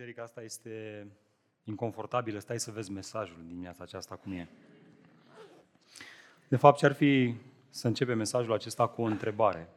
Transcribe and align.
biserica 0.00 0.22
asta 0.24 0.42
este 0.42 1.06
inconfortabilă, 1.64 2.38
stai 2.38 2.60
să 2.60 2.70
vezi 2.70 2.90
mesajul 2.90 3.36
din 3.38 3.48
dimineața 3.48 3.82
aceasta 3.82 4.14
cum 4.14 4.32
e. 4.32 4.48
De 6.48 6.56
fapt, 6.56 6.78
ce 6.78 6.86
ar 6.86 6.92
fi 6.92 7.34
să 7.70 7.86
începe 7.86 8.14
mesajul 8.14 8.52
acesta 8.52 8.86
cu 8.86 9.02
o 9.02 9.04
întrebare. 9.04 9.68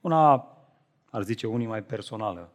Una, 0.00 0.48
ar 1.10 1.22
zice 1.22 1.46
unii, 1.46 1.66
mai 1.66 1.82
personală. 1.82 2.52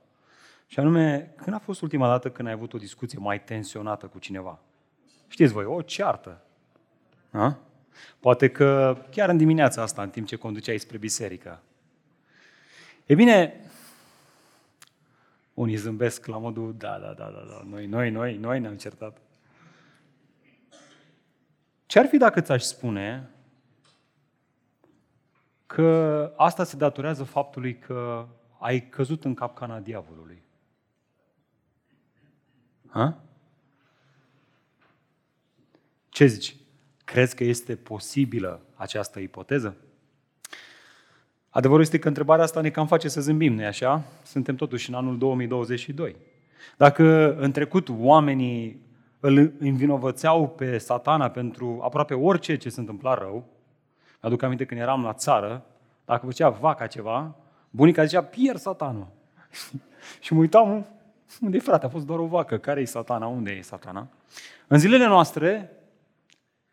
Și 0.67 0.79
anume, 0.79 1.33
când 1.37 1.55
a 1.55 1.59
fost 1.59 1.81
ultima 1.81 2.07
dată 2.07 2.31
când 2.31 2.47
ai 2.47 2.53
avut 2.53 2.73
o 2.73 2.77
discuție 2.77 3.19
mai 3.19 3.43
tensionată 3.43 4.07
cu 4.07 4.19
cineva? 4.19 4.59
Știți 5.27 5.53
voi, 5.53 5.65
o 5.65 5.81
ceartă. 5.81 6.41
A? 7.31 7.57
Poate 8.19 8.49
că 8.49 8.97
chiar 9.11 9.29
în 9.29 9.37
dimineața 9.37 9.81
asta, 9.81 10.01
în 10.01 10.09
timp 10.09 10.27
ce 10.27 10.35
conduceai 10.35 10.77
spre 10.77 10.97
biserică. 10.97 11.61
E 13.05 13.15
bine, 13.15 13.70
unii 15.61 15.75
zâmbesc 15.75 16.25
la 16.25 16.37
modul, 16.37 16.75
da, 16.77 16.99
da, 16.99 17.13
da, 17.13 17.29
da, 17.29 17.45
da, 17.49 17.63
noi, 17.65 17.85
noi, 17.85 18.09
noi, 18.09 18.37
noi 18.37 18.59
ne-am 18.59 18.77
certat. 18.77 19.21
Ce 21.85 21.99
ar 21.99 22.05
fi 22.05 22.17
dacă 22.17 22.41
ți-aș 22.41 22.63
spune 22.63 23.29
că 25.65 26.33
asta 26.37 26.63
se 26.63 26.77
datorează 26.77 27.23
faptului 27.23 27.77
că 27.77 28.27
ai 28.59 28.89
căzut 28.89 29.25
în 29.25 29.33
capcana 29.33 29.79
diavolului? 29.79 30.43
Ha? 32.87 33.23
Ce 36.09 36.25
zici? 36.25 36.55
Crezi 37.03 37.35
că 37.35 37.43
este 37.43 37.75
posibilă 37.75 38.61
această 38.75 39.19
ipoteză? 39.19 39.77
Adevărul 41.53 41.81
este 41.81 41.99
că 41.99 42.07
întrebarea 42.07 42.43
asta 42.43 42.61
ne 42.61 42.69
cam 42.69 42.87
face 42.87 43.07
să 43.07 43.21
zâmbim, 43.21 43.53
nu 43.53 43.65
așa? 43.65 44.03
Suntem 44.23 44.55
totuși 44.55 44.89
în 44.89 44.95
anul 44.95 45.17
2022. 45.17 46.15
Dacă 46.77 47.35
în 47.35 47.51
trecut 47.51 47.87
oamenii 47.99 48.81
îl 49.19 49.53
învinovățeau 49.59 50.49
pe 50.49 50.77
satana 50.77 51.29
pentru 51.29 51.79
aproape 51.83 52.13
orice 52.13 52.55
ce 52.55 52.69
se 52.69 52.79
întâmpla 52.79 53.13
rău, 53.13 53.45
aduc 54.19 54.41
aminte 54.41 54.65
când 54.65 54.79
eram 54.79 55.03
la 55.03 55.13
țară, 55.13 55.65
dacă 56.05 56.25
făcea 56.25 56.49
vaca 56.49 56.87
ceva, 56.87 57.35
bunica 57.69 58.03
zicea, 58.03 58.23
pierd 58.23 58.59
satanul. 58.59 59.07
și 60.23 60.33
mă 60.33 60.39
uitam, 60.39 60.85
unde 61.41 61.57
e 61.57 61.59
frate, 61.59 61.85
a 61.85 61.89
fost 61.89 62.05
doar 62.05 62.19
o 62.19 62.25
vacă, 62.25 62.57
care 62.57 62.81
e 62.81 62.85
satana, 62.85 63.27
unde 63.27 63.51
e 63.51 63.61
satana? 63.61 64.07
În 64.67 64.79
zilele 64.79 65.05
noastre, 65.05 65.71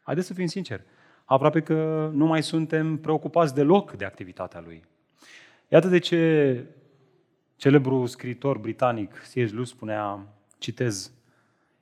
haideți 0.02 0.26
să 0.26 0.34
fim 0.34 0.46
sinceri, 0.46 0.82
aproape 1.28 1.60
că 1.60 2.10
nu 2.12 2.26
mai 2.26 2.42
suntem 2.42 2.96
preocupați 2.96 3.54
deloc 3.54 3.92
de 3.92 4.04
activitatea 4.04 4.62
lui. 4.64 4.84
Iată 5.68 5.88
de 5.88 5.98
ce 5.98 6.64
celebrul 7.56 8.06
scriitor 8.06 8.58
britanic 8.58 9.12
C.S. 9.12 9.52
Lewis 9.52 9.68
spunea, 9.68 10.26
citez, 10.58 11.12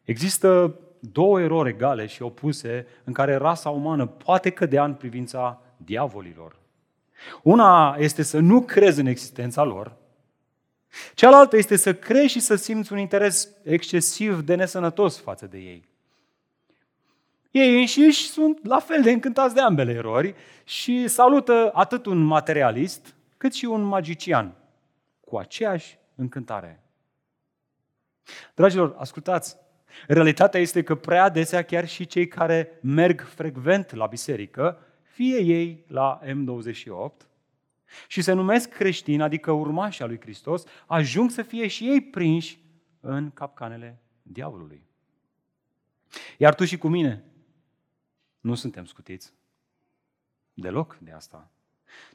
Există 0.04 0.78
două 1.00 1.40
erori 1.40 1.68
egale 1.68 2.06
și 2.06 2.22
opuse 2.22 2.86
în 3.04 3.12
care 3.12 3.34
rasa 3.34 3.70
umană 3.70 4.06
poate 4.06 4.50
cădea 4.50 4.84
în 4.84 4.94
privința 4.94 5.62
diavolilor. 5.76 6.56
Una 7.42 7.96
este 7.98 8.22
să 8.22 8.38
nu 8.38 8.62
crezi 8.62 9.00
în 9.00 9.06
existența 9.06 9.62
lor, 9.62 9.96
cealaltă 11.14 11.56
este 11.56 11.76
să 11.76 11.94
crezi 11.94 12.32
și 12.32 12.40
să 12.40 12.54
simți 12.54 12.92
un 12.92 12.98
interes 12.98 13.48
excesiv 13.62 14.40
de 14.40 14.54
nesănătos 14.54 15.20
față 15.20 15.46
de 15.46 15.58
ei. 15.58 15.88
Ei 17.56 17.78
înșiși 17.78 18.28
sunt 18.28 18.66
la 18.66 18.78
fel 18.78 19.02
de 19.02 19.10
încântați 19.10 19.54
de 19.54 19.60
ambele 19.60 19.92
erori 19.92 20.34
și 20.64 21.08
salută 21.08 21.70
atât 21.74 22.06
un 22.06 22.18
materialist 22.18 23.14
cât 23.36 23.52
și 23.52 23.64
un 23.64 23.82
magician 23.82 24.54
cu 25.20 25.36
aceeași 25.36 25.98
încântare. 26.14 26.82
Dragilor, 28.54 28.94
ascultați, 28.98 29.56
realitatea 30.06 30.60
este 30.60 30.82
că 30.82 30.94
prea 30.94 31.24
adesea 31.24 31.62
chiar 31.62 31.88
și 31.88 32.06
cei 32.06 32.28
care 32.28 32.78
merg 32.82 33.20
frecvent 33.20 33.94
la 33.94 34.06
biserică, 34.06 34.78
fie 35.02 35.42
ei 35.42 35.84
la 35.88 36.20
M28, 36.22 37.26
și 38.08 38.22
se 38.22 38.32
numesc 38.32 38.68
creștini, 38.68 39.22
adică 39.22 39.50
urmași 39.50 40.02
al 40.02 40.08
lui 40.08 40.20
Hristos, 40.20 40.64
ajung 40.86 41.30
să 41.30 41.42
fie 41.42 41.66
și 41.66 41.88
ei 41.88 42.00
prinși 42.00 42.58
în 43.00 43.30
capcanele 43.30 44.02
diavolului. 44.22 44.82
Iar 46.38 46.54
tu 46.54 46.64
și 46.64 46.78
cu 46.78 46.88
mine, 46.88 47.24
nu 48.46 48.54
suntem 48.54 48.84
scutiți. 48.84 49.32
Deloc 50.54 50.98
de 51.00 51.10
asta. 51.10 51.50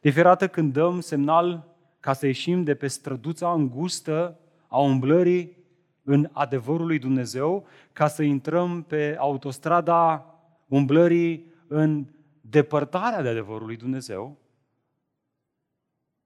De 0.01 0.09
fiecare 0.09 0.47
când 0.47 0.73
dăm 0.73 0.99
semnal 0.99 1.75
ca 1.99 2.13
să 2.13 2.25
ieșim 2.25 2.63
de 2.63 2.75
pe 2.75 2.87
străduța 2.87 3.53
îngustă 3.53 4.39
a 4.67 4.79
umblării 4.79 5.57
în 6.03 6.29
adevărul 6.31 6.85
lui 6.85 6.99
Dumnezeu, 6.99 7.67
ca 7.93 8.07
să 8.07 8.23
intrăm 8.23 8.83
pe 8.83 9.15
autostrada 9.19 10.25
umblării 10.67 11.53
în 11.67 12.05
depărtarea 12.41 13.21
de 13.21 13.27
adevărul 13.27 13.65
lui 13.65 13.77
Dumnezeu, 13.77 14.37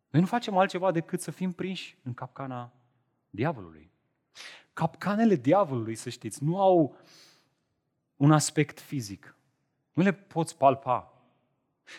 noi 0.09 0.21
nu 0.21 0.27
facem 0.27 0.57
altceva 0.57 0.91
decât 0.91 1.21
să 1.21 1.31
fim 1.31 1.51
prinși 1.51 1.97
în 2.03 2.13
capcana 2.13 2.73
diavolului. 3.29 3.91
Capcanele 4.73 5.35
diavolului, 5.35 5.95
să 5.95 6.09
știți, 6.09 6.43
nu 6.43 6.61
au 6.61 6.97
un 8.15 8.31
aspect 8.31 8.79
fizic. 8.79 9.35
Nu 9.95 10.03
le 10.03 10.13
poți 10.13 10.57
palpa, 10.57 11.13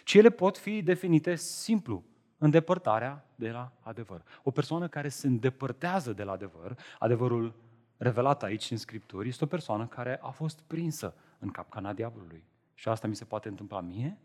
ci 0.05 0.15
ele 0.15 0.31
pot 0.31 0.59
fi 0.59 0.83
definite 0.83 1.34
simplu, 1.34 2.05
îndepărtarea 2.39 3.29
de 3.34 3.51
la 3.51 3.73
adevăr. 3.81 4.23
O 4.43 4.51
persoană 4.51 4.89
care 4.89 5.09
se 5.09 5.27
îndepărtează 5.27 6.12
de 6.12 6.23
la 6.23 6.33
adevăr, 6.33 6.79
adevărul 6.99 7.55
revelat 7.97 8.43
aici 8.43 8.71
în 8.71 8.77
Scripturi, 8.77 9.29
este 9.29 9.45
o 9.45 9.47
persoană 9.47 9.87
care 9.87 10.19
a 10.23 10.31
fost 10.31 10.61
prinsă 10.61 11.15
în 11.39 11.51
capcana 11.51 11.93
diavolului. 11.93 12.45
Și 12.75 12.89
asta 12.89 13.07
mi 13.07 13.17
se 13.17 13.25
poate 13.25 13.49
întâmpla 13.49 13.81
mie 13.81 14.19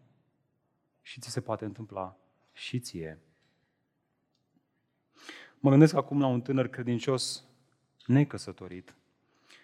și 1.02 1.20
ți 1.20 1.30
se 1.30 1.42
poate 1.42 1.66
întâmpla 1.66 2.18
și 2.54 2.80
ție. 2.80 3.20
Mă 5.60 5.70
gândesc 5.70 5.94
acum 5.94 6.20
la 6.20 6.28
un 6.28 6.42
tânăr 6.42 6.68
credincios 6.68 7.44
necăsătorit, 8.06 8.96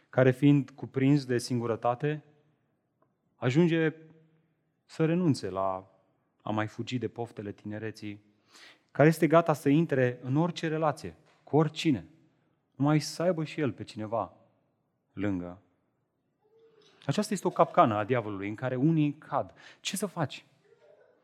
care 0.09 0.31
fiind 0.31 0.69
cuprins 0.69 1.25
de 1.25 1.37
singurătate, 1.37 2.23
ajunge 3.37 3.93
să 4.85 5.05
renunțe 5.05 5.49
la 5.49 5.91
a 6.41 6.49
mai 6.49 6.67
fugi 6.67 6.97
de 6.97 7.07
poftele 7.07 7.51
tinereții, 7.51 8.21
care 8.91 9.07
este 9.07 9.27
gata 9.27 9.53
să 9.53 9.69
intre 9.69 10.19
în 10.21 10.35
orice 10.35 10.67
relație, 10.67 11.15
cu 11.43 11.57
oricine, 11.57 12.05
numai 12.75 12.99
să 12.99 13.21
aibă 13.21 13.43
și 13.43 13.59
el 13.59 13.71
pe 13.71 13.83
cineva 13.83 14.33
lângă. 15.13 15.61
Aceasta 17.05 17.33
este 17.33 17.47
o 17.47 17.51
capcană 17.51 17.95
a 17.95 18.03
diavolului 18.03 18.49
în 18.49 18.55
care 18.55 18.75
unii 18.75 19.13
cad. 19.13 19.53
Ce 19.79 19.97
să 19.97 20.05
faci? 20.05 20.45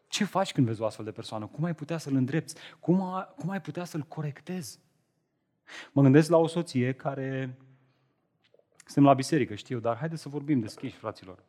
Ce 0.07 0.25
faci 0.25 0.51
când 0.51 0.67
vezi 0.67 0.81
o 0.81 0.85
astfel 0.85 1.05
de 1.05 1.11
persoană? 1.11 1.45
Cum 1.45 1.63
ai 1.63 1.75
putea 1.75 1.97
să-l 1.97 2.15
îndrepți? 2.15 2.55
Cum, 2.79 3.01
a, 3.01 3.23
cum 3.23 3.49
ai 3.49 3.61
putea 3.61 3.83
să-l 3.83 4.01
corectezi? 4.01 4.79
Mă 5.91 6.01
gândesc 6.01 6.29
la 6.29 6.37
o 6.37 6.47
soție 6.47 6.93
care... 6.93 7.57
Suntem 8.85 9.03
la 9.03 9.13
biserică, 9.13 9.55
știu, 9.55 9.79
dar 9.79 9.97
haideți 9.97 10.21
să 10.21 10.29
vorbim 10.29 10.59
deschiși, 10.59 10.95
fraților 10.95 11.43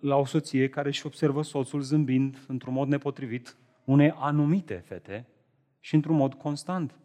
la 0.00 0.16
o 0.16 0.24
soție 0.24 0.68
care 0.68 0.88
își 0.88 1.06
observă 1.06 1.42
soțul 1.42 1.80
zâmbind 1.80 2.44
într-un 2.48 2.72
mod 2.72 2.88
nepotrivit 2.88 3.56
unei 3.84 4.10
anumite 4.10 4.74
fete 4.74 5.26
și 5.80 5.94
într-un 5.94 6.16
mod 6.16 6.34
constant. 6.34 6.98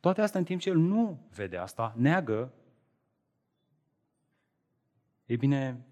Toate 0.00 0.20
astea 0.20 0.40
în 0.40 0.46
timp 0.46 0.60
ce 0.60 0.68
el 0.68 0.76
nu 0.76 1.28
vede 1.34 1.56
asta, 1.56 1.94
neagă, 1.96 2.52
ei 5.26 5.36
bine, 5.36 5.86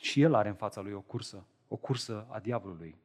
și 0.00 0.20
el 0.20 0.34
are 0.34 0.48
în 0.48 0.54
fața 0.54 0.80
lui 0.80 0.92
o 0.92 1.00
cursă, 1.00 1.46
o 1.68 1.76
cursă 1.76 2.26
a 2.30 2.38
diavolului. 2.38 2.96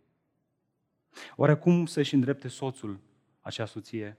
Oare 1.35 1.55
cum 1.55 1.85
să-și 1.85 2.13
îndrepte 2.13 2.47
soțul, 2.47 2.99
acea 3.41 3.65
soție, 3.65 4.17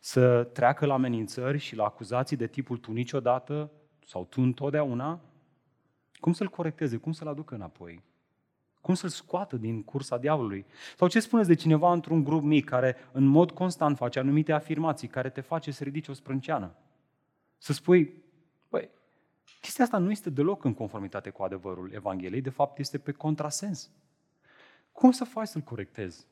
să 0.00 0.44
treacă 0.44 0.86
la 0.86 0.94
amenințări 0.94 1.58
și 1.58 1.76
la 1.76 1.84
acuzații 1.84 2.36
de 2.36 2.46
tipul 2.46 2.78
tu 2.78 2.92
niciodată 2.92 3.70
sau 4.06 4.24
tu 4.24 4.40
întotdeauna? 4.40 5.20
Cum 6.22 6.32
să-l 6.32 6.48
corecteze? 6.48 6.96
Cum 6.96 7.12
să-l 7.12 7.28
aducă 7.28 7.54
înapoi? 7.54 8.02
Cum 8.80 8.94
să-l 8.94 9.08
scoată 9.08 9.56
din 9.56 9.82
cursa 9.82 10.18
diavolului? 10.18 10.66
Sau 10.96 11.08
ce 11.08 11.20
spuneți 11.20 11.48
de 11.48 11.54
cineva 11.54 11.92
într-un 11.92 12.24
grup 12.24 12.42
mic 12.42 12.64
care 12.64 12.96
în 13.12 13.24
mod 13.24 13.50
constant 13.50 13.96
face 13.96 14.18
anumite 14.18 14.52
afirmații 14.52 15.08
care 15.08 15.30
te 15.30 15.40
face 15.40 15.70
să 15.70 15.84
ridici 15.84 16.08
o 16.08 16.12
sprânceană? 16.12 16.74
Să 17.58 17.72
spui, 17.72 18.22
băi, 18.68 18.90
chestia 19.60 19.84
asta 19.84 19.98
nu 19.98 20.10
este 20.10 20.30
deloc 20.30 20.64
în 20.64 20.74
conformitate 20.74 21.30
cu 21.30 21.42
adevărul 21.42 21.92
Evangheliei, 21.92 22.40
de 22.40 22.50
fapt 22.50 22.78
este 22.78 22.98
pe 22.98 23.12
contrasens. 23.12 23.90
Cum 24.92 25.10
să 25.10 25.24
faci 25.24 25.48
să-l 25.48 25.62
corectezi? 25.62 26.26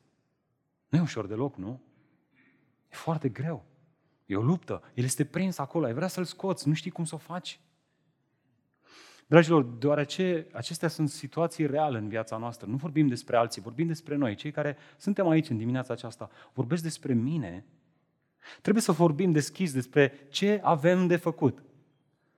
Nu 0.87 0.97
e 0.97 1.01
ușor 1.01 1.27
deloc, 1.27 1.55
nu? 1.55 1.81
E 2.91 2.95
foarte 2.95 3.29
greu. 3.29 3.63
E 4.25 4.35
o 4.35 4.41
luptă. 4.41 4.81
El 4.93 5.03
este 5.03 5.25
prins 5.25 5.57
acolo, 5.57 5.85
ai 5.85 5.93
vrea 5.93 6.07
să-l 6.07 6.23
scoți, 6.23 6.67
nu 6.67 6.73
știi 6.73 6.91
cum 6.91 7.05
să 7.05 7.15
o 7.15 7.17
faci. 7.17 7.59
Dragilor, 9.31 9.63
deoarece 9.63 10.47
acestea 10.51 10.87
sunt 10.87 11.09
situații 11.09 11.65
reale 11.65 11.97
în 11.97 12.07
viața 12.07 12.37
noastră, 12.37 12.67
nu 12.67 12.75
vorbim 12.75 13.07
despre 13.07 13.35
alții, 13.35 13.61
vorbim 13.61 13.87
despre 13.87 14.15
noi, 14.15 14.35
cei 14.35 14.51
care 14.51 14.77
suntem 14.97 15.27
aici 15.27 15.49
în 15.49 15.57
dimineața 15.57 15.93
aceasta, 15.93 16.29
vorbesc 16.53 16.83
despre 16.83 17.13
mine, 17.13 17.65
Trebuie 18.61 18.83
să 18.83 18.91
vorbim 18.91 19.31
deschis 19.31 19.73
despre 19.73 20.27
ce 20.29 20.59
avem 20.63 21.07
de 21.07 21.15
făcut. 21.15 21.63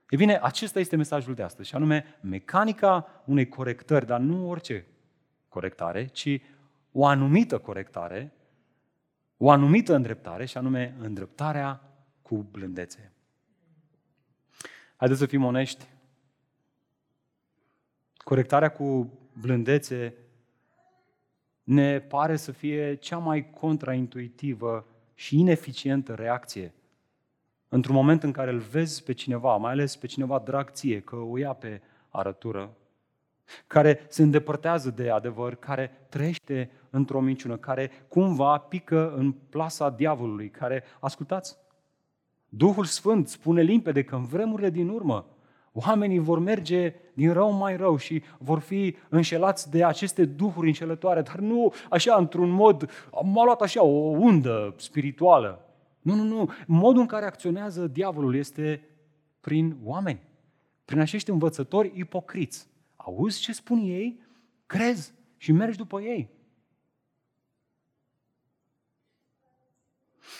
E 0.09 0.15
bine, 0.15 0.39
acesta 0.41 0.79
este 0.79 0.95
mesajul 0.95 1.33
de 1.33 1.43
astăzi, 1.43 1.69
și 1.69 1.75
anume 1.75 2.05
mecanica 2.21 3.23
unei 3.25 3.47
corectări, 3.47 4.05
dar 4.05 4.19
nu 4.19 4.49
orice 4.49 4.85
corectare, 5.47 6.05
ci 6.05 6.41
o 6.91 7.05
anumită 7.05 7.57
corectare, 7.57 8.33
o 9.37 9.49
anumită 9.49 9.95
îndreptare, 9.95 10.45
și 10.45 10.57
anume 10.57 10.95
îndreptarea 10.99 11.81
cu 12.21 12.47
blândețe. 12.51 13.11
Haideți 14.95 15.19
să 15.19 15.25
fim 15.25 15.43
onești. 15.43 15.91
Corectarea 18.23 18.71
cu 18.71 19.13
blândețe 19.41 20.13
ne 21.63 21.99
pare 21.99 22.35
să 22.35 22.51
fie 22.51 22.95
cea 22.95 23.17
mai 23.17 23.49
contraintuitivă 23.49 24.85
și 25.13 25.39
ineficientă 25.39 26.13
reacție. 26.13 26.73
Într-un 27.69 27.95
moment 27.95 28.23
în 28.23 28.31
care 28.31 28.51
îl 28.51 28.59
vezi 28.59 29.03
pe 29.03 29.13
cineva, 29.13 29.57
mai 29.57 29.71
ales 29.71 29.95
pe 29.95 30.07
cineva 30.07 30.39
drag 30.39 30.71
ție, 30.71 30.99
că 30.99 31.15
o 31.15 31.37
ia 31.37 31.53
pe 31.53 31.81
arătură, 32.09 32.77
care 33.67 34.05
se 34.07 34.21
îndepărtează 34.21 34.89
de 34.89 35.09
adevăr, 35.09 35.55
care 35.55 36.05
trăiește 36.09 36.71
într-o 36.89 37.19
minciună, 37.19 37.57
care 37.57 37.91
cumva 38.07 38.57
pică 38.57 39.13
în 39.13 39.31
plasa 39.31 39.89
diavolului, 39.89 40.49
care, 40.49 40.83
ascultați, 40.99 41.57
Duhul 42.49 42.85
Sfânt 42.85 43.27
spune 43.27 43.61
limpede 43.61 44.03
că 44.03 44.15
în 44.15 44.25
vremurile 44.25 44.69
din 44.69 44.89
urmă 44.89 45.25
oamenii 45.73 46.19
vor 46.19 46.39
merge 46.39 46.95
din 47.13 47.33
rău 47.33 47.51
mai 47.51 47.77
rău 47.77 47.97
și 47.97 48.23
vor 48.37 48.59
fi 48.59 48.95
înșelați 49.09 49.69
de 49.71 49.83
aceste 49.83 50.25
duhuri 50.25 50.67
înșelătoare, 50.67 51.21
dar 51.21 51.39
nu 51.39 51.73
așa 51.89 52.15
într-un 52.15 52.49
mod, 52.49 52.89
m-a 53.23 53.43
luat 53.43 53.61
așa 53.61 53.83
o 53.83 54.09
undă 54.09 54.73
spirituală. 54.77 55.67
Nu, 56.01 56.15
nu, 56.15 56.23
nu. 56.23 56.49
Modul 56.67 57.01
în 57.01 57.07
care 57.07 57.25
acționează 57.25 57.87
diavolul 57.87 58.35
este 58.35 58.87
prin 59.39 59.77
oameni, 59.83 60.21
prin 60.85 60.99
acești 60.99 61.29
învățători 61.29 61.91
ipocriți. 61.95 62.67
Auzi 62.95 63.39
ce 63.39 63.53
spun 63.53 63.77
ei? 63.77 64.19
Crezi 64.65 65.13
și 65.37 65.51
mergi 65.51 65.77
după 65.77 66.01
ei. 66.01 66.29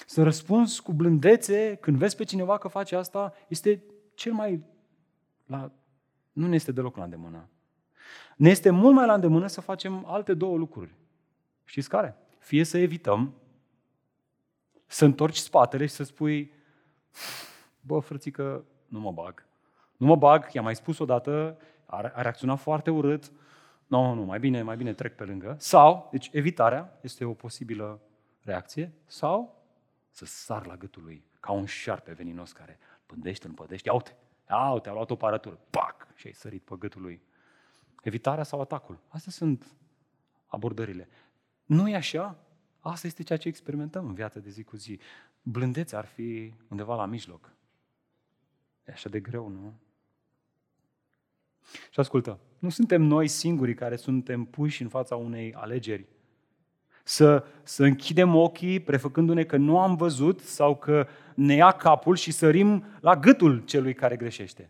Să 0.06 0.24
răspunzi 0.24 0.82
cu 0.82 0.92
blândețe 0.92 1.78
când 1.82 1.98
vezi 1.98 2.16
pe 2.16 2.24
cineva 2.24 2.58
că 2.58 2.68
face 2.68 2.96
asta 2.96 3.34
este 3.48 3.84
cel 4.14 4.34
mai 4.34 4.64
la... 5.45 5.72
nu 6.31 6.48
ne 6.48 6.56
este 6.56 6.72
deloc 6.72 6.98
la 6.98 7.04
îndemână. 7.04 7.50
Ne 8.36 8.50
este 8.50 8.69
mult 8.69 8.95
mai 8.95 9.06
la 9.06 9.13
îndemână 9.13 9.48
să 9.48 9.62
facem 9.62 10.06
alte 10.06 10.34
două 10.34 10.57
lucruri. 10.57 10.95
Știți 11.63 11.90
care? 11.90 12.16
Fie 12.40 12.63
să 12.63 12.78
evităm, 12.78 13.34
să 14.86 15.06
întorci 15.06 15.38
spatele 15.38 15.86
și 15.86 15.94
să 15.94 16.04
spui, 16.04 16.51
bă, 17.81 18.00
frățică, 18.00 18.66
nu 18.88 19.00
mă 19.00 19.12
bag. 19.12 19.45
Nu 19.98 20.06
mă 20.06 20.16
bag, 20.16 20.51
i-am 20.51 20.63
mai 20.63 20.75
spus 20.75 21.00
odată, 21.00 21.57
a, 21.86 21.98
a 21.98 22.22
reacționat 22.22 22.60
foarte 22.60 22.92
urât, 22.92 23.31
nu, 23.88 24.01
no, 24.01 24.13
nu, 24.13 24.24
mai 24.24 24.39
bine, 24.39 24.62
mai 24.62 24.75
bine 24.75 24.94
trec 24.94 25.16
pe 25.16 25.24
lângă. 25.24 25.56
Sau, 25.60 26.07
deci 26.12 26.30
evitarea 26.31 27.00
este 27.01 27.25
o 27.25 27.34
posibilă 27.34 28.01
reacție, 28.42 28.94
sau 29.06 29.63
să 30.10 30.25
sar 30.25 30.66
la 30.66 30.75
gâtul 30.75 31.04
lui, 31.04 31.25
ca 31.39 31.51
un 31.51 31.66
șarpe 31.66 32.12
veninos 32.12 32.51
care 32.51 32.80
pândește, 33.06 33.48
îl 33.48 33.54
pădește, 33.54 33.89
ia 33.89 33.96
uite, 33.96 34.18
ia 34.50 34.72
uite, 34.72 34.90
a 34.90 34.94
luat 34.94 35.10
o 35.10 35.16
paratură, 35.16 35.60
pac, 35.69 36.07
și 36.16 36.28
ai 36.28 36.34
sărit 36.34 36.62
pe 36.62 36.75
gâtul 36.80 37.01
lui. 37.01 37.22
Evitarea 38.01 38.44
sau 38.44 38.62
atacul. 38.62 39.00
Astea 39.07 39.31
sunt 39.31 39.66
abordările. 40.45 41.07
Nu 41.66 41.90
e 41.90 41.95
așa? 41.95 42.38
Asta 42.80 43.07
este 43.07 43.24
ceea 43.24 43.40
ce 43.40 43.48
experimentăm 43.48 44.07
în 44.07 44.13
viața 44.13 44.40
de 44.40 44.50
zi 44.50 44.63
cu 44.63 44.75
zi. 44.75 45.00
Blândețea 45.42 45.98
ar 45.98 46.06
fi 46.06 46.54
undeva 46.68 46.95
la 46.95 47.06
mijloc. 47.06 47.54
E 48.86 48.92
așa 48.92 49.10
de 49.10 49.19
greu, 49.19 49.48
nu? 49.48 49.74
Și 51.92 52.00
ascultă, 52.00 52.39
nu 52.60 52.69
suntem 52.69 53.01
noi 53.01 53.28
singurii 53.28 53.74
care 53.74 53.96
suntem 53.96 54.46
puși 54.46 54.81
în 54.81 54.89
fața 54.89 55.16
unei 55.16 55.54
alegeri 55.54 56.07
să, 57.04 57.44
să 57.64 57.84
închidem 57.84 58.36
ochii 58.36 58.80
prefăcându-ne 58.80 59.44
că 59.44 59.58
nu 59.58 59.80
am 59.80 59.96
văzut 59.96 60.40
sau 60.40 60.76
că 60.76 61.08
ne 61.36 61.54
ia 61.54 61.72
capul 61.72 62.16
și 62.16 62.32
sărim 62.32 62.86
la 63.00 63.16
gâtul 63.16 63.64
celui 63.66 63.94
care 63.94 64.16
greșește. 64.16 64.70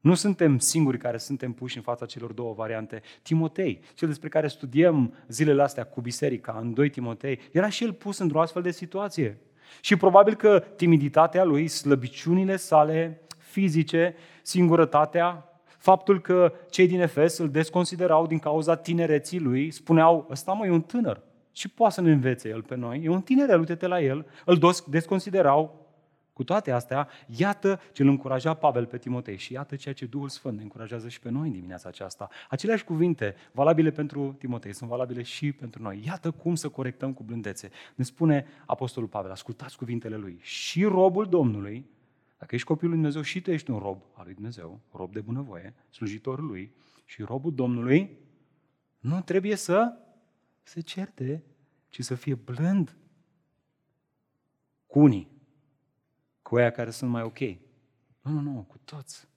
Nu 0.00 0.14
suntem 0.14 0.58
singuri 0.58 0.98
care 0.98 1.16
suntem 1.16 1.52
puși 1.52 1.76
în 1.76 1.82
fața 1.82 2.06
celor 2.06 2.32
două 2.32 2.54
variante. 2.54 3.02
Timotei, 3.22 3.80
cel 3.94 4.08
despre 4.08 4.28
care 4.28 4.48
studiem 4.48 5.14
zilele 5.28 5.62
astea 5.62 5.84
cu 5.84 6.00
biserica, 6.00 6.58
în 6.60 6.74
2 6.74 6.90
Timotei, 6.90 7.38
era 7.52 7.68
și 7.68 7.84
el 7.84 7.92
pus 7.92 8.18
într-o 8.18 8.40
astfel 8.40 8.62
de 8.62 8.70
situație. 8.70 9.38
Și 9.80 9.96
probabil 9.96 10.34
că 10.34 10.64
timiditatea 10.76 11.44
lui, 11.44 11.68
slăbiciunile 11.68 12.56
sale 12.56 13.20
fizice, 13.38 14.14
singurătatea, 14.42 15.60
faptul 15.78 16.20
că 16.20 16.52
cei 16.70 16.86
din 16.86 17.00
Efes 17.00 17.38
îl 17.38 17.50
desconsiderau 17.50 18.26
din 18.26 18.38
cauza 18.38 18.76
tinereții 18.76 19.40
lui, 19.40 19.70
spuneau, 19.70 20.26
ăsta 20.30 20.52
mă 20.52 20.66
e 20.66 20.70
un 20.70 20.82
tânăr, 20.82 21.22
și 21.52 21.68
poate 21.68 21.94
să 21.94 22.00
ne 22.00 22.12
învețe 22.12 22.48
el 22.48 22.62
pe 22.62 22.74
noi. 22.74 23.02
E 23.04 23.08
un 23.08 23.20
tineret, 23.20 23.58
uite-te 23.58 23.86
la 23.86 24.00
el. 24.00 24.26
Îl 24.44 24.58
desconsiderau. 24.86 25.80
Cu 26.32 26.44
toate 26.44 26.70
astea, 26.70 27.08
iată 27.26 27.80
ce 27.92 28.02
îl 28.02 28.08
încuraja 28.08 28.54
Pavel 28.54 28.86
pe 28.86 28.98
Timotei 28.98 29.36
și 29.36 29.52
iată 29.52 29.76
ceea 29.76 29.94
ce 29.94 30.06
Duhul 30.06 30.28
Sfânt 30.28 30.56
ne 30.56 30.62
încurajează 30.62 31.08
și 31.08 31.20
pe 31.20 31.30
noi 31.30 31.46
în 31.46 31.52
dimineața 31.52 31.88
aceasta. 31.88 32.28
Aceleași 32.48 32.84
cuvinte 32.84 33.34
valabile 33.52 33.90
pentru 33.90 34.34
Timotei 34.38 34.72
sunt 34.72 34.90
valabile 34.90 35.22
și 35.22 35.52
pentru 35.52 35.82
noi. 35.82 36.02
Iată 36.06 36.30
cum 36.30 36.54
să 36.54 36.68
corectăm 36.68 37.12
cu 37.12 37.22
blândețe. 37.22 37.70
Ne 37.94 38.04
spune 38.04 38.46
Apostolul 38.66 39.08
Pavel, 39.08 39.30
ascultați 39.30 39.76
cuvintele 39.76 40.16
lui. 40.16 40.38
Și 40.40 40.84
robul 40.84 41.26
Domnului, 41.26 41.86
dacă 42.38 42.54
ești 42.54 42.66
copilul 42.66 42.90
lui 42.90 43.00
Dumnezeu 43.00 43.22
și 43.22 43.40
tu 43.40 43.50
ești 43.50 43.70
un 43.70 43.78
rob 43.78 44.02
al 44.14 44.22
lui 44.24 44.34
Dumnezeu, 44.34 44.80
rob 44.92 45.12
de 45.12 45.20
bunăvoie, 45.20 45.74
slujitorul 45.90 46.46
lui, 46.46 46.74
și 47.04 47.22
robul 47.22 47.54
Domnului, 47.54 48.10
nu 48.98 49.20
trebuie 49.20 49.56
să 49.56 49.92
se 50.62 50.80
certe, 50.80 51.44
ci 51.88 52.00
să 52.00 52.14
fie 52.14 52.34
blând 52.34 52.96
cu 54.86 54.98
unii, 54.98 55.30
cu 56.42 56.56
aia 56.56 56.70
care 56.70 56.90
sunt 56.90 57.10
mai 57.10 57.22
ok. 57.22 57.38
Nu, 58.20 58.30
nu, 58.30 58.40
nu, 58.40 58.62
cu 58.62 58.78
toți. 58.84 59.28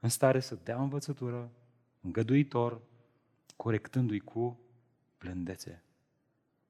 În 0.00 0.08
stare 0.08 0.40
să 0.40 0.54
dea 0.54 0.80
învățătură, 0.80 1.52
îngăduitor, 2.00 2.82
corectându-i 3.56 4.18
cu 4.18 4.60
blândețe. 5.18 5.84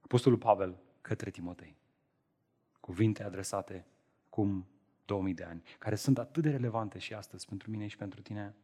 Apostolul 0.00 0.38
Pavel 0.38 0.78
către 1.00 1.30
Timotei. 1.30 1.76
Cuvinte 2.80 3.22
adresate 3.22 3.86
cum 4.28 4.66
2000 5.04 5.34
de 5.34 5.44
ani, 5.44 5.62
care 5.78 5.94
sunt 5.94 6.18
atât 6.18 6.42
de 6.42 6.50
relevante 6.50 6.98
și 6.98 7.14
astăzi 7.14 7.46
pentru 7.46 7.70
mine 7.70 7.86
și 7.86 7.96
pentru 7.96 8.20
tine. 8.20 8.54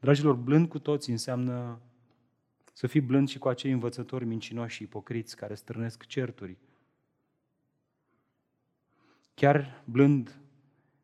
Dragilor, 0.00 0.34
blând 0.34 0.68
cu 0.68 0.78
toți 0.78 1.10
înseamnă 1.10 1.80
să 2.72 2.86
fii 2.86 3.00
blând 3.00 3.28
și 3.28 3.38
cu 3.38 3.48
acei 3.48 3.70
învățători 3.70 4.24
mincinoși 4.24 4.76
și 4.76 4.82
ipocriți 4.82 5.36
care 5.36 5.54
strânesc 5.54 6.06
certuri. 6.06 6.58
Chiar 9.34 9.82
blând 9.84 10.40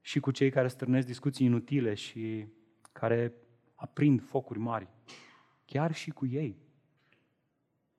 și 0.00 0.20
cu 0.20 0.30
cei 0.30 0.50
care 0.50 0.68
strânesc 0.68 1.06
discuții 1.06 1.46
inutile 1.46 1.94
și 1.94 2.46
care 2.92 3.34
aprind 3.74 4.22
focuri 4.22 4.58
mari. 4.58 4.88
Chiar 5.64 5.94
și 5.94 6.10
cu 6.10 6.26
ei. 6.26 6.58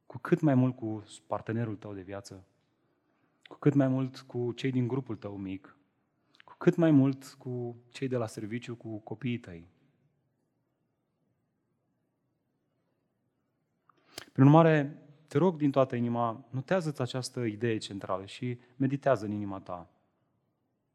Cu 0.06 0.18
cât 0.18 0.42
mai 0.42 0.56
mult 0.56 0.76
cu 0.76 1.04
partenerul 1.28 1.76
tău 1.76 1.94
de 1.94 2.02
viață, 2.02 2.48
cu 3.44 3.58
cât 3.58 3.74
mai 3.74 3.88
mult 3.88 4.20
cu 4.20 4.52
cei 4.52 4.72
din 4.72 4.88
grupul 4.88 5.16
tău 5.16 5.38
mic, 5.38 5.78
cu 6.44 6.56
cât 6.58 6.76
mai 6.76 6.92
mult 6.92 7.26
cu 7.26 7.76
cei 7.90 8.08
de 8.08 8.18
la 8.18 8.28
serviciu, 8.28 8.76
cu 8.76 9.00
copiii 9.00 9.38
tăi. 9.38 9.68
Prin 14.40 14.52
urmare, 14.52 14.98
te 15.28 15.38
rog 15.38 15.56
din 15.56 15.72
toată 15.72 15.96
inima, 15.96 16.46
notează-ți 16.50 17.02
această 17.02 17.40
idee 17.40 17.78
centrală 17.78 18.26
și 18.26 18.60
meditează 18.76 19.26
în 19.26 19.32
inima 19.32 19.60
ta 19.60 19.90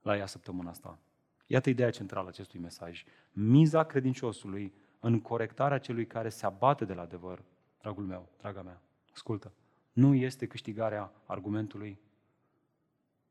la 0.02 0.16
ea 0.16 0.26
săptămâna 0.26 0.70
asta. 0.70 0.98
Iată 1.46 1.68
ideea 1.68 1.90
centrală 1.90 2.28
acestui 2.28 2.60
mesaj. 2.60 3.04
Miza 3.32 3.84
credinciosului 3.84 4.74
în 5.00 5.20
corectarea 5.20 5.78
celui 5.78 6.06
care 6.06 6.28
se 6.28 6.46
abate 6.46 6.84
de 6.84 6.94
la 6.94 7.02
adevăr, 7.02 7.44
dragul 7.80 8.04
meu, 8.04 8.28
draga 8.38 8.62
mea, 8.62 8.82
ascultă, 9.12 9.52
nu 9.92 10.14
este 10.14 10.46
câștigarea 10.46 11.12
argumentului, 11.26 11.98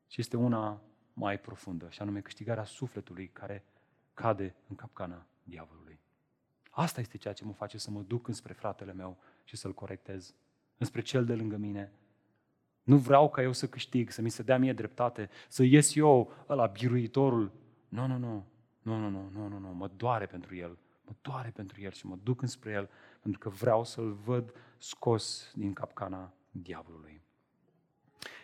ci 0.08 0.18
este 0.18 0.38
una 0.38 0.82
mai 1.14 1.40
profundă, 1.40 1.88
și 1.90 2.02
anume 2.02 2.22
câștigarea 2.22 2.64
sufletului 2.64 3.28
care 3.28 3.66
cade 4.14 4.56
în 4.68 4.76
capcana 4.76 5.26
diavolului. 5.44 6.00
Asta 6.70 7.00
este 7.00 7.18
ceea 7.18 7.34
ce 7.34 7.46
mă 7.46 7.54
face 7.54 7.78
să 7.78 7.92
mă 7.92 8.02
duc 8.02 8.28
înspre 8.28 8.54
fratele 8.54 8.94
meu 8.94 9.18
și 9.44 9.56
să-l 9.56 9.74
corectez, 9.74 10.36
înspre 10.78 11.02
cel 11.02 11.26
de 11.26 11.36
lângă 11.36 11.56
mine. 11.56 11.92
Nu 12.84 12.98
vreau 12.98 13.30
ca 13.30 13.42
eu 13.42 13.52
să 13.52 13.68
câștig, 13.68 14.10
să 14.10 14.22
mi 14.22 14.30
se 14.30 14.44
dea 14.44 14.58
mie 14.58 14.74
dreptate, 14.74 15.30
să 15.48 15.64
ies 15.64 15.96
eu 15.96 16.34
la 16.48 16.66
biruitorul. 16.66 17.52
Nu, 17.90 18.08
nu, 18.08 18.18
nu, 18.18 18.46
nu, 18.82 18.98
nu, 18.98 19.10
nu, 19.10 19.30
nu, 19.34 19.48
nu, 19.48 19.60
nu, 19.60 19.74
mă 19.74 19.90
doare 19.98 20.26
pentru 20.26 20.56
el, 20.56 20.78
mă 21.06 21.12
doare 21.22 21.52
pentru 21.56 21.82
el 21.82 21.92
și 21.92 22.06
mă 22.06 22.18
duc 22.24 22.42
înspre 22.42 22.72
el, 22.72 22.90
pentru 23.22 23.40
că 23.40 23.50
vreau 23.50 23.84
să-l 23.84 24.12
văd 24.12 24.54
scos 24.78 25.52
din 25.56 25.74
capcana 25.74 26.34
diavolului. 26.52 27.22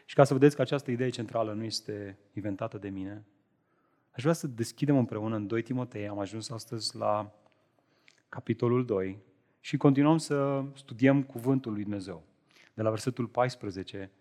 Și 0.06 0.16
ca 0.16 0.24
să 0.24 0.34
vedeți 0.34 0.56
că 0.56 0.62
această 0.62 0.92
idee 0.92 1.10
centrală 1.10 1.54
nu 1.54 1.64
este 1.64 2.18
inventată 2.34 2.78
de 2.78 2.90
mine, 2.90 3.26
aș 4.12 4.22
vrea 4.22 4.34
să 4.34 4.48
deschidem 4.48 4.98
împreună 4.98 5.36
în 5.36 5.48
2 5.48 5.62
Timotei. 5.62 6.08
Am 6.08 6.20
ajuns 6.20 6.50
astăzi 6.50 6.96
la 6.96 7.34
capitolul 8.30 8.86
2 8.86 9.20
și 9.60 9.78
continuăm 9.78 10.18
să 10.18 10.64
studiem 10.74 11.24
cuvântul 11.24 11.72
lui 11.72 11.82
Dumnezeu. 11.82 12.24
De 12.74 12.82
la 12.82 12.90
versetul 12.90 13.28
14 13.28 14.12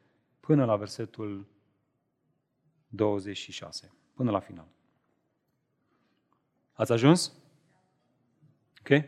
până 0.40 0.64
la 0.64 0.76
versetul 0.76 1.46
26, 2.88 3.92
până 4.14 4.30
la 4.30 4.38
final. 4.38 4.66
Ați 6.72 6.92
ajuns? 6.92 7.32
Ok? 8.80 9.04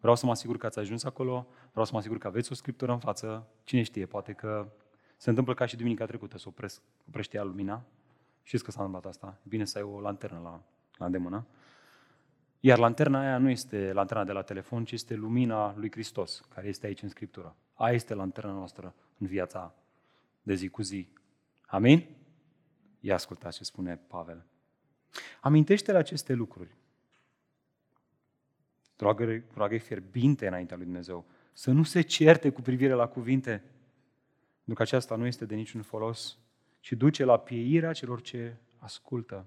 Vreau 0.00 0.16
să 0.16 0.26
mă 0.26 0.32
asigur 0.32 0.56
că 0.56 0.66
ați 0.66 0.78
ajuns 0.78 1.04
acolo, 1.04 1.46
vreau 1.70 1.84
să 1.84 1.92
mă 1.92 1.98
asigur 1.98 2.18
că 2.18 2.26
aveți 2.26 2.52
o 2.52 2.54
scriptură 2.54 2.92
în 2.92 2.98
față. 2.98 3.48
Cine 3.64 3.82
știe, 3.82 4.06
poate 4.06 4.32
că 4.32 4.72
se 5.16 5.28
întâmplă 5.28 5.54
ca 5.54 5.66
și 5.66 5.76
duminica 5.76 6.06
trecută, 6.06 6.38
să 6.38 6.48
opresc, 6.48 6.82
oprește 7.08 7.36
ea 7.36 7.42
lumina. 7.42 7.84
Știți 8.42 8.64
că 8.64 8.70
s-a 8.70 8.82
întâmplat 8.82 9.12
asta. 9.12 9.38
E 9.42 9.48
bine 9.48 9.64
să 9.64 9.78
ai 9.78 9.84
o 9.84 10.00
lanternă 10.00 10.40
la, 10.42 10.62
la 10.98 11.04
îndemână. 11.04 11.46
Iar 12.64 12.78
lanterna 12.78 13.20
aia 13.20 13.38
nu 13.38 13.50
este 13.50 13.92
lanterna 13.92 14.24
de 14.24 14.32
la 14.32 14.42
telefon, 14.42 14.84
ci 14.84 14.92
este 14.92 15.14
lumina 15.14 15.74
lui 15.76 15.90
Hristos, 15.90 16.44
care 16.54 16.68
este 16.68 16.86
aici 16.86 17.02
în 17.02 17.08
Scriptură. 17.08 17.56
Aia 17.74 17.94
este 17.94 18.14
lanterna 18.14 18.52
noastră 18.52 18.94
în 19.18 19.26
viața 19.26 19.74
de 20.42 20.54
zi 20.54 20.68
cu 20.68 20.82
zi. 20.82 21.08
Amin? 21.66 22.06
Ia 23.00 23.14
ascultați 23.14 23.56
ce 23.56 23.64
spune 23.64 23.96
Pavel. 23.96 24.44
Amintește-le 25.40 25.98
aceste 25.98 26.32
lucruri. 26.32 26.76
Roagă, 28.96 29.42
roagă 29.54 29.78
fierbinte 29.78 30.46
înaintea 30.46 30.76
lui 30.76 30.84
Dumnezeu. 30.84 31.24
Să 31.52 31.70
nu 31.70 31.82
se 31.82 32.00
certe 32.00 32.50
cu 32.50 32.60
privire 32.60 32.92
la 32.92 33.06
cuvinte, 33.06 33.50
pentru 34.56 34.74
că 34.74 34.82
aceasta 34.82 35.16
nu 35.16 35.26
este 35.26 35.44
de 35.44 35.54
niciun 35.54 35.82
folos, 35.82 36.38
ci 36.80 36.92
duce 36.92 37.24
la 37.24 37.38
pieirea 37.38 37.92
celor 37.92 38.22
ce 38.22 38.56
ascultă. 38.78 39.46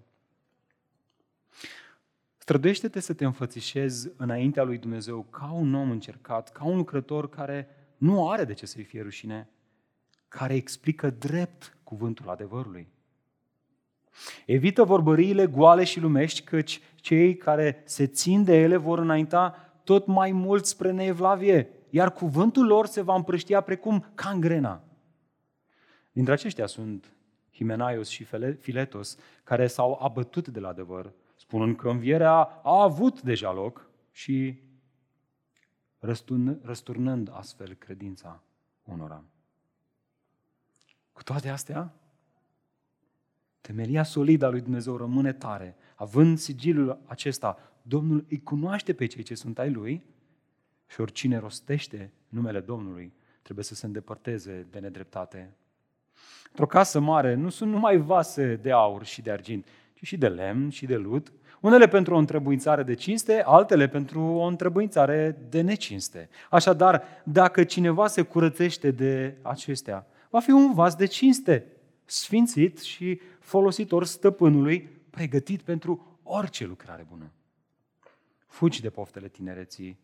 Străduiește-te 2.46 3.00
să 3.00 3.14
te 3.14 3.26
înfățișezi 3.26 4.12
înaintea 4.18 4.64
lui 4.64 4.78
Dumnezeu 4.78 5.26
ca 5.30 5.52
un 5.52 5.74
om 5.74 5.92
încercat, 5.92 6.52
ca 6.52 6.64
un 6.64 6.78
lucrător 6.78 7.30
care 7.30 7.68
nu 7.98 8.30
are 8.30 8.44
de 8.44 8.54
ce 8.54 8.66
să-i 8.66 8.84
fie 8.84 9.02
rușine, 9.02 9.50
care 10.28 10.54
explică 10.54 11.10
drept 11.10 11.78
cuvântul 11.84 12.30
adevărului. 12.30 12.88
Evită 14.46 14.84
vorbăriile 14.84 15.48
goale 15.48 15.84
și 15.84 16.00
lumești, 16.00 16.42
căci 16.42 16.82
cei 16.96 17.36
care 17.36 17.82
se 17.86 18.08
țin 18.08 18.44
de 18.44 18.56
ele 18.62 18.78
vor 18.78 19.00
înainta 19.00 19.74
tot 19.84 20.06
mai 20.06 20.32
mult 20.32 20.66
spre 20.66 20.92
neevlavie, 20.92 21.70
iar 21.90 22.14
cuvântul 22.14 22.66
lor 22.66 22.86
se 22.86 23.02
va 23.02 23.16
împrăștia 23.16 23.62
precum 23.62 24.12
cangrena. 24.16 24.84
Dintre 26.12 26.34
aceștia 26.34 26.66
sunt 26.66 27.14
Himenaios 27.54 28.08
și 28.08 28.28
Filetos, 28.60 29.18
care 29.44 29.68
s-au 29.68 30.00
abătut 30.02 30.48
de 30.48 30.60
la 30.60 30.68
adevăr, 30.68 31.14
spunând 31.46 31.76
că 31.76 31.90
învierea 31.90 32.34
a 32.64 32.82
avut 32.82 33.22
deja 33.22 33.54
loc 33.54 33.90
și 34.12 34.64
răsturnând 36.62 37.30
astfel 37.32 37.74
credința 37.74 38.44
unora. 38.84 39.24
Cu 41.14 41.24
toate 41.24 41.50
astea, 41.50 41.94
temelia 43.62 44.04
solidă 44.04 44.46
a 44.46 44.50
lui 44.50 44.62
Dumnezeu 44.62 44.98
rămâne 44.98 45.34
tare. 45.34 45.76
Având 45.96 46.38
sigilul 46.38 47.02
acesta, 47.06 47.58
Domnul 47.82 48.26
îi 48.30 48.44
cunoaște 48.44 48.94
pe 48.94 49.06
cei 49.06 49.24
ce 49.24 49.36
sunt 49.36 49.60
ai 49.60 49.72
lui 49.72 50.04
și 50.88 51.02
oricine 51.02 51.38
rostește 51.38 52.12
numele 52.30 52.60
Domnului 52.60 53.14
trebuie 53.42 53.66
să 53.66 53.76
se 53.76 53.86
îndepărteze 53.86 54.68
de 54.70 54.80
nedreptate. 54.80 55.56
Într-o 56.48 56.66
casă 56.66 57.00
mare 57.00 57.34
nu 57.34 57.50
sunt 57.50 57.72
numai 57.72 57.98
vase 57.98 58.56
de 58.56 58.72
aur 58.72 59.04
și 59.04 59.22
de 59.22 59.32
argint, 59.32 59.66
ci 59.66 59.85
și 60.06 60.18
de 60.18 60.28
lemn 60.28 60.70
și 60.70 60.86
de 60.86 60.96
lut, 60.96 61.34
unele 61.60 61.88
pentru 61.88 62.14
o 62.14 62.18
întrebuințare 62.18 62.84
de 62.84 62.94
cinste, 62.94 63.42
altele 63.46 63.88
pentru 63.88 64.22
o 64.22 64.44
întrebuințare 64.44 65.38
de 65.50 65.62
necinste. 65.62 66.30
Așadar, 66.50 67.04
dacă 67.24 67.64
cineva 67.64 68.08
se 68.08 68.22
curățește 68.22 68.92
de 68.92 69.38
acestea, 69.42 70.08
va 70.30 70.40
fi 70.40 70.52
un 70.52 70.74
vas 70.74 70.96
de 70.96 71.06
cinste, 71.06 71.66
sfințit 72.06 72.80
și 72.80 73.20
folositor 73.40 74.06
stăpânului, 74.06 74.90
pregătit 75.10 75.62
pentru 75.62 76.20
orice 76.24 76.66
lucrare 76.66 77.06
bună. 77.10 77.32
Fugi 78.48 78.82
de 78.82 78.90
poftele 78.90 79.28
tinereții 79.28 80.00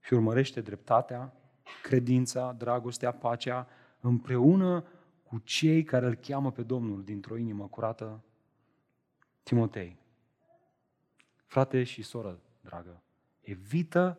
și 0.00 0.14
urmărește 0.14 0.60
dreptatea, 0.60 1.34
credința, 1.82 2.54
dragostea, 2.58 3.10
pacea, 3.10 3.68
împreună 4.00 4.84
cu 5.22 5.40
cei 5.44 5.82
care 5.82 6.06
îl 6.06 6.14
cheamă 6.14 6.50
pe 6.50 6.62
Domnul 6.62 7.02
dintr-o 7.04 7.36
inimă 7.36 7.66
curată. 7.66 8.20
Timotei, 9.46 9.98
frate 11.44 11.82
și 11.82 12.02
soră 12.02 12.40
dragă, 12.60 13.02
evită, 13.40 14.18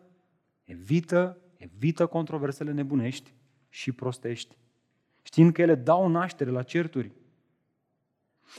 evită, 0.64 1.38
evită 1.58 2.06
controversele 2.06 2.72
nebunești 2.72 3.34
și 3.70 3.92
prostești, 3.92 4.58
știind 5.22 5.54
că 5.54 5.62
ele 5.62 5.76
dau 5.76 6.08
naștere 6.08 6.50
la 6.50 6.64
certuri. 6.64 7.12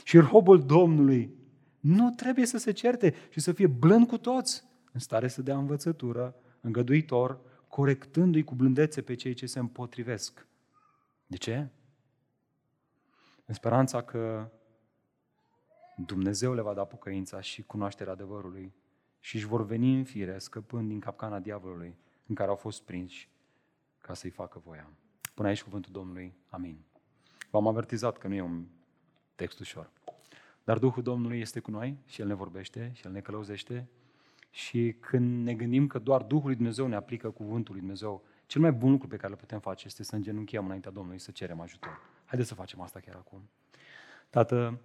Și 0.03 0.17
robul 0.17 0.65
Domnului 0.65 1.33
nu 1.79 2.09
trebuie 2.09 2.45
să 2.45 2.57
se 2.57 2.71
certe 2.71 3.13
și 3.29 3.39
să 3.39 3.51
fie 3.51 3.67
blând 3.67 4.07
cu 4.07 4.17
toți, 4.17 4.63
în 4.91 4.99
stare 4.99 5.27
să 5.27 5.41
dea 5.41 5.57
învățătură, 5.57 6.35
îngăduitor, 6.61 7.41
corectându-i 7.67 8.43
cu 8.43 8.55
blândețe 8.55 9.01
pe 9.01 9.15
cei 9.15 9.33
ce 9.33 9.45
se 9.45 9.59
împotrivesc. 9.59 10.47
De 11.25 11.37
ce? 11.37 11.67
În 13.45 13.53
speranța 13.53 14.01
că 14.01 14.51
Dumnezeu 16.05 16.53
le 16.53 16.61
va 16.61 16.73
da 16.73 16.83
pocăința 16.83 17.41
și 17.41 17.63
cunoașterea 17.63 18.13
adevărului 18.13 18.73
și 19.19 19.35
își 19.35 19.45
vor 19.45 19.65
veni 19.65 19.97
în 19.97 20.03
fire, 20.03 20.37
scăpând 20.37 20.87
din 20.87 20.99
capcana 20.99 21.39
diavolului 21.39 21.95
în 22.27 22.35
care 22.35 22.49
au 22.49 22.55
fost 22.55 22.81
prinși 22.81 23.29
ca 23.97 24.13
să-i 24.13 24.29
facă 24.29 24.61
voia. 24.65 24.89
Până 25.33 25.47
aici 25.47 25.63
cuvântul 25.63 25.91
Domnului. 25.91 26.33
Amin. 26.49 26.77
V-am 27.49 27.67
avertizat 27.67 28.17
că 28.17 28.27
nu 28.27 28.33
e 28.33 28.41
un 28.41 28.65
text 29.35 29.59
ușor. 29.59 29.91
Dar 30.63 30.77
Duhul 30.77 31.03
Domnului 31.03 31.39
este 31.39 31.59
cu 31.59 31.71
noi 31.71 31.97
și 32.05 32.21
El 32.21 32.27
ne 32.27 32.33
vorbește 32.33 32.91
și 32.93 33.05
El 33.05 33.11
ne 33.11 33.19
călăuzește 33.19 33.87
și 34.49 34.95
când 34.99 35.45
ne 35.45 35.53
gândim 35.53 35.87
că 35.87 35.99
doar 35.99 36.21
Duhul 36.21 36.45
lui 36.45 36.55
Dumnezeu 36.55 36.87
ne 36.87 36.95
aplică 36.95 37.29
cuvântul 37.29 37.73
lui 37.73 37.81
Dumnezeu, 37.81 38.23
cel 38.45 38.61
mai 38.61 38.71
bun 38.71 38.91
lucru 38.91 39.07
pe 39.07 39.17
care 39.17 39.31
îl 39.31 39.37
putem 39.37 39.59
face 39.59 39.87
este 39.87 40.03
să 40.03 40.15
îngenunchiem 40.15 40.65
înaintea 40.65 40.91
Domnului, 40.91 41.19
să 41.19 41.31
cerem 41.31 41.59
ajutor. 41.59 41.99
Haideți 42.25 42.49
să 42.49 42.55
facem 42.55 42.81
asta 42.81 42.99
chiar 42.99 43.15
acum. 43.15 43.49
Tată, 44.29 44.79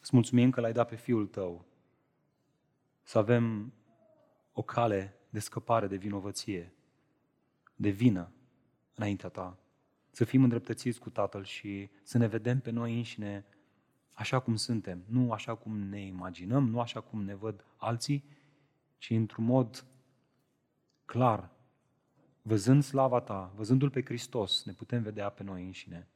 îți 0.00 0.10
mulțumim 0.12 0.50
că 0.50 0.60
l-ai 0.60 0.72
dat 0.72 0.88
pe 0.88 0.96
Fiul 0.96 1.26
Tău 1.26 1.64
să 3.02 3.18
avem 3.18 3.72
o 4.52 4.62
cale 4.62 5.16
de 5.30 5.38
scăpare 5.38 5.86
de 5.86 5.96
vinovăție, 5.96 6.72
de 7.74 7.88
vină 7.88 8.32
înaintea 8.94 9.28
Ta. 9.28 9.58
Să 10.10 10.24
fim 10.24 10.42
îndreptățiți 10.42 11.00
cu 11.00 11.10
Tatăl 11.10 11.44
și 11.44 11.90
să 12.02 12.18
ne 12.18 12.26
vedem 12.26 12.60
pe 12.60 12.70
noi 12.70 12.96
înșine 12.96 13.44
așa 14.12 14.40
cum 14.40 14.56
suntem, 14.56 15.04
nu 15.06 15.32
așa 15.32 15.54
cum 15.54 15.78
ne 15.78 16.00
imaginăm, 16.00 16.68
nu 16.68 16.80
așa 16.80 17.00
cum 17.00 17.22
ne 17.22 17.34
văd 17.34 17.64
alții, 17.76 18.24
ci 18.98 19.10
într-un 19.10 19.44
mod 19.44 19.86
clar, 21.04 21.50
văzând 22.42 22.82
slava 22.82 23.20
Ta, 23.20 23.52
văzându-L 23.54 23.90
pe 23.90 24.04
Hristos, 24.04 24.64
ne 24.64 24.72
putem 24.72 25.02
vedea 25.02 25.28
pe 25.28 25.42
noi 25.42 25.64
înșine. 25.64 26.08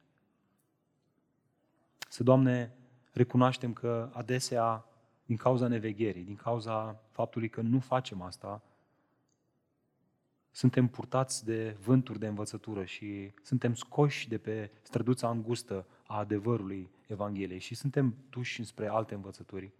Să, 2.09 2.23
Doamne, 2.23 2.75
recunoaștem 3.17 3.73
că 3.73 4.09
adesea, 4.13 4.85
din 5.25 5.35
cauza 5.35 5.67
nevegherii, 5.67 6.23
din 6.23 6.35
cauza 6.35 7.01
faptului 7.11 7.49
că 7.49 7.61
nu 7.61 7.79
facem 7.79 8.21
asta, 8.21 8.61
suntem 10.51 10.87
purtați 10.87 11.45
de 11.45 11.77
vânturi 11.83 12.19
de 12.19 12.27
învățătură 12.27 12.85
și 12.85 13.31
suntem 13.43 13.73
scoși 13.73 14.29
de 14.29 14.37
pe 14.37 14.71
străduța 14.81 15.29
îngustă 15.29 15.85
a 16.07 16.17
adevărului 16.17 16.89
Evangheliei 17.07 17.59
și 17.59 17.75
suntem 17.75 18.15
duși 18.29 18.63
spre 18.63 18.87
alte 18.87 19.13
învățături. 19.13 19.71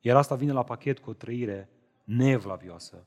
Iar 0.00 0.16
asta 0.16 0.34
vine 0.34 0.52
la 0.52 0.62
pachet 0.62 0.98
cu 0.98 1.10
o 1.10 1.12
trăire 1.12 1.68
neevlavioasă. 2.04 3.06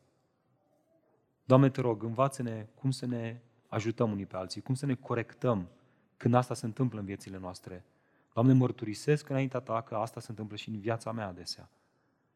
Doamne, 1.45 1.69
te 1.69 1.81
rog, 1.81 2.03
învață-ne 2.03 2.67
cum 2.75 2.91
să 2.91 3.05
ne 3.05 3.39
ajutăm 3.67 4.11
unii 4.11 4.25
pe 4.25 4.35
alții, 4.35 4.61
cum 4.61 4.75
să 4.75 4.85
ne 4.85 4.95
corectăm 4.95 5.69
când 6.17 6.33
asta 6.33 6.53
se 6.53 6.65
întâmplă 6.65 6.99
în 6.99 7.05
viețile 7.05 7.37
noastre. 7.37 7.85
Doamne, 8.33 8.53
mărturisesc 8.53 9.29
înaintea 9.29 9.59
Ta 9.59 9.81
că 9.81 9.95
asta 9.95 10.19
se 10.19 10.27
întâmplă 10.29 10.55
și 10.55 10.69
în 10.69 10.79
viața 10.79 11.11
mea 11.11 11.27
adesea. 11.27 11.69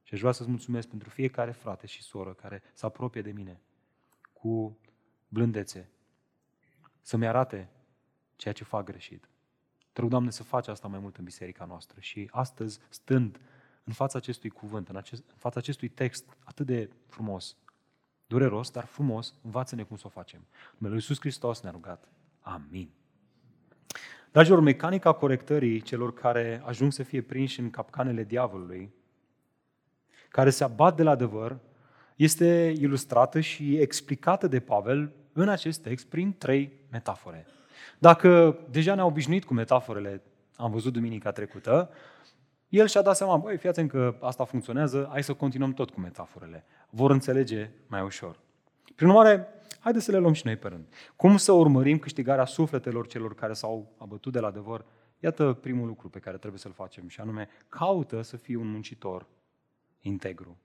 Și 0.03 0.13
aș 0.13 0.19
vrea 0.19 0.31
să-ți 0.31 0.50
mulțumesc 0.50 0.88
pentru 0.88 1.09
fiecare 1.09 1.51
frate 1.51 1.88
și 1.88 2.01
soră 2.01 2.33
care 2.33 2.62
se 2.73 2.85
apropie 2.85 3.21
de 3.21 3.31
mine 3.31 3.62
cu 4.33 4.77
blândețe, 5.27 5.89
să-mi 7.01 7.27
arate 7.27 7.69
ceea 8.35 8.53
ce 8.53 8.63
fac 8.63 8.85
greșit. 8.85 9.29
Te 9.91 10.01
rog, 10.01 10.09
Doamne, 10.09 10.29
să 10.29 10.43
faci 10.43 10.67
asta 10.67 10.88
mai 10.88 11.00
mult 11.00 11.17
în 11.17 11.23
biserica 11.23 11.65
noastră 11.65 12.00
și 12.00 12.29
astăzi, 12.31 12.79
stând 12.89 13.39
în 13.83 13.93
fața 13.93 14.17
acestui 14.17 14.50
cuvânt, 14.50 14.89
în, 14.89 14.95
acest, 14.95 15.23
în 15.29 15.38
fața 15.38 15.59
acestui 15.59 15.88
text 15.88 16.38
atât 16.43 16.65
de 16.65 16.89
frumos, 17.07 17.57
dureros, 18.27 18.71
dar 18.71 18.85
frumos, 18.85 19.33
învață-ne 19.41 19.83
cum 19.83 19.97
să 19.97 20.03
o 20.05 20.09
facem. 20.09 20.39
Numele 20.71 20.93
Lui 20.93 20.95
Iisus 20.95 21.19
Hristos 21.19 21.62
ne-a 21.62 21.71
rugat. 21.71 22.07
Amin. 22.39 22.89
Dragilor, 24.33 24.59
mecanica 24.59 25.11
corectării 25.11 25.81
celor 25.81 26.13
care 26.13 26.61
ajung 26.65 26.91
să 26.91 27.03
fie 27.03 27.21
prinși 27.21 27.59
în 27.59 27.69
capcanele 27.69 28.23
diavolului, 28.23 28.93
care 30.29 30.49
se 30.49 30.63
abat 30.63 30.95
de 30.95 31.03
la 31.03 31.11
adevăr, 31.11 31.57
este 32.15 32.73
ilustrată 32.77 33.39
și 33.39 33.77
explicată 33.77 34.47
de 34.47 34.59
Pavel 34.59 35.11
în 35.33 35.49
acest 35.49 35.81
text 35.81 36.05
prin 36.05 36.37
trei 36.37 36.71
metafore. 36.91 37.45
Dacă 37.99 38.57
deja 38.69 38.95
ne-au 38.95 39.07
obișnuit 39.07 39.43
cu 39.43 39.53
metaforele, 39.53 40.21
am 40.55 40.71
văzut 40.71 40.93
duminica 40.93 41.31
trecută, 41.31 41.89
el 42.69 42.87
și-a 42.87 43.01
dat 43.01 43.15
seama, 43.15 43.37
băi, 43.37 43.57
fiați 43.57 43.85
că 43.85 44.15
asta 44.19 44.43
funcționează, 44.45 45.07
hai 45.11 45.23
să 45.23 45.33
continuăm 45.33 45.73
tot 45.73 45.89
cu 45.89 45.99
metaforele. 45.99 46.65
Vor 46.89 47.11
înțelege 47.11 47.69
mai 47.87 48.01
ușor. 48.01 48.39
Prin 48.95 49.07
urmare, 49.07 49.47
haideți 49.79 50.05
să 50.05 50.12
le 50.12 50.17
luăm 50.17 50.33
și 50.33 50.45
noi 50.45 50.57
pe 50.57 50.67
rând. 50.67 50.88
Cum 51.15 51.38
să 51.38 51.51
urmărim 51.51 52.00
câștigarea 52.00 52.45
sufletelor 52.45 53.07
celor 53.07 53.35
care 53.35 53.53
s-au 53.53 53.95
abătut 53.97 54.31
de 54.31 54.39
la 54.39 54.47
adevăr? 54.47 54.85
Iată 55.19 55.53
primul 55.53 55.88
lucru 55.88 56.09
pe 56.09 56.19
care 56.19 56.38
trebuie 56.38 56.59
să-l 56.59 56.73
facem 56.73 57.07
și 57.07 57.19
anume, 57.19 57.47
caută 57.69 58.21
să 58.21 58.38
fii 58.38 58.55
un 58.55 58.67
muncitor 58.67 59.27
integru. 60.00 60.57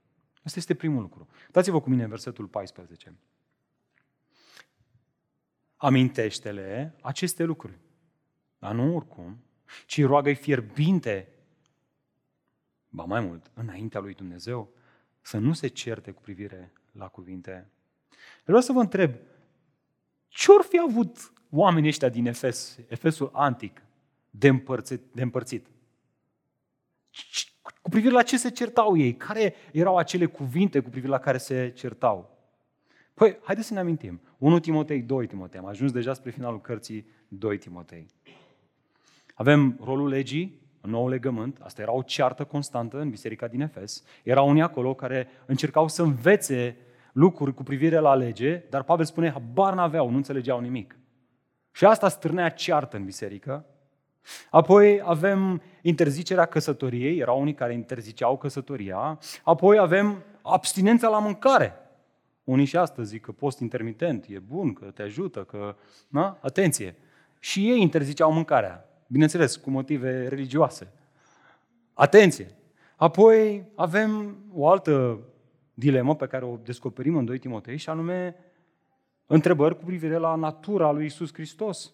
Asta 0.43 0.59
este 0.59 0.75
primul 0.75 1.01
lucru. 1.01 1.27
Dați-vă 1.51 1.81
cu 1.81 1.89
mine 1.89 2.03
în 2.03 2.09
versetul 2.09 2.45
14. 2.47 3.17
Amintește-le 5.75 6.95
aceste 7.01 7.43
lucruri. 7.43 7.79
Dar 8.59 8.73
nu 8.73 8.95
oricum, 8.95 9.43
ci 9.85 10.03
roagă-i 10.03 10.35
fierbinte, 10.35 11.33
ba 12.89 13.03
mai 13.03 13.21
mult, 13.21 13.51
înaintea 13.53 13.99
lui 13.99 14.13
Dumnezeu, 14.13 14.73
să 15.21 15.37
nu 15.37 15.53
se 15.53 15.67
certe 15.67 16.11
cu 16.11 16.21
privire 16.21 16.73
la 16.91 17.07
cuvinte. 17.07 17.69
Vreau 18.43 18.61
să 18.61 18.71
vă 18.71 18.79
întreb, 18.79 19.13
ce 20.27 20.51
or 20.51 20.63
fi 20.63 20.79
avut 20.87 21.33
oamenii 21.49 21.89
ăștia 21.89 22.09
din 22.09 22.25
Efes, 22.25 22.79
Efesul 22.87 23.29
antic, 23.33 23.81
de 24.29 24.47
împărțit? 24.47 25.01
De 25.11 25.21
împărțit? 25.21 25.67
Cu 27.81 27.89
privire 27.89 28.13
la 28.13 28.23
ce 28.23 28.37
se 28.37 28.49
certau 28.49 28.97
ei? 28.97 29.15
Care 29.15 29.53
erau 29.71 29.97
acele 29.97 30.25
cuvinte 30.25 30.79
cu 30.79 30.89
privire 30.89 31.11
la 31.11 31.19
care 31.19 31.37
se 31.37 31.71
certau? 31.75 32.37
Păi, 33.13 33.37
haideți 33.43 33.67
să 33.67 33.73
ne 33.73 33.79
amintim. 33.79 34.21
1 34.37 34.59
Timotei, 34.59 35.01
2 35.01 35.27
Timotei. 35.27 35.59
Am 35.59 35.65
ajuns 35.65 35.91
deja 35.91 36.13
spre 36.13 36.31
finalul 36.31 36.61
cărții 36.61 37.05
2 37.27 37.57
Timotei. 37.57 38.05
Avem 39.33 39.79
rolul 39.83 40.07
legii, 40.07 40.61
în 40.81 40.89
nou 40.89 41.07
legământ, 41.07 41.59
asta 41.61 41.81
era 41.81 41.91
o 41.91 42.01
ceartă 42.01 42.43
constantă 42.43 42.99
în 42.99 43.09
biserica 43.09 43.47
din 43.47 43.61
Efes. 43.61 44.03
Erau 44.23 44.49
unii 44.49 44.61
acolo 44.61 44.93
care 44.93 45.27
încercau 45.45 45.87
să 45.87 46.01
învețe 46.01 46.77
lucruri 47.19 47.53
cu 47.53 47.63
privire 47.63 47.97
la 47.97 48.15
lege, 48.15 48.63
dar 48.69 48.83
Pavel 48.83 49.05
spune, 49.05 49.31
habar 49.31 49.73
n-aveau, 49.73 50.09
nu 50.09 50.15
înțelegeau 50.15 50.59
nimic. 50.59 50.97
Și 51.71 51.85
asta 51.85 52.09
stârnea 52.09 52.49
ceartă 52.49 52.97
în 52.97 53.05
biserică. 53.05 53.65
Apoi 54.49 55.01
avem 55.03 55.61
interzicerea 55.81 56.45
căsătoriei, 56.45 57.17
erau 57.17 57.41
unii 57.41 57.53
care 57.53 57.73
interziceau 57.73 58.37
căsătoria. 58.37 59.19
Apoi 59.43 59.77
avem 59.77 60.23
abstinența 60.41 61.09
la 61.09 61.19
mâncare. 61.19 61.73
Unii 62.43 62.65
și 62.65 62.77
astăzi 62.77 63.09
zic 63.09 63.21
că 63.21 63.31
post 63.31 63.59
intermitent 63.59 64.25
e 64.29 64.39
bun, 64.39 64.73
că 64.73 64.85
te 64.85 65.01
ajută, 65.01 65.43
că... 65.43 65.75
Na? 66.07 66.37
Atenție! 66.41 66.95
Și 67.39 67.69
ei 67.69 67.81
interziceau 67.81 68.31
mâncarea. 68.31 68.89
Bineînțeles, 69.07 69.55
cu 69.55 69.69
motive 69.69 70.27
religioase. 70.27 70.87
Atenție! 71.93 72.47
Apoi 72.95 73.63
avem 73.75 74.37
o 74.53 74.67
altă 74.67 75.19
dilemă 75.79 76.15
pe 76.15 76.27
care 76.27 76.45
o 76.45 76.57
descoperim 76.57 77.15
în 77.15 77.25
2 77.25 77.39
Timotei 77.39 77.77
și 77.77 77.89
anume 77.89 78.35
întrebări 79.25 79.77
cu 79.77 79.83
privire 79.83 80.17
la 80.17 80.35
natura 80.35 80.91
lui 80.91 81.05
Isus 81.05 81.33
Hristos. 81.33 81.93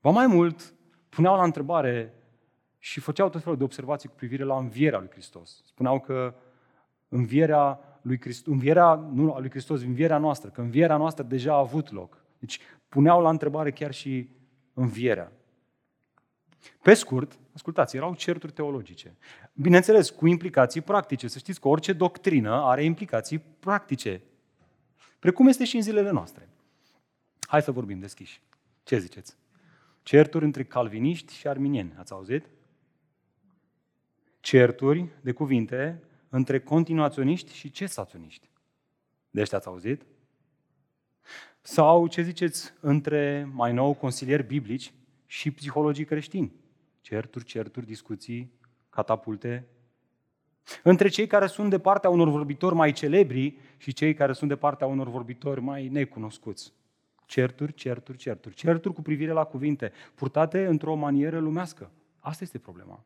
Va 0.00 0.10
mai 0.10 0.26
mult, 0.26 0.74
puneau 1.08 1.36
la 1.36 1.44
întrebare 1.44 2.14
și 2.78 3.00
făceau 3.00 3.28
tot 3.28 3.42
felul 3.42 3.58
de 3.58 3.64
observații 3.64 4.08
cu 4.08 4.14
privire 4.14 4.44
la 4.44 4.58
învierea 4.58 4.98
lui 4.98 5.10
Hristos. 5.10 5.62
Spuneau 5.64 6.00
că 6.00 6.34
învierea 7.08 7.80
lui 8.02 8.20
Hristos, 8.20 8.52
învierea, 8.52 8.94
nu 8.94 9.32
a 9.32 9.38
lui 9.38 9.50
Hristos, 9.50 9.82
învierea 9.82 10.18
noastră, 10.18 10.50
că 10.50 10.60
învierea 10.60 10.96
noastră 10.96 11.24
deja 11.24 11.52
a 11.52 11.58
avut 11.58 11.92
loc. 11.92 12.24
Deci 12.38 12.60
puneau 12.88 13.22
la 13.22 13.28
întrebare 13.28 13.70
chiar 13.70 13.92
și 13.92 14.28
învierea. 14.74 15.32
Pe 16.82 16.94
scurt, 16.94 17.38
ascultați, 17.54 17.96
erau 17.96 18.14
certuri 18.14 18.52
teologice. 18.52 19.16
Bineînțeles, 19.52 20.10
cu 20.10 20.26
implicații 20.26 20.80
practice. 20.80 21.28
Să 21.28 21.38
știți 21.38 21.60
că 21.60 21.68
orice 21.68 21.92
doctrină 21.92 22.62
are 22.62 22.84
implicații 22.84 23.38
practice. 23.38 24.22
Precum 25.18 25.48
este 25.48 25.64
și 25.64 25.76
în 25.76 25.82
zilele 25.82 26.10
noastre. 26.10 26.48
Hai 27.40 27.62
să 27.62 27.72
vorbim 27.72 27.98
deschiși. 27.98 28.40
Ce 28.82 28.98
ziceți? 28.98 29.36
Certuri 30.02 30.44
între 30.44 30.64
calviniști 30.64 31.34
și 31.34 31.48
arminieni. 31.48 31.94
Ați 31.98 32.12
auzit? 32.12 32.46
Certuri 34.40 35.08
de 35.20 35.32
cuvinte 35.32 36.02
între 36.28 36.60
continuaționiști 36.60 37.54
și 37.54 37.70
cesaționiști. 37.70 38.50
De 39.30 39.40
ăștia 39.40 39.58
ați 39.58 39.66
auzit? 39.66 40.02
Sau, 41.60 42.06
ce 42.06 42.22
ziceți, 42.22 42.72
între 42.80 43.48
mai 43.52 43.72
nou 43.72 43.94
consilieri 43.94 44.46
biblici 44.46 44.92
și 45.30 45.50
psihologii 45.50 46.04
creștini. 46.04 46.52
Certuri, 47.00 47.44
certuri, 47.44 47.86
discuții, 47.86 48.52
catapulte. 48.88 49.68
Între 50.82 51.08
cei 51.08 51.26
care 51.26 51.46
sunt 51.46 51.70
de 51.70 51.78
partea 51.78 52.10
unor 52.10 52.28
vorbitori 52.28 52.74
mai 52.74 52.92
celebri 52.92 53.58
și 53.76 53.92
cei 53.92 54.14
care 54.14 54.32
sunt 54.32 54.50
de 54.50 54.56
partea 54.56 54.86
unor 54.86 55.08
vorbitori 55.08 55.60
mai 55.60 55.88
necunoscuți. 55.88 56.72
Certuri, 57.26 57.74
certuri, 57.74 58.18
certuri. 58.18 58.54
Certuri 58.54 58.94
cu 58.94 59.02
privire 59.02 59.32
la 59.32 59.44
cuvinte, 59.44 59.92
purtate 60.14 60.66
într-o 60.66 60.94
manieră 60.94 61.38
lumească. 61.38 61.90
Asta 62.18 62.44
este 62.44 62.58
problema. 62.58 63.04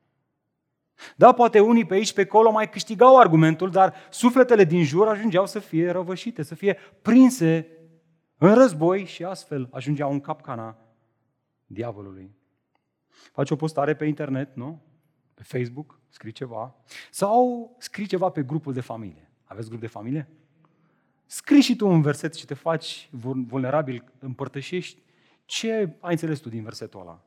Da, 1.16 1.32
poate 1.32 1.60
unii 1.60 1.86
pe 1.86 1.94
aici, 1.94 2.12
pe 2.12 2.20
acolo 2.20 2.50
mai 2.50 2.70
câștigau 2.70 3.18
argumentul, 3.18 3.70
dar 3.70 3.94
sufletele 4.10 4.64
din 4.64 4.84
jur 4.84 5.08
ajungeau 5.08 5.46
să 5.46 5.58
fie 5.58 5.90
răvășite, 5.90 6.42
să 6.42 6.54
fie 6.54 6.78
prinse 7.02 7.66
în 8.38 8.54
război 8.54 9.04
și 9.04 9.24
astfel 9.24 9.68
ajungeau 9.70 10.12
în 10.12 10.20
capcana 10.20 10.78
diavolului. 11.66 12.34
Faci 13.32 13.50
o 13.50 13.56
postare 13.56 13.94
pe 13.94 14.04
internet, 14.04 14.56
nu? 14.56 14.82
Pe 15.34 15.42
Facebook, 15.42 16.00
scrii 16.08 16.32
ceva. 16.32 16.74
Sau 17.10 17.74
scrii 17.78 18.06
ceva 18.06 18.28
pe 18.28 18.42
grupul 18.42 18.72
de 18.72 18.80
familie. 18.80 19.30
Aveți 19.44 19.68
grup 19.68 19.80
de 19.80 19.86
familie? 19.86 20.28
Scrii 21.26 21.60
și 21.60 21.76
tu 21.76 21.88
un 21.88 22.02
verset 22.02 22.34
și 22.34 22.46
te 22.46 22.54
faci 22.54 23.08
vulnerabil, 23.46 24.04
împărtășești 24.18 25.02
ce 25.44 25.96
ai 26.00 26.10
înțeles 26.10 26.38
tu 26.38 26.48
din 26.48 26.62
versetul 26.62 27.00
ăla. 27.00 27.24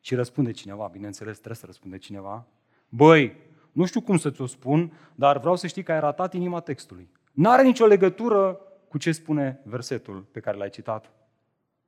Și 0.00 0.14
răspunde 0.14 0.50
cineva, 0.50 0.88
bineînțeles, 0.92 1.36
trebuie 1.36 1.56
să 1.56 1.66
răspunde 1.66 1.98
cineva. 1.98 2.46
Băi, 2.88 3.36
nu 3.72 3.84
știu 3.86 4.00
cum 4.00 4.16
să 4.16 4.30
ți-o 4.30 4.46
spun, 4.46 4.92
dar 5.14 5.38
vreau 5.38 5.56
să 5.56 5.66
știi 5.66 5.82
că 5.82 5.92
ai 5.92 6.00
ratat 6.00 6.34
inima 6.34 6.60
textului. 6.60 7.10
N-are 7.32 7.62
nicio 7.62 7.86
legătură 7.86 8.60
cu 8.88 8.98
ce 8.98 9.12
spune 9.12 9.60
versetul 9.64 10.20
pe 10.20 10.40
care 10.40 10.56
l-ai 10.56 10.70
citat. 10.70 11.12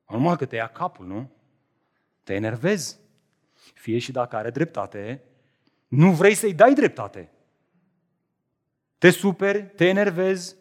Normal 0.09 0.37
că 0.37 0.45
te 0.45 0.57
ia 0.57 0.67
capul, 0.67 1.07
nu? 1.07 1.31
Te 2.23 2.35
enervezi. 2.35 2.99
Fie 3.75 3.99
și 3.99 4.13
dacă 4.13 4.37
are 4.37 4.51
dreptate, 4.51 5.23
nu 5.89 6.13
vrei 6.13 6.35
să-i 6.35 6.55
dai 6.55 6.75
dreptate. 6.75 7.31
Te 8.99 9.11
superi, 9.11 9.67
te 9.67 9.89
enervezi 9.89 10.57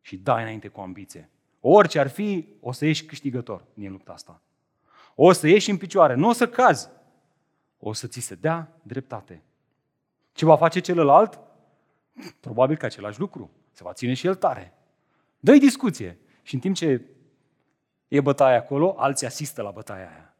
și 0.00 0.16
dai 0.16 0.42
înainte 0.42 0.68
cu 0.68 0.80
ambiție. 0.80 1.30
Orice 1.60 1.98
ar 1.98 2.08
fi, 2.08 2.48
o 2.60 2.72
să 2.72 2.84
ieși 2.84 3.04
câștigător 3.04 3.64
din 3.74 3.90
lupta 3.90 4.12
asta. 4.12 4.42
O 5.14 5.32
să 5.32 5.48
ieși 5.48 5.70
în 5.70 5.76
picioare, 5.76 6.14
nu 6.14 6.28
o 6.28 6.32
să 6.32 6.48
cazi. 6.48 6.88
O 7.78 7.92
să 7.92 8.06
ți 8.06 8.20
se 8.20 8.34
dea 8.34 8.80
dreptate. 8.82 9.42
Ce 10.32 10.44
va 10.44 10.56
face 10.56 10.80
celălalt? 10.80 11.40
Probabil 12.40 12.76
că 12.76 12.86
același 12.86 13.20
lucru. 13.20 13.50
Se 13.72 13.82
va 13.82 13.92
ține 13.92 14.14
și 14.14 14.26
el 14.26 14.34
tare. 14.34 14.74
Dă-i 15.40 15.58
discuție. 15.58 16.18
Și 16.42 16.54
în 16.54 16.60
timp 16.60 16.74
ce 16.74 17.02
e 18.08 18.20
bătaia 18.20 18.56
acolo, 18.56 18.94
alții 18.98 19.26
asistă 19.26 19.62
la 19.62 19.70
bătaia 19.70 20.08
aia 20.08 20.31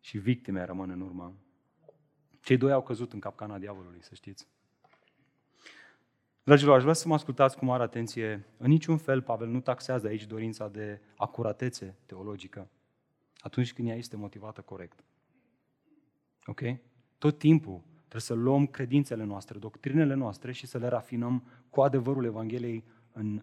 și 0.00 0.18
victime 0.18 0.64
rămân 0.64 0.90
în 0.90 1.00
urmă. 1.00 1.34
Cei 2.40 2.56
doi 2.56 2.72
au 2.72 2.82
căzut 2.82 3.12
în 3.12 3.18
capcana 3.18 3.58
diavolului, 3.58 4.02
să 4.02 4.14
știți. 4.14 4.48
Dragilor, 6.42 6.76
aș 6.76 6.82
vrea 6.82 6.94
să 6.94 7.08
mă 7.08 7.14
ascultați 7.14 7.56
cu 7.56 7.64
mare 7.64 7.82
atenție. 7.82 8.46
În 8.56 8.68
niciun 8.68 8.96
fel 8.96 9.22
Pavel 9.22 9.48
nu 9.48 9.60
taxează 9.60 10.06
aici 10.06 10.26
dorința 10.26 10.68
de 10.68 11.00
acuratețe 11.16 11.96
teologică 12.06 12.70
atunci 13.40 13.72
când 13.72 13.88
ea 13.88 13.94
este 13.94 14.16
motivată 14.16 14.60
corect. 14.60 15.04
Ok? 16.46 16.60
Tot 17.18 17.38
timpul 17.38 17.82
trebuie 17.98 18.20
să 18.20 18.34
luăm 18.34 18.66
credințele 18.66 19.24
noastre, 19.24 19.58
doctrinele 19.58 20.14
noastre 20.14 20.52
și 20.52 20.66
să 20.66 20.78
le 20.78 20.86
rafinăm 20.86 21.44
cu 21.70 21.80
adevărul 21.80 22.24
Evangheliei 22.24 22.84
în 23.12 23.42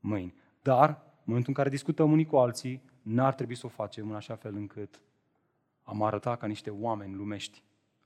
mâini. 0.00 0.34
Dar, 0.62 0.88
în 0.88 1.24
momentul 1.24 1.48
în 1.48 1.54
care 1.54 1.68
discutăm 1.68 2.12
unii 2.12 2.26
cu 2.26 2.36
alții, 2.36 2.82
n-ar 3.02 3.34
trebui 3.34 3.54
să 3.54 3.66
o 3.66 3.68
facem 3.68 4.08
în 4.08 4.14
așa 4.14 4.34
fel 4.34 4.54
încât 4.54 5.00
am 5.88 6.02
arătat 6.02 6.38
ca 6.38 6.46
niște 6.46 6.70
oameni 6.70 7.14
lumești, 7.14 7.62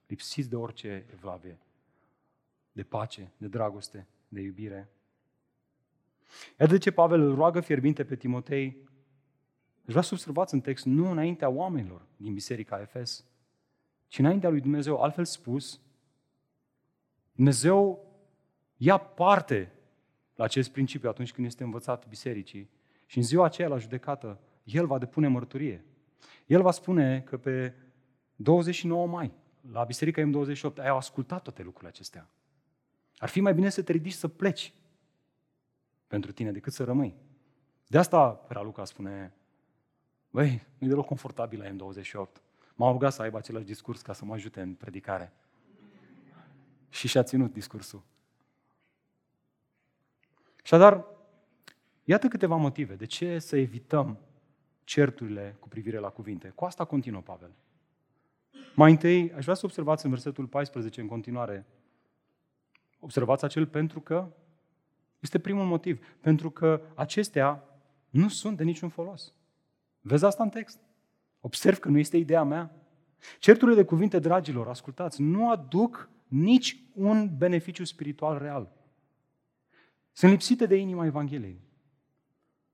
lipsiți 0.07 0.49
de 0.49 0.57
orice 0.57 1.07
evlavie, 1.13 1.59
de 2.73 2.83
pace, 2.83 3.33
de 3.37 3.49
dragoste, 3.49 4.07
de 4.29 4.41
iubire. 4.41 4.91
Iată 6.61 6.73
de 6.73 6.79
ce 6.79 6.91
Pavel 6.91 7.21
îl 7.21 7.35
roagă 7.35 7.61
fierbinte 7.61 8.05
pe 8.05 8.17
Timotei 8.17 8.89
vreau 9.85 10.03
să 10.03 10.15
observați 10.15 10.55
în 10.55 10.61
text, 10.61 10.85
nu 10.85 11.11
înaintea 11.11 11.49
oamenilor 11.49 12.07
din 12.17 12.35
Biserica 12.35 12.81
Efes, 12.81 13.25
ci 14.09 14.19
înaintea 14.19 14.51
lui 14.51 14.61
Dumnezeu. 14.61 15.03
Altfel 15.03 15.25
spus, 15.25 15.81
Dumnezeu 17.35 18.07
ia 18.77 18.99
parte 18.99 19.73
la 20.35 20.45
acest 20.45 20.71
principiu 20.71 21.09
atunci 21.09 21.33
când 21.33 21.47
este 21.47 21.63
învățat 21.63 22.09
bisericii 22.09 22.71
și 23.07 23.17
în 23.17 23.25
ziua 23.25 23.45
aceea 23.45 23.69
la 23.69 23.79
judecată, 23.79 24.41
El 24.65 24.87
va 24.87 24.99
depune 24.99 25.29
mărturie. 25.29 25.85
El 26.47 26.63
va 26.63 26.71
spune 26.71 27.21
că 27.21 27.37
pe 27.37 27.75
29 28.37 29.07
mai, 29.07 29.33
la 29.71 29.85
Biserica 29.85 30.23
M28, 30.23 30.75
ai 30.79 30.89
ascultat 30.89 31.43
toate 31.43 31.63
lucrurile 31.63 31.91
acestea. 31.91 32.29
Ar 33.17 33.29
fi 33.29 33.41
mai 33.41 33.55
bine 33.55 33.69
să 33.69 33.83
te 33.83 33.93
ridici 33.93 34.13
să 34.13 34.29
pleci 34.29 34.73
pentru 36.07 36.33
tine 36.33 36.53
decât 36.53 36.73
să 36.73 36.85
rămâi. 36.85 37.15
De 37.87 37.99
asta 37.99 38.47
Luca 38.63 38.85
spune, 38.85 39.35
băi, 40.31 40.67
nu 40.79 40.87
e 40.87 40.91
deloc 40.91 41.07
confortabil 41.07 41.59
la 41.59 41.69
M28. 41.69 42.43
M-am 42.75 42.93
rugat 42.93 43.13
să 43.13 43.23
aibă 43.23 43.39
același 43.39 43.65
discurs 43.65 44.03
ca 44.03 44.13
să 44.13 44.25
mă 44.25 44.35
ajute 44.35 44.61
în 44.61 44.75
predicare. 44.75 45.33
Și 46.89 47.09
și-a 47.09 47.23
ținut 47.23 47.53
discursul. 47.53 48.03
Și 50.63 50.77
dar, 50.77 51.05
iată 52.05 52.29
câteva 52.29 52.57
motive 52.57 52.95
de 52.95 53.05
ce 53.05 53.39
să 53.39 53.57
evităm 53.57 54.19
certurile 54.85 55.57
cu 55.59 55.69
privire 55.69 55.99
la 55.99 56.09
cuvinte. 56.09 56.53
Cu 56.55 56.65
asta 56.65 56.85
continuă 56.85 57.21
Pavel. 57.21 57.51
Mai 58.75 58.91
întâi, 58.91 59.33
aș 59.33 59.43
vrea 59.43 59.55
să 59.55 59.67
observați 59.67 60.05
în 60.05 60.11
versetul 60.11 60.47
14 60.47 61.01
în 61.01 61.07
continuare. 61.07 61.67
Observați 63.01 63.45
acel 63.45 63.67
pentru 63.67 64.01
că 64.01 64.29
este 65.21 65.39
primul 65.39 65.65
motiv. 65.65 66.07
Pentru 66.21 66.51
că 66.51 66.81
acestea 66.95 67.65
nu 68.11 68.29
sunt 68.29 68.57
de 68.57 68.65
niciun 68.65 68.89
folos. 68.89 69.33
Vezi 70.01 70.25
asta 70.25 70.43
în 70.43 70.49
text? 70.49 70.79
Observ 71.41 71.79
că 71.79 71.89
nu 71.89 71.99
este 71.99 72.17
ideea 72.17 72.43
mea. 72.43 72.77
Certurile 73.39 73.77
de 73.77 73.85
cuvinte, 73.85 74.19
dragilor, 74.19 74.69
ascultați, 74.69 75.23
nu 75.23 75.51
aduc 75.51 76.09
nici 76.29 76.83
un 76.95 77.37
beneficiu 77.37 77.85
spiritual 77.85 78.39
real. 78.39 78.73
Sunt 80.13 80.31
lipsite 80.31 80.67
de 80.67 80.77
inima 80.77 81.05
Evangheliei. 81.05 81.61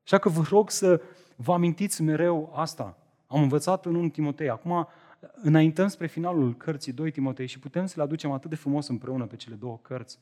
Așa 0.04 0.18
că 0.18 0.28
vă 0.28 0.42
rog 0.48 0.70
să 0.70 1.02
vă 1.40 1.52
amintiți 1.52 2.02
mereu 2.02 2.52
asta. 2.54 2.98
Am 3.26 3.42
învățat 3.42 3.86
în 3.86 3.94
1 3.94 4.08
Timotei. 4.08 4.48
Acum 4.48 4.88
înaintăm 5.34 5.88
spre 5.88 6.06
finalul 6.06 6.56
cărții 6.56 6.92
2 6.92 7.10
Timotei 7.10 7.46
și 7.46 7.58
putem 7.58 7.86
să 7.86 7.94
le 7.96 8.02
aducem 8.02 8.30
atât 8.30 8.50
de 8.50 8.56
frumos 8.56 8.88
împreună 8.88 9.26
pe 9.26 9.36
cele 9.36 9.54
două 9.54 9.78
cărți. 9.82 10.18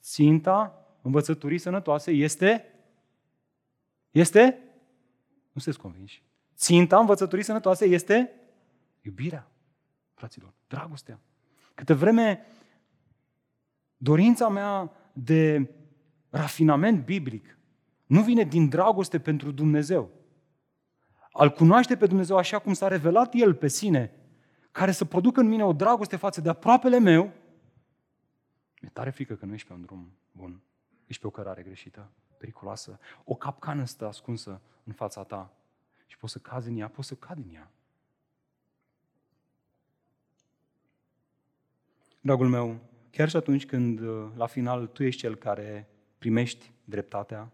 Ținta 0.00 0.86
învățăturii 1.02 1.58
sănătoase 1.58 2.10
este 2.10 2.64
este 4.10 4.58
nu 5.52 5.60
sunteți 5.60 5.82
convinși. 5.82 6.22
Ținta 6.56 6.98
învățăturii 6.98 7.44
sănătoase 7.44 7.84
este 7.84 8.32
iubirea, 9.02 9.50
fraților, 10.14 10.52
dragostea. 10.66 11.20
Câte 11.74 11.92
vreme 11.92 12.46
dorința 13.96 14.48
mea 14.48 14.92
de 15.12 15.70
rafinament 16.28 17.04
biblic 17.04 17.58
nu 18.06 18.22
vine 18.22 18.42
din 18.42 18.68
dragoste 18.68 19.20
pentru 19.20 19.50
Dumnezeu. 19.50 20.17
Al 21.38 21.50
cunoaște 21.50 21.96
pe 21.96 22.06
Dumnezeu 22.06 22.36
așa 22.36 22.58
cum 22.58 22.72
s-a 22.72 22.88
revelat 22.88 23.34
El 23.34 23.54
pe 23.54 23.68
sine, 23.68 24.12
care 24.72 24.92
să 24.92 25.04
producă 25.04 25.40
în 25.40 25.48
mine 25.48 25.64
o 25.64 25.72
dragoste 25.72 26.16
față 26.16 26.40
de 26.40 26.48
aproapele 26.48 26.98
meu, 26.98 27.22
mi-e 28.80 28.90
tare 28.92 29.10
frică 29.10 29.34
că 29.34 29.44
nu 29.44 29.54
ești 29.54 29.66
pe 29.66 29.72
un 29.72 29.82
drum 29.82 30.12
bun. 30.32 30.60
Ești 31.06 31.20
pe 31.20 31.26
o 31.26 31.30
cărare 31.30 31.62
greșită, 31.62 32.10
periculoasă. 32.36 32.98
O 33.24 33.34
capcană 33.34 33.84
stă 33.84 34.06
ascunsă 34.06 34.60
în 34.84 34.92
fața 34.92 35.22
ta 35.22 35.52
și 36.06 36.16
poți 36.16 36.32
să 36.32 36.38
cazi 36.38 36.68
în 36.68 36.78
ea, 36.78 36.88
poți 36.88 37.08
să 37.08 37.14
cad 37.14 37.38
în 37.38 37.54
ea. 37.54 37.70
Dragul 42.20 42.48
meu, 42.48 42.78
chiar 43.10 43.28
și 43.28 43.36
atunci 43.36 43.66
când 43.66 44.00
la 44.36 44.46
final 44.46 44.86
tu 44.86 45.02
ești 45.02 45.20
cel 45.20 45.36
care 45.36 45.88
primești 46.18 46.72
dreptatea, 46.84 47.50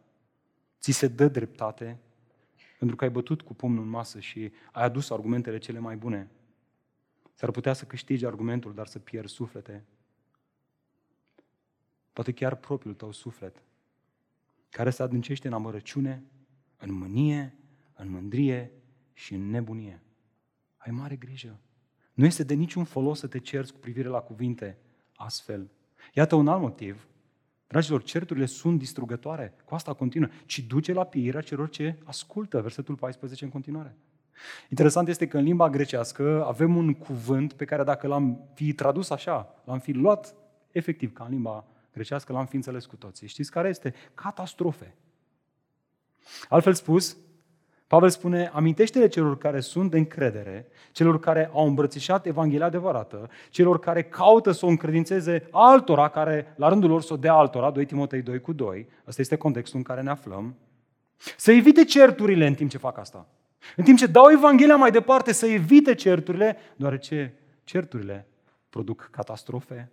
ți 0.81 0.93
se 0.93 1.09
dă 1.09 1.29
dreptate, 1.29 1.99
pentru 2.85 3.03
că 3.03 3.11
ai 3.11 3.23
bătut 3.23 3.43
cu 3.43 3.55
pumnul 3.55 3.83
în 3.83 3.89
masă 3.89 4.21
și 4.21 4.53
ai 4.73 4.85
adus 4.85 5.11
argumentele 5.11 5.59
cele 5.59 5.79
mai 5.79 5.97
bune. 5.97 6.31
S-ar 7.35 7.51
putea 7.51 7.73
să 7.73 7.85
câștigi 7.85 8.27
argumentul, 8.27 8.75
dar 8.75 8.87
să 8.87 8.99
pierzi 8.99 9.35
suflete. 9.35 9.85
Poate 12.13 12.33
chiar 12.33 12.55
propriul 12.55 12.95
tău 12.95 13.13
suflet, 13.13 13.63
care 14.71 14.91
se 14.91 15.03
adâncește 15.03 15.47
în 15.47 15.53
amărăciune, 15.53 16.23
în 16.77 16.93
mânie, 16.93 17.55
în 17.95 18.11
mândrie 18.11 18.71
și 19.13 19.35
în 19.35 19.51
nebunie. 19.51 20.03
Ai 20.77 20.93
mare 20.93 21.17
grijă. 21.17 21.61
Nu 22.13 22.25
este 22.25 22.45
de 22.45 22.55
niciun 22.55 22.85
folos 22.85 23.19
să 23.19 23.27
te 23.27 23.39
cerți 23.39 23.73
cu 23.73 23.79
privire 23.79 24.09
la 24.09 24.21
cuvinte 24.21 24.79
astfel. 25.15 25.71
Iată 26.13 26.35
un 26.35 26.49
alt 26.49 26.61
motiv 26.61 27.07
Dragilor, 27.75 28.03
certurile 28.03 28.47
sunt 28.47 28.79
distrugătoare. 28.79 29.55
Cu 29.65 29.75
asta 29.75 29.95
continuă. 29.95 30.29
Ci 30.47 30.59
duce 30.59 30.93
la 30.93 31.05
pieirea 31.05 31.41
celor 31.41 31.69
ce 31.69 31.99
ascultă. 32.05 32.61
Versetul 32.61 32.95
14 32.95 33.45
în 33.45 33.51
continuare. 33.51 33.97
Interesant 34.71 35.09
este 35.09 35.27
că 35.27 35.39
în 35.39 35.45
limba 35.45 35.71
grecească 35.71 36.45
avem 36.47 36.77
un 36.77 36.95
cuvânt 36.95 37.53
pe 37.53 37.65
care 37.65 37.85
dacă 37.85 38.07
l-am 38.07 38.51
fi 38.55 38.73
tradus 38.73 39.11
așa, 39.11 39.63
l-am 39.65 39.79
fi 39.79 39.93
luat 39.93 40.35
efectiv 40.71 41.13
ca 41.13 41.25
în 41.25 41.31
limba 41.31 41.67
grecească, 41.93 42.33
l-am 42.33 42.47
fi 42.47 42.55
înțeles 42.55 42.87
cu 42.87 42.97
toții. 42.97 43.27
Știți 43.27 43.51
care 43.51 43.69
este? 43.69 43.95
Catastrofe. 44.15 44.95
Altfel 46.49 46.75
spus, 46.75 47.17
Pavel 47.87 48.09
spune, 48.09 48.51
amintește-le 48.53 49.09
celor 49.09 49.39
care 49.39 49.61
sunt 49.61 49.91
de 49.91 49.99
încredere, 49.99 50.67
celor 50.93 51.19
care 51.19 51.51
au 51.53 51.67
îmbrățișat 51.67 52.27
Evanghelia 52.27 52.67
adevărată, 52.67 53.29
celor 53.51 53.79
care 53.79 54.03
caută 54.03 54.51
să 54.51 54.67
o 54.67 54.69
încredințeze 54.69 55.49
altora, 55.51 56.09
care 56.09 56.55
la 56.57 56.69
rândul 56.69 56.91
lor 56.91 57.03
să 57.03 57.13
o 57.13 57.17
dea 57.17 57.35
altora, 57.35 57.71
2 57.71 57.85
Timotei 57.85 58.23
2 58.23 58.41
cu 58.41 58.53
2, 58.53 58.89
ăsta 59.09 59.21
este 59.21 59.37
contextul 59.37 59.79
în 59.79 59.85
care 59.85 60.03
ne 60.03 60.11
aflăm, 60.11 60.57
să 61.37 61.53
evite 61.53 61.85
certurile 61.85 62.47
în 62.47 62.55
timp 62.55 62.71
ce 62.71 62.79
fac 62.79 62.99
asta. 62.99 63.27
În 63.77 63.85
timp 63.85 63.99
ce 63.99 64.07
dau 64.07 64.31
Evanghelia 64.31 64.77
mai 64.77 64.91
departe, 64.91 65.33
să 65.33 65.47
evite 65.47 65.95
certurile, 65.95 66.57
deoarece 66.77 67.35
certurile 67.65 68.27
produc 68.71 69.09
catastrofe. 69.11 69.91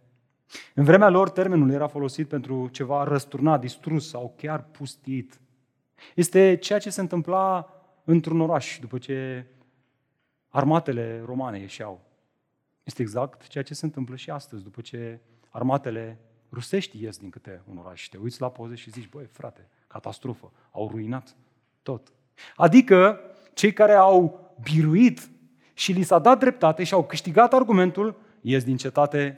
În 0.73 0.83
vremea 0.83 1.09
lor, 1.09 1.29
termenul 1.29 1.71
era 1.71 1.87
folosit 1.87 2.27
pentru 2.27 2.67
ceva 2.71 3.03
răsturnat, 3.03 3.59
distrus 3.59 4.09
sau 4.09 4.33
chiar 4.37 4.63
pustit. 4.71 5.39
Este 6.15 6.55
ceea 6.55 6.79
ce 6.79 6.89
se 6.89 7.01
întâmpla 7.01 7.69
într-un 8.11 8.41
oraș 8.41 8.77
după 8.81 8.97
ce 8.97 9.45
armatele 10.49 11.21
romane 11.25 11.59
ieșeau. 11.59 12.01
Este 12.83 13.01
exact 13.01 13.47
ceea 13.47 13.63
ce 13.63 13.73
se 13.73 13.85
întâmplă 13.85 14.15
și 14.15 14.29
astăzi, 14.29 14.63
după 14.63 14.81
ce 14.81 15.19
armatele 15.49 16.19
rusești 16.51 17.03
ies 17.03 17.17
din 17.17 17.29
câte 17.29 17.61
un 17.69 17.77
oraș. 17.77 18.07
Te 18.07 18.17
uiți 18.17 18.41
la 18.41 18.49
poze 18.49 18.75
și 18.75 18.89
zici, 18.89 19.09
băi, 19.09 19.25
frate, 19.25 19.67
catastrofă, 19.87 20.51
au 20.71 20.89
ruinat 20.89 21.35
tot. 21.83 22.11
Adică, 22.55 23.19
cei 23.53 23.73
care 23.73 23.93
au 23.93 24.53
biruit 24.61 25.29
și 25.73 25.91
li 25.91 26.03
s-a 26.03 26.19
dat 26.19 26.39
dreptate 26.39 26.83
și 26.83 26.93
au 26.93 27.05
câștigat 27.05 27.53
argumentul, 27.53 28.21
ies 28.41 28.63
din 28.63 28.77
cetate, 28.77 29.33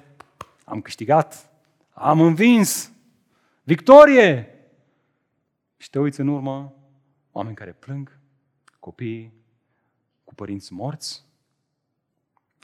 am 0.65 0.81
câștigat, 0.81 1.51
am 1.89 2.21
învins, 2.21 2.91
victorie! 3.63 4.47
Și 5.77 5.89
te 5.89 5.99
uiți 5.99 6.19
în 6.19 6.27
urmă, 6.27 6.73
oameni 7.31 7.55
care 7.55 7.71
plâng, 7.71 8.19
copii 8.83 9.33
cu 10.23 10.33
părinți 10.33 10.73
morți, 10.73 11.25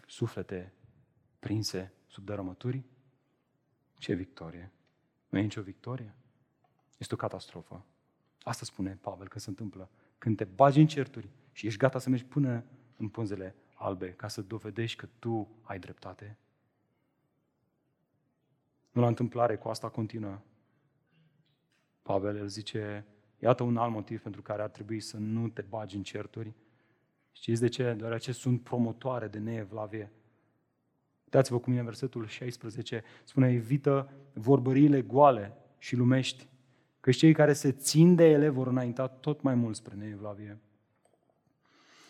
suflete 0.07 0.73
prinse 1.39 1.93
sub 2.07 2.25
dărâmături. 2.25 2.83
Ce 3.97 4.13
victorie! 4.13 4.71
Nu 5.29 5.37
e 5.37 5.41
nicio 5.41 5.61
victorie. 5.61 6.15
Este 6.97 7.13
o 7.13 7.17
catastrofă. 7.17 7.85
Asta 8.41 8.65
spune 8.65 8.97
Pavel 9.01 9.27
că 9.27 9.39
se 9.39 9.49
întâmplă 9.49 9.89
când 10.17 10.37
te 10.37 10.43
bagi 10.43 10.79
în 10.79 10.87
certuri 10.87 11.29
și 11.51 11.67
ești 11.67 11.79
gata 11.79 11.99
să 11.99 12.09
mergi 12.09 12.25
până 12.25 12.63
în 12.97 13.09
pânzele 13.09 13.55
albe 13.73 14.13
ca 14.13 14.27
să 14.27 14.41
dovedești 14.41 14.97
că 14.97 15.07
tu 15.19 15.49
ai 15.61 15.79
dreptate. 15.79 16.37
Nu 18.91 19.01
la 19.01 19.07
întâmplare, 19.07 19.57
cu 19.57 19.69
asta 19.69 19.89
continuă. 19.89 20.39
Pavel 22.01 22.35
el 22.35 22.47
zice, 22.47 23.05
Iată 23.39 23.63
un 23.63 23.77
alt 23.77 23.91
motiv 23.91 24.21
pentru 24.21 24.41
care 24.41 24.61
ar 24.61 24.69
trebui 24.69 24.99
să 24.99 25.17
nu 25.17 25.47
te 25.47 25.61
bagi 25.61 25.95
în 25.95 26.03
certuri. 26.03 26.53
Știți 27.31 27.61
de 27.61 27.67
ce? 27.67 27.93
Deoarece 27.97 28.31
sunt 28.31 28.61
promotoare 28.61 29.27
de 29.27 29.39
neevlavie. 29.39 30.11
Uitați-vă 31.23 31.59
cu 31.59 31.69
mine 31.69 31.83
versetul 31.83 32.27
16. 32.27 33.03
Spune, 33.23 33.51
evită 33.51 34.11
vorbăriile 34.33 35.01
goale 35.01 35.57
și 35.77 35.95
lumești, 35.95 36.47
că 36.99 37.11
cei 37.11 37.33
care 37.33 37.53
se 37.53 37.71
țin 37.71 38.15
de 38.15 38.29
ele 38.29 38.49
vor 38.49 38.67
înainta 38.67 39.07
tot 39.07 39.41
mai 39.41 39.55
mult 39.55 39.75
spre 39.75 39.95
neevlavie. 39.95 40.59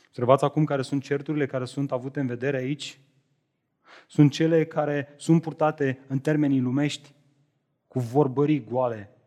Observați 0.08 0.44
acum 0.44 0.64
care 0.64 0.82
sunt 0.82 1.04
certurile 1.04 1.46
care 1.46 1.66
sunt 1.66 1.92
avute 1.92 2.20
în 2.20 2.28
vedere 2.28 2.58
aici. 2.58 3.00
Sunt 4.08 4.32
cele 4.32 4.66
care 4.66 5.14
sunt 5.18 5.42
purtate 5.42 6.00
în 6.08 6.20
termenii 6.20 6.60
lumești, 6.60 7.14
cu 7.88 8.00
vorbării 8.00 8.64
goale 8.64 9.19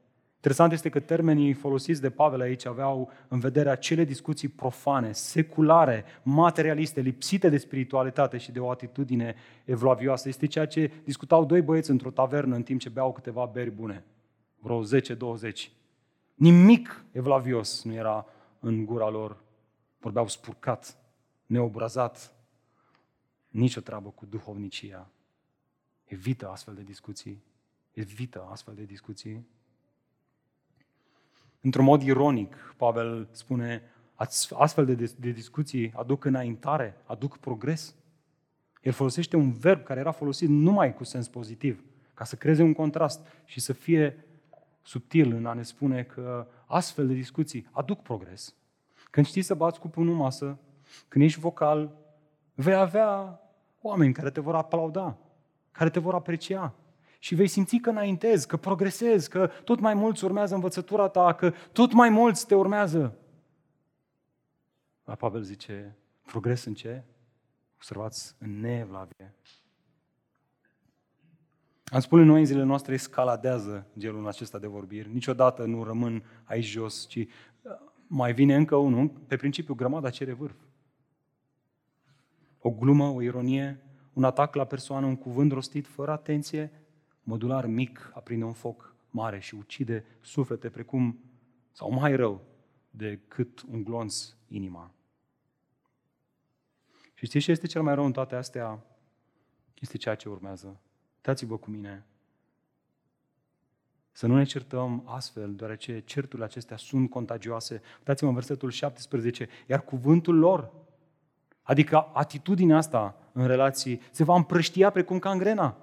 Interesant 0.44 0.72
este 0.72 0.88
că 0.88 1.00
termenii 1.00 1.52
folosiți 1.52 2.00
de 2.00 2.10
Pavel 2.10 2.40
aici 2.40 2.66
aveau 2.66 3.10
în 3.28 3.38
vedere 3.38 3.70
acele 3.70 4.04
discuții 4.04 4.48
profane, 4.48 5.12
seculare, 5.12 6.04
materialiste, 6.22 7.00
lipsite 7.00 7.48
de 7.48 7.58
spiritualitate 7.58 8.38
și 8.38 8.52
de 8.52 8.60
o 8.60 8.70
atitudine 8.70 9.34
evlavioasă. 9.64 10.28
Este 10.28 10.46
ceea 10.46 10.66
ce 10.66 10.90
discutau 11.04 11.44
doi 11.44 11.62
băieți 11.62 11.90
într-o 11.90 12.10
tavernă 12.10 12.54
în 12.54 12.62
timp 12.62 12.80
ce 12.80 12.88
beau 12.88 13.12
câteva 13.12 13.44
beri 13.44 13.70
bune, 13.70 14.04
vreo 14.58 14.84
10-20. 14.84 14.86
Nimic 16.34 17.04
evlavios 17.12 17.82
nu 17.82 17.92
era 17.92 18.26
în 18.60 18.84
gura 18.84 19.08
lor. 19.08 19.36
Vorbeau 19.98 20.28
spurcat, 20.28 20.96
neobrazat, 21.46 22.34
nicio 23.48 23.80
treabă 23.80 24.08
cu 24.08 24.26
duhovnicia. 24.26 25.10
Evită 26.04 26.48
astfel 26.48 26.74
de 26.74 26.82
discuții. 26.82 27.42
Evită 27.92 28.48
astfel 28.50 28.74
de 28.74 28.84
discuții. 28.84 29.46
Într-un 31.64 31.84
mod 31.84 32.02
ironic, 32.02 32.74
Pavel 32.76 33.28
spune, 33.30 33.82
astfel 34.54 34.86
de, 34.86 35.12
de 35.18 35.30
discuții 35.30 35.92
aduc 35.94 36.24
înaintare, 36.24 36.96
aduc 37.04 37.38
progres. 37.38 37.94
El 38.80 38.92
folosește 38.92 39.36
un 39.36 39.52
verb 39.52 39.82
care 39.82 40.00
era 40.00 40.10
folosit 40.10 40.48
numai 40.48 40.94
cu 40.94 41.04
sens 41.04 41.28
pozitiv, 41.28 41.84
ca 42.14 42.24
să 42.24 42.36
creeze 42.36 42.62
un 42.62 42.72
contrast 42.72 43.26
și 43.44 43.60
să 43.60 43.72
fie 43.72 44.24
subtil 44.82 45.32
în 45.32 45.46
a 45.46 45.52
ne 45.52 45.62
spune 45.62 46.02
că 46.02 46.46
astfel 46.66 47.06
de 47.06 47.14
discuții 47.14 47.66
aduc 47.70 48.02
progres. 48.02 48.54
Când 49.10 49.26
știți 49.26 49.46
să 49.46 49.54
bați 49.54 49.80
cu 49.80 49.88
pumnul 49.88 50.14
masă, 50.14 50.58
când 51.08 51.24
ești 51.24 51.40
vocal, 51.40 51.96
vei 52.54 52.74
avea 52.74 53.40
oameni 53.80 54.12
care 54.12 54.30
te 54.30 54.40
vor 54.40 54.54
aplauda, 54.54 55.18
care 55.72 55.90
te 55.90 56.00
vor 56.00 56.14
aprecia, 56.14 56.74
și 57.24 57.34
vei 57.34 57.46
simți 57.46 57.76
că 57.76 57.90
înaintezi, 57.90 58.46
că 58.46 58.56
progresezi, 58.56 59.28
că 59.28 59.50
tot 59.64 59.80
mai 59.80 59.94
mulți 59.94 60.24
urmează 60.24 60.54
învățătura 60.54 61.08
ta, 61.08 61.34
că 61.34 61.52
tot 61.72 61.92
mai 61.92 62.08
mulți 62.08 62.46
te 62.46 62.54
urmează. 62.54 63.18
La 65.04 65.14
Pavel 65.14 65.42
zice, 65.42 65.96
progres 66.24 66.64
în 66.64 66.74
ce? 66.74 67.04
Observați, 67.74 68.36
în 68.38 68.60
neevlavie. 68.60 69.34
Am 71.84 72.00
spune 72.00 72.22
noi 72.22 72.40
în 72.40 72.46
zilele 72.46 72.64
noastre 72.64 72.94
escaladează 72.94 73.86
gelul 73.98 74.28
acesta 74.28 74.58
de 74.58 74.66
vorbiri. 74.66 75.12
Niciodată 75.12 75.64
nu 75.64 75.84
rămân 75.84 76.24
aici 76.44 76.64
jos, 76.64 77.06
ci 77.08 77.16
uh, 77.16 77.26
mai 78.06 78.32
vine 78.32 78.54
încă 78.54 78.76
unul, 78.76 79.08
pe 79.08 79.36
principiu 79.36 79.74
grămada 79.74 80.10
cere 80.10 80.32
vârf. 80.32 80.56
O 82.58 82.70
glumă, 82.70 83.08
o 83.08 83.22
ironie, 83.22 83.82
un 84.12 84.24
atac 84.24 84.54
la 84.54 84.64
persoană, 84.64 85.06
un 85.06 85.16
cuvânt 85.16 85.52
rostit 85.52 85.86
fără 85.86 86.10
atenție, 86.10 86.81
modular 87.22 87.66
mic 87.66 88.10
aprinde 88.14 88.44
un 88.44 88.52
foc 88.52 88.94
mare 89.10 89.38
și 89.38 89.54
ucide 89.54 90.04
suflete 90.20 90.70
precum, 90.70 91.18
sau 91.72 91.92
mai 91.92 92.16
rău, 92.16 92.40
decât 92.90 93.62
un 93.70 93.84
glonț 93.84 94.34
inima. 94.48 94.90
Și 97.14 97.26
știți 97.26 97.44
ce 97.44 97.50
este 97.50 97.66
cel 97.66 97.82
mai 97.82 97.94
rău 97.94 98.04
în 98.04 98.12
toate 98.12 98.34
astea? 98.34 98.84
Este 99.80 99.96
ceea 99.96 100.14
ce 100.14 100.28
urmează. 100.28 100.80
Uitați-vă 101.14 101.56
cu 101.56 101.70
mine. 101.70 102.06
Să 104.12 104.26
nu 104.26 104.36
ne 104.36 104.44
certăm 104.44 105.02
astfel, 105.06 105.54
deoarece 105.54 106.00
certurile 106.00 106.44
acestea 106.44 106.76
sunt 106.76 107.10
contagioase. 107.10 107.82
Uitați-vă 107.98 108.28
în 108.28 108.34
versetul 108.34 108.70
17. 108.70 109.48
Iar 109.66 109.84
cuvântul 109.84 110.38
lor, 110.38 110.72
adică 111.62 112.10
atitudinea 112.12 112.76
asta 112.76 113.16
în 113.32 113.46
relații, 113.46 114.00
se 114.10 114.24
va 114.24 114.34
împrăștia 114.34 114.90
precum 114.90 115.18
cangrena. 115.18 115.76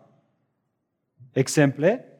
Exemple, 1.39 2.19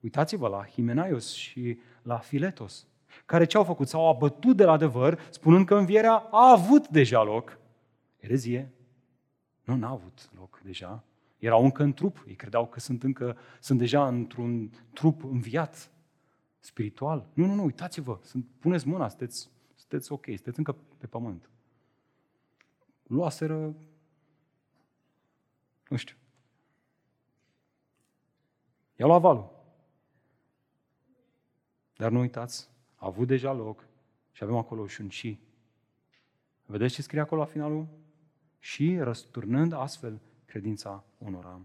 uitați-vă 0.00 0.48
la 0.48 0.66
Himenaios 0.66 1.32
și 1.32 1.78
la 2.02 2.18
Filetos, 2.18 2.86
care 3.26 3.44
ce 3.44 3.56
au 3.56 3.64
făcut? 3.64 3.88
S-au 3.88 4.08
abătut 4.08 4.56
de 4.56 4.64
la 4.64 4.72
adevăr, 4.72 5.20
spunând 5.30 5.66
că 5.66 5.74
învierea 5.74 6.14
a 6.30 6.50
avut 6.50 6.88
deja 6.88 7.22
loc. 7.22 7.58
Erezie. 8.16 8.72
Nu, 9.64 9.76
n-a 9.76 9.90
avut 9.90 10.30
loc 10.38 10.60
deja. 10.64 11.04
Erau 11.38 11.64
încă 11.64 11.82
în 11.82 11.92
trup. 11.92 12.24
Ei 12.28 12.34
credeau 12.34 12.66
că 12.66 12.80
sunt 12.80 13.02
încă, 13.02 13.36
sunt 13.60 13.78
deja 13.78 14.06
într-un 14.06 14.70
trup 14.92 15.24
înviat 15.24 15.90
spiritual. 16.58 17.28
Nu, 17.32 17.46
nu, 17.46 17.54
nu, 17.54 17.64
uitați-vă, 17.64 18.18
sunt, 18.22 18.46
puneți 18.58 18.88
mâna, 18.88 19.08
sunteți, 19.08 19.50
sunteți 19.74 20.12
ok, 20.12 20.24
sunteți 20.24 20.58
încă 20.58 20.76
pe 20.98 21.06
pământ. 21.06 21.50
Luaseră, 23.02 23.74
nu 25.88 25.96
știu, 25.96 26.16
I-a 28.96 29.06
luat 29.06 29.20
valul. 29.20 29.50
Dar 31.96 32.10
nu 32.10 32.20
uitați, 32.20 32.68
a 32.94 33.06
avut 33.06 33.26
deja 33.26 33.52
loc 33.52 33.84
și 34.32 34.42
avem 34.42 34.56
acolo 34.56 34.86
și 34.86 35.00
un 35.00 35.08
și. 35.08 35.38
Vedeți 36.66 36.94
ce 36.94 37.02
scrie 37.02 37.20
acolo 37.20 37.40
la 37.40 37.46
finalul? 37.46 37.86
Și 38.58 38.98
răsturnând 38.98 39.72
astfel 39.72 40.20
credința 40.44 41.04
unora. 41.18 41.60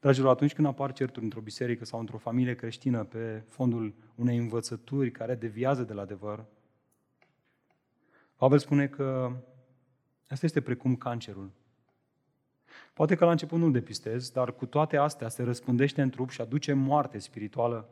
Dragilor, 0.00 0.30
atunci 0.30 0.54
când 0.54 0.66
apar 0.66 0.92
certuri 0.92 1.24
într-o 1.24 1.40
biserică 1.40 1.84
sau 1.84 2.00
într-o 2.00 2.18
familie 2.18 2.54
creștină 2.54 3.04
pe 3.04 3.44
fondul 3.48 3.94
unei 4.14 4.36
învățături 4.36 5.10
care 5.10 5.34
deviază 5.34 5.82
de 5.82 5.92
la 5.92 6.02
adevăr, 6.02 6.44
Pavel 8.36 8.58
spune 8.58 8.88
că 8.88 9.36
asta 10.28 10.46
este 10.46 10.60
precum 10.60 10.96
cancerul. 10.96 11.50
Poate 12.92 13.14
că 13.14 13.24
la 13.24 13.30
început 13.30 13.58
nu-l 13.58 13.72
depistezi, 13.72 14.32
dar 14.32 14.52
cu 14.52 14.66
toate 14.66 14.96
astea 14.96 15.28
se 15.28 15.42
răspândește 15.42 16.02
în 16.02 16.10
trup 16.10 16.30
și 16.30 16.40
aduce 16.40 16.72
moarte 16.72 17.18
spirituală. 17.18 17.88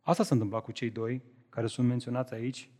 Asta 0.00 0.22
s-a 0.22 0.34
întâmplat 0.34 0.62
cu 0.62 0.72
cei 0.72 0.90
doi 0.90 1.22
care 1.48 1.66
sunt 1.66 1.88
menționați 1.88 2.34
aici. 2.34 2.70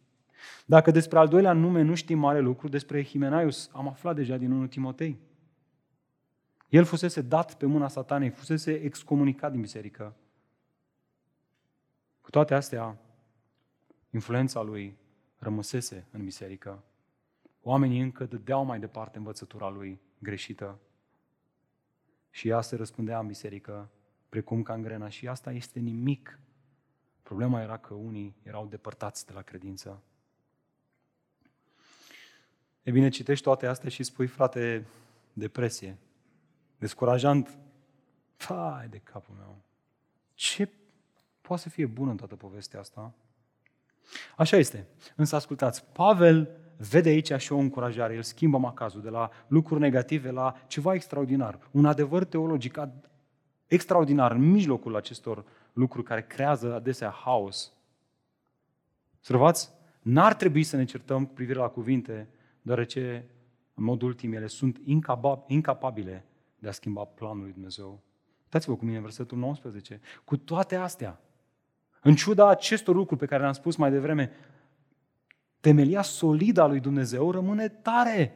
Dacă 0.67 0.91
despre 0.91 1.19
al 1.19 1.29
doilea 1.29 1.53
nume 1.53 1.83
nu 1.83 1.95
știm 1.95 2.19
mare 2.19 2.41
lucru, 2.41 2.69
despre 2.69 3.05
Himenaius 3.05 3.71
am 3.73 3.88
aflat 3.88 4.14
deja 4.14 4.37
din 4.37 4.51
1 4.51 4.67
Timotei. 4.67 5.19
El 6.69 6.85
fusese 6.85 7.21
dat 7.21 7.55
pe 7.55 7.67
mâna 7.67 7.88
satanei, 7.88 8.31
fusese 8.31 8.73
excomunicat 8.73 9.51
din 9.51 9.61
biserică. 9.61 10.14
Cu 12.21 12.31
toate 12.31 12.55
astea, 12.55 12.99
influența 14.11 14.62
lui 14.62 14.97
rămăsese 15.38 16.07
în 16.11 16.25
biserică. 16.25 16.83
Oamenii 17.62 18.01
încă 18.01 18.25
dădeau 18.25 18.64
mai 18.64 18.79
departe 18.79 19.19
învățătura 19.19 19.69
lui 19.69 20.01
greșită 20.19 20.79
și 22.31 22.49
ea 22.49 22.61
se 22.61 22.77
răspândea 22.77 23.19
în 23.19 23.27
biserică 23.27 23.91
precum 24.29 24.62
cangrena 24.62 25.09
și 25.09 25.29
asta 25.29 25.53
este 25.53 25.79
nimic. 25.79 26.38
Problema 27.23 27.61
era 27.62 27.77
că 27.77 27.95
unii 27.95 28.37
erau 28.43 28.67
depărtați 28.67 29.27
de 29.27 29.33
la 29.33 29.43
credință. 29.43 30.03
E 32.83 32.91
bine, 32.91 33.09
citești 33.09 33.45
toate 33.45 33.67
astea 33.67 33.91
și 33.91 34.03
spui, 34.03 34.27
frate, 34.27 34.87
depresie, 35.33 35.99
descurajant. 36.79 37.59
Hai 38.37 38.88
de 38.88 38.99
capul 38.99 39.35
meu! 39.38 39.62
Ce 40.35 40.69
poate 41.41 41.62
să 41.62 41.69
fie 41.69 41.87
bun 41.87 42.09
în 42.09 42.17
toată 42.17 42.37
povestea 42.37 42.81
asta? 42.81 43.14
Așa 44.37 44.57
este. 44.57 44.87
Însă 45.17 45.37
ascultați, 45.37 45.85
Pavel 45.85 46.57
vede 46.91 47.09
aici 47.09 47.33
și 47.33 47.53
o 47.53 47.57
încurajare. 47.57 48.14
El 48.14 48.23
schimbă 48.23 48.59
macazul 48.59 49.03
de 49.03 49.09
la 49.09 49.31
lucruri 49.47 49.81
negative 49.81 50.31
la 50.31 50.55
ceva 50.67 50.95
extraordinar. 50.95 51.59
Un 51.71 51.85
adevăr 51.85 52.25
teologic 52.25 52.79
extraordinar 53.67 54.33
în 54.33 54.51
mijlocul 54.51 54.97
acestor 54.97 55.45
lucruri 55.73 56.07
care 56.07 56.23
creează 56.23 56.75
adesea 56.75 57.11
haos. 57.11 57.73
Observați? 59.17 59.71
N-ar 60.03 60.35
trebui 60.35 60.62
să 60.62 60.77
ne 60.77 60.85
certăm 60.85 61.27
cu 61.27 61.33
privire 61.33 61.59
la 61.59 61.69
cuvinte, 61.69 62.29
deoarece, 62.62 63.25
în 63.75 63.85
mod 63.85 64.03
ultim, 64.03 64.33
ele 64.33 64.47
sunt 64.47 64.81
incapabile 65.47 66.25
de 66.59 66.69
a 66.69 66.73
schimba 66.73 67.05
planul 67.05 67.43
lui 67.43 67.53
Dumnezeu. 67.53 68.03
Uitați-vă 68.43 68.77
cu 68.77 68.85
mine 68.85 68.97
în 68.97 69.03
versetul 69.03 69.38
19. 69.38 70.01
Cu 70.25 70.37
toate 70.37 70.77
astea, 70.77 71.21
în 72.03 72.14
ciuda 72.14 72.49
acestor 72.49 72.95
lucruri 72.95 73.21
pe 73.21 73.27
care 73.27 73.41
le-am 73.41 73.53
spus 73.53 73.77
mai 73.77 73.91
devreme, 73.91 74.31
temelia 75.61 76.03
solidă 76.03 76.62
a 76.62 76.66
lui 76.66 76.81
Dumnezeu 76.81 77.31
rămâne 77.31 77.68
tare. 77.68 78.33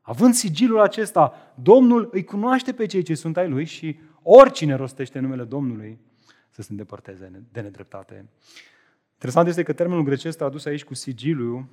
Având 0.00 0.34
sigilul 0.34 0.80
acesta, 0.80 1.52
Domnul 1.54 2.08
îi 2.12 2.24
cunoaște 2.24 2.72
pe 2.72 2.86
cei 2.86 3.02
ce 3.02 3.14
sunt 3.14 3.36
ai 3.36 3.48
lui 3.48 3.64
și 3.64 3.98
oricine 4.22 4.74
rostește 4.74 5.18
numele 5.18 5.44
Domnului 5.44 5.98
să 6.48 6.62
se 6.62 6.68
îndepărteze 6.70 7.46
de 7.52 7.60
nedreptate. 7.60 8.28
Interesant 9.12 9.48
este 9.48 9.62
că 9.62 9.72
termenul 9.72 10.04
grecesc 10.04 10.36
tradus 10.36 10.64
aici 10.64 10.84
cu 10.84 10.94
sigiliu 10.94 11.68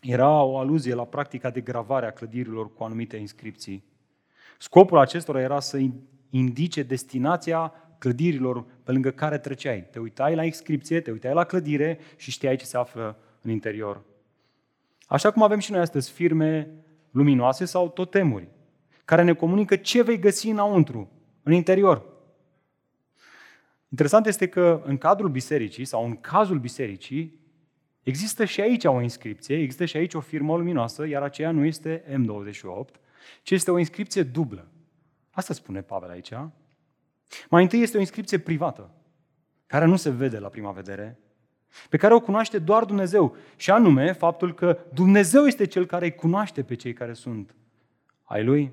era 0.00 0.42
o 0.42 0.58
aluzie 0.58 0.94
la 0.94 1.04
practica 1.04 1.50
de 1.50 1.60
gravare 1.60 2.06
a 2.06 2.12
clădirilor 2.12 2.72
cu 2.72 2.84
anumite 2.84 3.16
inscripții. 3.16 3.84
Scopul 4.58 4.98
acestora 4.98 5.40
era 5.40 5.60
să 5.60 5.80
indice 6.30 6.82
destinația 6.82 7.72
clădirilor 7.98 8.64
pe 8.82 8.92
lângă 8.92 9.10
care 9.10 9.38
treceai. 9.38 9.88
Te 9.90 9.98
uitai 9.98 10.34
la 10.34 10.44
inscripție, 10.44 11.00
te 11.00 11.10
uitai 11.10 11.34
la 11.34 11.44
clădire 11.44 11.98
și 12.16 12.30
știai 12.30 12.56
ce 12.56 12.64
se 12.64 12.76
află 12.76 13.18
în 13.42 13.50
interior. 13.50 14.02
Așa 15.06 15.30
cum 15.30 15.42
avem 15.42 15.58
și 15.58 15.70
noi 15.70 15.80
astăzi 15.80 16.10
firme 16.10 16.70
luminoase 17.10 17.64
sau 17.64 17.88
totemuri, 17.88 18.48
care 19.04 19.22
ne 19.22 19.34
comunică 19.34 19.76
ce 19.76 20.02
vei 20.02 20.18
găsi 20.18 20.48
înăuntru, 20.48 21.10
în 21.42 21.52
interior. 21.52 22.04
Interesant 23.88 24.26
este 24.26 24.48
că 24.48 24.82
în 24.84 24.98
cadrul 24.98 25.28
bisericii 25.28 25.84
sau 25.84 26.04
în 26.04 26.16
cazul 26.16 26.58
bisericii 26.58 27.40
există 28.02 28.44
și 28.44 28.60
aici 28.60 28.84
o 28.84 29.00
inscripție, 29.00 29.56
există 29.58 29.84
și 29.84 29.96
aici 29.96 30.14
o 30.14 30.20
firmă 30.20 30.56
luminoasă, 30.56 31.06
iar 31.06 31.22
aceea 31.22 31.50
nu 31.50 31.64
este 31.64 32.04
M28, 32.06 33.00
ci 33.42 33.50
este 33.50 33.70
o 33.70 33.78
inscripție 33.78 34.22
dublă. 34.22 34.68
Asta 35.30 35.54
spune 35.54 35.82
Pavel 35.82 36.10
aici. 36.10 36.32
Mai 37.50 37.62
întâi 37.62 37.82
este 37.82 37.96
o 37.96 38.00
inscripție 38.00 38.38
privată, 38.38 38.90
care 39.66 39.84
nu 39.84 39.96
se 39.96 40.10
vede 40.10 40.38
la 40.38 40.48
prima 40.48 40.70
vedere, 40.70 41.18
pe 41.88 41.96
care 41.96 42.14
o 42.14 42.20
cunoaște 42.20 42.58
doar 42.58 42.84
Dumnezeu, 42.84 43.36
și 43.56 43.70
anume 43.70 44.12
faptul 44.12 44.54
că 44.54 44.78
Dumnezeu 44.94 45.46
este 45.46 45.66
cel 45.66 45.86
care 45.86 46.04
îi 46.04 46.14
cunoaște 46.14 46.62
pe 46.62 46.74
cei 46.74 46.92
care 46.92 47.12
sunt 47.12 47.54
ai 48.22 48.44
Lui. 48.44 48.72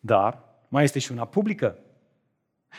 Dar 0.00 0.44
mai 0.68 0.84
este 0.84 0.98
și 0.98 1.12
una 1.12 1.24
publică, 1.24 1.78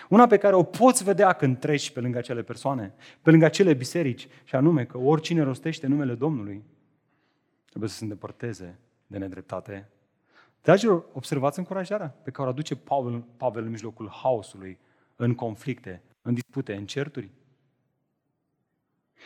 una 0.09 0.27
pe 0.27 0.38
care 0.38 0.55
o 0.55 0.63
poți 0.63 1.03
vedea 1.03 1.33
când 1.33 1.59
treci 1.59 1.91
pe 1.91 1.99
lângă 1.99 2.17
acele 2.17 2.43
persoane, 2.43 2.93
pe 3.21 3.29
lângă 3.29 3.45
acele 3.45 3.73
biserici, 3.73 4.27
și 4.43 4.55
anume 4.55 4.85
că 4.85 4.97
oricine 4.97 5.41
rostește 5.41 5.88
numele 5.88 6.15
Domnului 6.15 6.63
trebuie 7.69 7.89
să 7.89 7.95
se 7.95 8.03
îndepărteze 8.03 8.79
de 9.07 9.17
nedreptate. 9.17 9.89
Dragilor, 10.61 11.05
observați 11.13 11.59
încurajarea 11.59 12.07
pe 12.07 12.31
care 12.31 12.47
o 12.47 12.51
aduce 12.51 12.75
Pavel, 12.75 13.25
Pavel 13.38 13.63
în 13.63 13.69
mijlocul 13.69 14.09
haosului, 14.09 14.79
în 15.15 15.35
conflicte, 15.35 16.01
în 16.21 16.33
dispute, 16.33 16.75
în 16.75 16.85
certuri. 16.85 17.29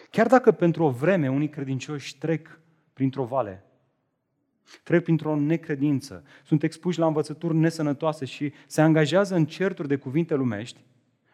Chiar 0.10 0.28
dacă 0.28 0.52
pentru 0.52 0.84
o 0.84 0.90
vreme 0.90 1.30
unii 1.30 1.50
credincioși 1.50 2.18
trec 2.18 2.60
printr-o 2.94 3.24
vale, 3.24 3.64
trec 4.84 5.04
printr-o 5.04 5.36
necredință, 5.36 6.24
sunt 6.44 6.64
expuși 6.64 7.00
la 7.00 7.06
învățături 7.06 7.56
nesănătoase 7.56 8.26
și 8.26 8.54
se 8.68 8.82
angajează 8.82 9.36
în 9.36 9.46
certuri 9.46 9.88
de 9.88 9.96
cuvinte 9.96 10.36
lumești, 10.36 10.84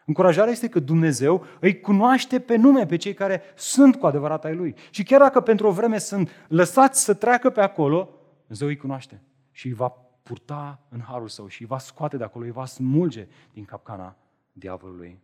încurajarea 0.04 0.52
este 0.52 0.68
că 0.68 0.80
Dumnezeu 0.80 1.44
îi 1.60 1.80
cunoaște 1.80 2.40
pe 2.40 2.56
nume 2.56 2.86
pe 2.86 2.96
cei 2.96 3.14
care 3.14 3.42
sunt 3.54 3.96
cu 3.96 4.06
adevărat 4.06 4.44
ai 4.44 4.54
Lui. 4.54 4.74
Și 4.90 5.02
chiar 5.02 5.20
dacă 5.20 5.40
pentru 5.40 5.66
o 5.66 5.70
vreme 5.70 5.98
sunt 5.98 6.30
lăsați 6.48 7.04
să 7.04 7.14
treacă 7.14 7.50
pe 7.50 7.60
acolo, 7.60 8.08
Dumnezeu 8.40 8.68
îi 8.68 8.76
cunoaște 8.76 9.22
și 9.50 9.66
îi 9.66 9.72
va 9.72 9.88
purta 10.22 10.80
în 10.88 11.00
harul 11.00 11.28
său 11.28 11.46
și 11.46 11.60
îi 11.62 11.68
va 11.68 11.78
scoate 11.78 12.16
de 12.16 12.24
acolo, 12.24 12.44
îi 12.44 12.50
va 12.50 12.64
smulge 12.64 13.28
din 13.52 13.64
capcana 13.64 14.16
diavolului. 14.52 15.18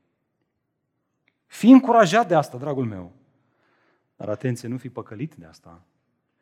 Fii 1.46 1.72
încurajat 1.72 2.28
de 2.28 2.34
asta, 2.34 2.56
dragul 2.58 2.84
meu. 2.84 3.12
Dar 4.22 4.30
atenție, 4.30 4.68
nu 4.68 4.78
fi 4.78 4.88
păcălit 4.88 5.34
de 5.34 5.44
asta. 5.44 5.84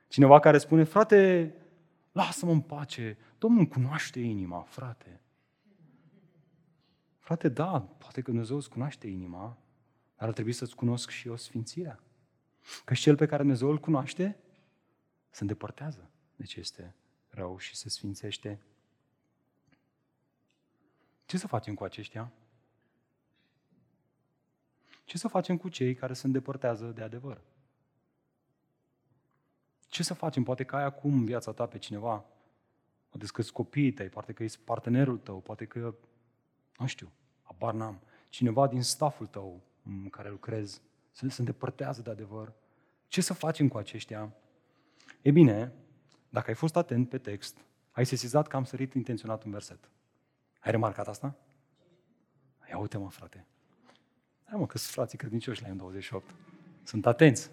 Cineva 0.09 0.39
care 0.39 0.59
spune, 0.59 0.85
frate, 0.85 1.55
lasă-mă 2.13 2.53
în 2.53 2.61
pace, 2.61 3.19
Domnul 3.39 3.67
cunoaște 3.67 4.21
inima, 4.21 4.63
frate. 4.63 5.21
Frate, 7.19 7.49
da, 7.49 7.81
poate 7.81 8.21
că 8.21 8.31
Dumnezeu 8.31 8.57
îți 8.57 8.71
cunoaște 8.71 9.07
inima, 9.07 9.59
dar 10.17 10.29
ar 10.29 10.35
trebui 10.35 10.53
să-ți 10.53 10.75
cunosc 10.75 11.11
și 11.11 11.29
eu 11.29 11.37
sfințirea. 11.37 12.01
Că 12.85 12.95
cel 12.95 13.17
pe 13.17 13.27
care 13.27 13.43
Dumnezeu 13.43 13.69
îl 13.69 13.79
cunoaște 13.79 14.39
se 15.31 15.43
îndepărtează 15.43 16.11
de 16.37 16.45
ce 16.45 16.61
este 16.61 16.95
rău 17.29 17.59
și 17.59 17.77
se 17.77 17.89
sfințește. 17.89 18.61
Ce 21.25 21.39
să 21.39 21.47
facem 21.47 21.75
cu 21.75 21.85
aceștia? 21.85 22.33
Ce 25.05 25.19
să 25.19 25.29
facem 25.29 25.57
cu 25.57 25.69
cei 25.69 25.95
care 25.95 26.13
se 26.13 26.27
îndepărtează 26.27 26.87
de 26.87 27.03
adevăr? 27.03 27.41
Ce 29.91 30.03
să 30.03 30.15
facem? 30.15 30.43
Poate 30.43 30.65
că 30.65 30.77
ai 30.77 30.85
acum 30.85 31.13
în 31.13 31.25
viața 31.25 31.53
ta 31.53 31.67
pe 31.67 31.79
cineva, 31.79 32.25
poate 33.09 33.27
că 33.27 33.43
copiii 33.53 33.93
tăi, 33.93 34.09
poate 34.09 34.33
că 34.33 34.43
ești 34.43 34.59
partenerul 34.65 35.19
tău, 35.19 35.41
poate 35.41 35.65
că, 35.65 35.95
nu 36.79 36.87
știu, 36.87 37.13
abar 37.43 37.75
n-am, 37.75 38.01
cineva 38.29 38.67
din 38.67 38.83
staful 38.83 39.27
tău 39.27 39.61
în 39.85 40.09
care 40.09 40.31
lucrezi, 40.31 40.83
să 41.11 41.29
se 41.29 41.41
îndepărtează 41.41 42.03
de 42.03 42.11
adevăr. 42.11 42.53
Ce 43.09 43.21
să 43.21 43.35
facem 43.35 43.69
cu 43.69 43.79
aceștia? 43.79 44.33
E 45.23 45.31
bine, 45.31 45.73
dacă 46.29 46.49
ai 46.49 46.55
fost 46.55 46.77
atent 46.77 47.09
pe 47.09 47.19
text, 47.19 47.65
ai 47.91 48.07
sesizat 48.07 48.47
că 48.47 48.57
am 48.57 48.65
sărit 48.65 48.95
intenționat 48.95 49.45
un 49.45 49.51
verset. 49.51 49.91
Ai 50.61 50.71
remarcat 50.71 51.09
asta? 51.09 51.37
Ia 52.69 52.79
uite 52.79 52.99
mă, 52.99 53.11
frate. 53.11 53.47
Hai 54.45 54.59
mă, 54.59 54.67
că 54.67 54.79
sunt 54.79 54.93
frații 54.93 55.19
credincioși 55.19 55.63
la 55.63 55.69
M28. 55.69 56.35
Sunt 56.83 57.07
atenți. 57.07 57.51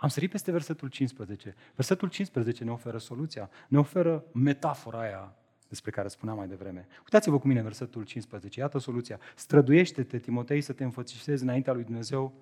Am 0.00 0.08
sărit 0.08 0.30
peste 0.30 0.50
versetul 0.50 0.88
15. 0.88 1.54
Versetul 1.74 2.08
15 2.08 2.64
ne 2.64 2.70
oferă 2.70 2.98
soluția, 2.98 3.50
ne 3.68 3.78
oferă 3.78 4.24
metafora 4.32 5.00
aia 5.00 5.34
despre 5.68 5.90
care 5.90 6.08
spuneam 6.08 6.36
mai 6.36 6.48
devreme. 6.48 6.86
Uitați-vă 6.98 7.38
cu 7.38 7.46
mine 7.46 7.62
versetul 7.62 8.04
15. 8.04 8.60
Iată 8.60 8.78
soluția. 8.78 9.20
Străduiește-te, 9.34 10.18
Timotei, 10.18 10.60
să 10.60 10.72
te 10.72 10.84
înfățișezi 10.84 11.42
înaintea 11.42 11.72
lui 11.72 11.84
Dumnezeu 11.84 12.34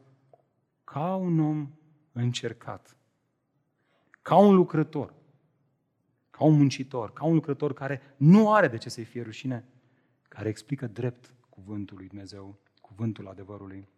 ca 0.85 1.15
un 1.15 1.41
om 1.41 1.71
încercat, 2.13 2.97
ca 4.23 4.37
un 4.37 4.55
lucrător, 4.55 5.15
ca 6.31 6.45
un 6.45 6.57
muncitor, 6.57 7.13
ca 7.13 7.25
un 7.25 7.35
lucrător 7.35 7.73
care 7.73 8.01
nu 8.17 8.53
are 8.53 8.69
de 8.69 8.77
ce 8.77 8.89
să-i 8.89 9.05
fie 9.05 9.23
rușine, 9.23 9.65
care 10.29 10.49
explică 10.49 10.87
drept 10.87 11.35
cuvântul 11.49 11.97
lui 11.97 12.07
Dumnezeu, 12.07 12.59
cuvântul 12.81 13.29
adevărului. 13.29 13.89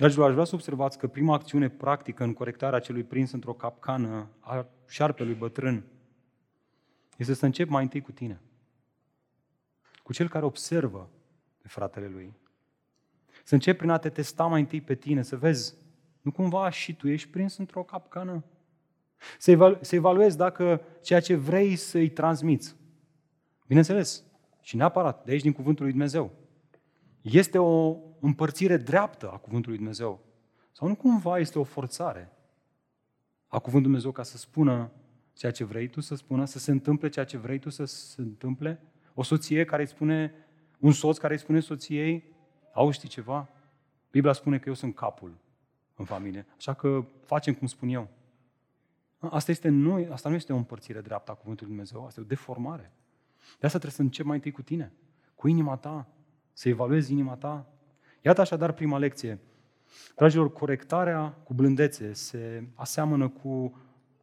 Dragilor, 0.00 0.26
aș 0.26 0.32
vrea 0.32 0.44
să 0.44 0.54
observați 0.54 0.98
că 0.98 1.06
prima 1.06 1.34
acțiune 1.34 1.68
practică 1.68 2.24
în 2.24 2.32
corectarea 2.32 2.78
celui 2.78 3.02
prins 3.02 3.32
într-o 3.32 3.52
capcană 3.52 4.28
a 4.38 4.66
șarpelui 4.88 5.34
bătrân 5.34 5.84
este 7.16 7.34
să 7.34 7.44
încep 7.44 7.68
mai 7.68 7.82
întâi 7.82 8.00
cu 8.00 8.12
tine. 8.12 8.40
Cu 10.02 10.12
cel 10.12 10.28
care 10.28 10.44
observă 10.44 11.10
pe 11.62 11.68
fratele 11.68 12.08
lui. 12.08 12.34
Să 13.44 13.54
încep 13.54 13.76
prin 13.76 13.90
a 13.90 13.98
te 13.98 14.08
testa 14.08 14.46
mai 14.46 14.60
întâi 14.60 14.80
pe 14.80 14.94
tine, 14.94 15.22
să 15.22 15.36
vezi, 15.36 15.74
nu 16.20 16.32
cumva 16.32 16.70
și 16.70 16.94
tu 16.94 17.08
ești 17.08 17.28
prins 17.28 17.56
într-o 17.56 17.82
capcană? 17.82 18.44
Să, 19.38 19.50
evalu- 19.50 19.78
să 19.80 19.94
evaluezi 19.94 20.36
dacă 20.36 20.80
ceea 21.02 21.20
ce 21.20 21.34
vrei 21.34 21.76
să-i 21.76 22.08
transmiți, 22.10 22.76
bineînțeles, 23.66 24.24
și 24.60 24.76
neapărat, 24.76 25.24
de 25.24 25.30
aici 25.30 25.42
din 25.42 25.52
Cuvântul 25.52 25.82
lui 25.82 25.92
Dumnezeu, 25.92 26.39
este 27.20 27.58
o 27.58 27.96
împărțire 28.20 28.76
dreaptă 28.76 29.30
a 29.30 29.36
Cuvântului 29.36 29.76
Dumnezeu? 29.76 30.20
Sau 30.72 30.88
nu 30.88 30.94
cumva 30.94 31.38
este 31.38 31.58
o 31.58 31.64
forțare 31.64 32.32
a 33.46 33.58
Cuvântului 33.58 33.82
Dumnezeu 33.82 34.12
ca 34.12 34.22
să 34.22 34.36
spună 34.36 34.92
ceea 35.32 35.52
ce 35.52 35.64
vrei 35.64 35.88
tu 35.88 36.00
să 36.00 36.14
spună, 36.14 36.44
să 36.44 36.58
se 36.58 36.70
întâmple 36.70 37.08
ceea 37.08 37.24
ce 37.24 37.36
vrei 37.36 37.58
tu 37.58 37.70
să 37.70 37.84
se 37.84 38.20
întâmple? 38.20 38.82
O 39.14 39.22
soție 39.22 39.64
care 39.64 39.82
îi 39.82 39.88
spune, 39.88 40.32
un 40.78 40.92
soț 40.92 41.18
care 41.18 41.32
îi 41.32 41.40
spune 41.40 41.60
soției, 41.60 42.24
auzi, 42.72 42.96
știi 42.96 43.08
ceva? 43.08 43.48
Biblia 44.10 44.32
spune 44.32 44.58
că 44.58 44.68
eu 44.68 44.74
sunt 44.74 44.94
capul 44.94 45.38
în 45.94 46.04
familie, 46.04 46.46
așa 46.56 46.74
că 46.74 47.04
facem 47.24 47.54
cum 47.54 47.66
spun 47.66 47.88
eu. 47.88 48.08
Asta, 49.18 49.50
este, 49.50 49.68
nu, 49.68 50.06
asta 50.10 50.28
nu 50.28 50.34
este 50.34 50.52
o 50.52 50.56
împărțire 50.56 51.00
dreaptă 51.00 51.30
a 51.30 51.34
Cuvântului 51.34 51.72
Dumnezeu, 51.72 52.04
asta 52.04 52.20
e 52.20 52.22
o 52.24 52.26
deformare. 52.26 52.92
De 53.38 53.66
asta 53.66 53.78
trebuie 53.78 53.92
să 53.92 54.02
încep 54.02 54.24
mai 54.24 54.36
întâi 54.36 54.50
cu 54.50 54.62
tine, 54.62 54.92
cu 55.34 55.48
inima 55.48 55.76
ta, 55.76 56.08
să 56.60 56.68
evaluezi 56.68 57.12
inima 57.12 57.36
ta. 57.36 57.66
Iată 58.22 58.40
așadar 58.40 58.72
prima 58.72 58.98
lecție. 58.98 59.38
Dragilor, 60.16 60.52
corectarea 60.52 61.28
cu 61.28 61.54
blândețe 61.54 62.12
se 62.12 62.64
aseamănă 62.74 63.28
cu 63.28 63.80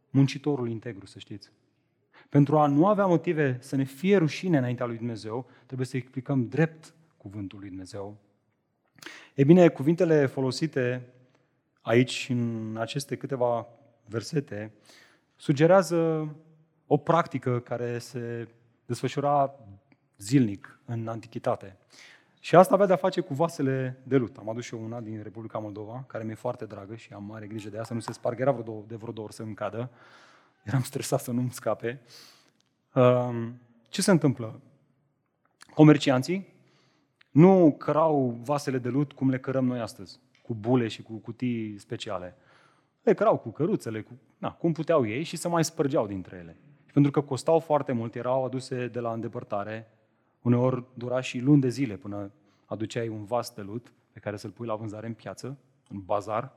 muncitorul 0.09 0.69
integru, 0.69 1.05
să 1.05 1.19
știți. 1.19 1.51
Pentru 2.29 2.57
a 2.57 2.67
nu 2.67 2.87
avea 2.87 3.05
motive 3.05 3.57
să 3.61 3.75
ne 3.75 3.83
fie 3.83 4.17
rușine 4.17 4.57
înaintea 4.57 4.85
lui 4.85 4.97
Dumnezeu, 4.97 5.49
trebuie 5.65 5.87
să 5.87 5.97
explicăm 5.97 6.47
drept 6.47 6.93
cuvântul 7.17 7.59
lui 7.59 7.67
Dumnezeu. 7.69 8.17
E 9.33 9.43
bine, 9.43 9.69
cuvintele 9.69 10.25
folosite 10.25 11.13
aici, 11.81 12.27
în 12.29 12.75
aceste 12.79 13.15
câteva 13.15 13.67
versete, 14.05 14.71
sugerează 15.35 16.35
o 16.87 16.97
practică 16.97 17.59
care 17.59 17.97
se 17.97 18.47
desfășura 18.85 19.59
zilnic 20.17 20.79
în 20.85 21.07
antichitate. 21.07 21.77
Și 22.47 22.55
asta 22.55 22.73
avea 22.73 22.85
de-a 22.85 22.95
face 22.95 23.21
cu 23.21 23.33
vasele 23.33 23.99
de 24.03 24.17
lut. 24.17 24.37
Am 24.37 24.49
adus 24.49 24.63
și 24.63 24.75
eu 24.75 24.83
una 24.83 24.99
din 24.99 25.19
Republica 25.23 25.57
Moldova, 25.57 26.03
care 26.07 26.23
mi-e 26.23 26.35
foarte 26.35 26.65
dragă 26.65 26.95
și 26.95 27.13
am 27.13 27.23
mare 27.23 27.47
grijă 27.47 27.69
de 27.69 27.77
ea, 27.77 27.83
să 27.83 27.93
nu 27.93 27.99
se 27.99 28.11
spargă. 28.11 28.41
Era 28.41 28.51
vreo 28.51 28.63
două, 28.63 28.83
de 28.87 28.95
vreo 28.95 29.13
două 29.13 29.27
ori 29.27 29.35
să-mi 29.35 29.53
cadă. 29.53 29.89
Eram 30.63 30.81
stresat 30.81 31.19
să 31.19 31.31
nu-mi 31.31 31.51
scape. 31.51 32.01
Um, 32.93 33.59
ce 33.89 34.01
se 34.01 34.11
întâmplă? 34.11 34.61
Comercianții 35.73 36.47
nu 37.31 37.75
cărau 37.77 38.39
vasele 38.43 38.77
de 38.77 38.89
lut 38.89 39.13
cum 39.13 39.29
le 39.29 39.39
cărăm 39.39 39.65
noi 39.65 39.79
astăzi, 39.79 40.19
cu 40.43 40.53
bule 40.53 40.87
și 40.87 41.01
cu 41.01 41.13
cutii 41.13 41.79
speciale. 41.79 42.35
Le 43.01 43.13
cărau 43.13 43.37
cu 43.37 43.49
căruțele, 43.49 44.01
cu, 44.01 44.11
na, 44.37 44.51
cum 44.51 44.71
puteau 44.71 45.07
ei 45.07 45.23
și 45.23 45.37
se 45.37 45.47
mai 45.47 45.63
spărgeau 45.63 46.07
dintre 46.07 46.37
ele. 46.37 46.57
Și 46.85 46.93
pentru 46.93 47.11
că 47.11 47.21
costau 47.21 47.59
foarte 47.59 47.91
mult, 47.91 48.15
erau 48.15 48.45
aduse 48.45 48.87
de 48.87 48.99
la 48.99 49.11
îndepărtare, 49.11 49.91
Uneori 50.47 50.83
dura 50.93 51.21
și 51.21 51.39
luni 51.39 51.61
de 51.61 51.69
zile 51.69 51.95
până 51.95 52.31
aduceai 52.67 53.07
un 53.07 53.23
vas 53.23 53.53
de 53.53 53.61
lut 53.61 53.93
pe 54.11 54.19
care 54.19 54.37
să-l 54.37 54.49
pui 54.49 54.67
la 54.67 54.75
vânzare 54.75 55.07
în 55.07 55.13
piață, 55.13 55.57
în 55.89 56.01
bazar. 56.05 56.51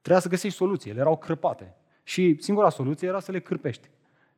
Trebuia 0.00 0.20
să 0.20 0.28
găsești 0.28 0.56
soluții, 0.56 0.90
ele 0.90 1.00
erau 1.00 1.16
crăpate. 1.16 1.74
Și 2.02 2.36
singura 2.40 2.68
soluție 2.68 3.08
era 3.08 3.20
să 3.20 3.32
le 3.32 3.40
cârpești. 3.40 3.88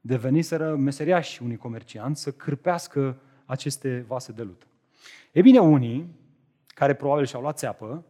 Deveniseră 0.00 0.76
meseriași 0.76 1.42
unii 1.42 1.56
comercianți 1.56 2.22
să 2.22 2.32
cârpească 2.32 3.20
aceste 3.44 4.04
vase 4.08 4.32
de 4.32 4.42
lut. 4.42 4.66
E 5.32 5.40
bine, 5.40 5.58
unii 5.58 6.14
care 6.66 6.94
probabil 6.94 7.24
și-au 7.24 7.40
luat 7.40 7.58
țeapă, 7.58 8.04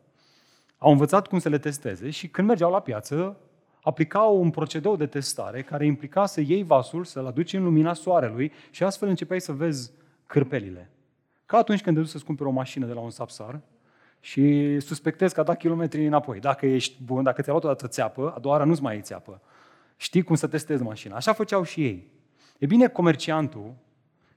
au 0.79 0.91
învățat 0.91 1.27
cum 1.27 1.39
să 1.39 1.49
le 1.49 1.59
testeze 1.59 2.11
și 2.11 2.29
când 2.29 2.49
mergeau 2.49 2.71
la 2.71 2.81
piață, 2.81 3.41
aplicau 3.83 4.41
un 4.41 4.51
procedeu 4.51 4.97
de 4.97 5.07
testare 5.07 5.63
care 5.63 5.87
implica 5.87 6.27
să 6.27 6.41
iei 6.41 6.63
vasul, 6.63 7.05
să-l 7.05 7.27
aduci 7.27 7.53
în 7.53 7.63
lumina 7.63 7.93
soarelui 7.93 8.53
și 8.71 8.85
astfel 8.85 9.09
începeai 9.09 9.41
să 9.41 9.53
vezi 9.53 9.93
cârpelile. 10.27 10.91
Ca 11.47 11.57
atunci 11.57 11.83
când 11.83 11.97
te 11.97 12.03
duci 12.03 12.11
să-ți 12.11 12.25
cumperi 12.25 12.49
o 12.49 12.53
mașină 12.53 12.87
de 12.87 12.93
la 12.93 13.01
un 13.01 13.11
sapsar 13.11 13.61
și 14.21 14.77
suspectezi 14.81 15.35
că 15.35 15.41
a 15.41 15.45
dat 15.45 15.59
kilometri 15.59 16.07
înapoi. 16.07 16.41
Dacă 16.41 16.67
ești 16.67 17.03
bun, 17.03 17.23
dacă 17.23 17.43
ți-a 17.43 17.53
luat 17.53 17.65
o 17.65 17.69
dată 17.69 17.89
țeapă, 17.89 18.33
a 18.37 18.39
doua 18.39 18.55
oară 18.55 18.67
nu-ți 18.67 18.83
mai 18.83 18.95
ai 18.95 19.01
țeapă. 19.01 19.41
Știi 19.97 20.23
cum 20.23 20.35
să 20.35 20.47
testezi 20.47 20.83
mașina. 20.83 21.17
Așa 21.17 21.33
făceau 21.33 21.63
și 21.63 21.85
ei. 21.85 22.11
E 22.59 22.67
bine, 22.67 22.89
comerciantul 22.89 23.75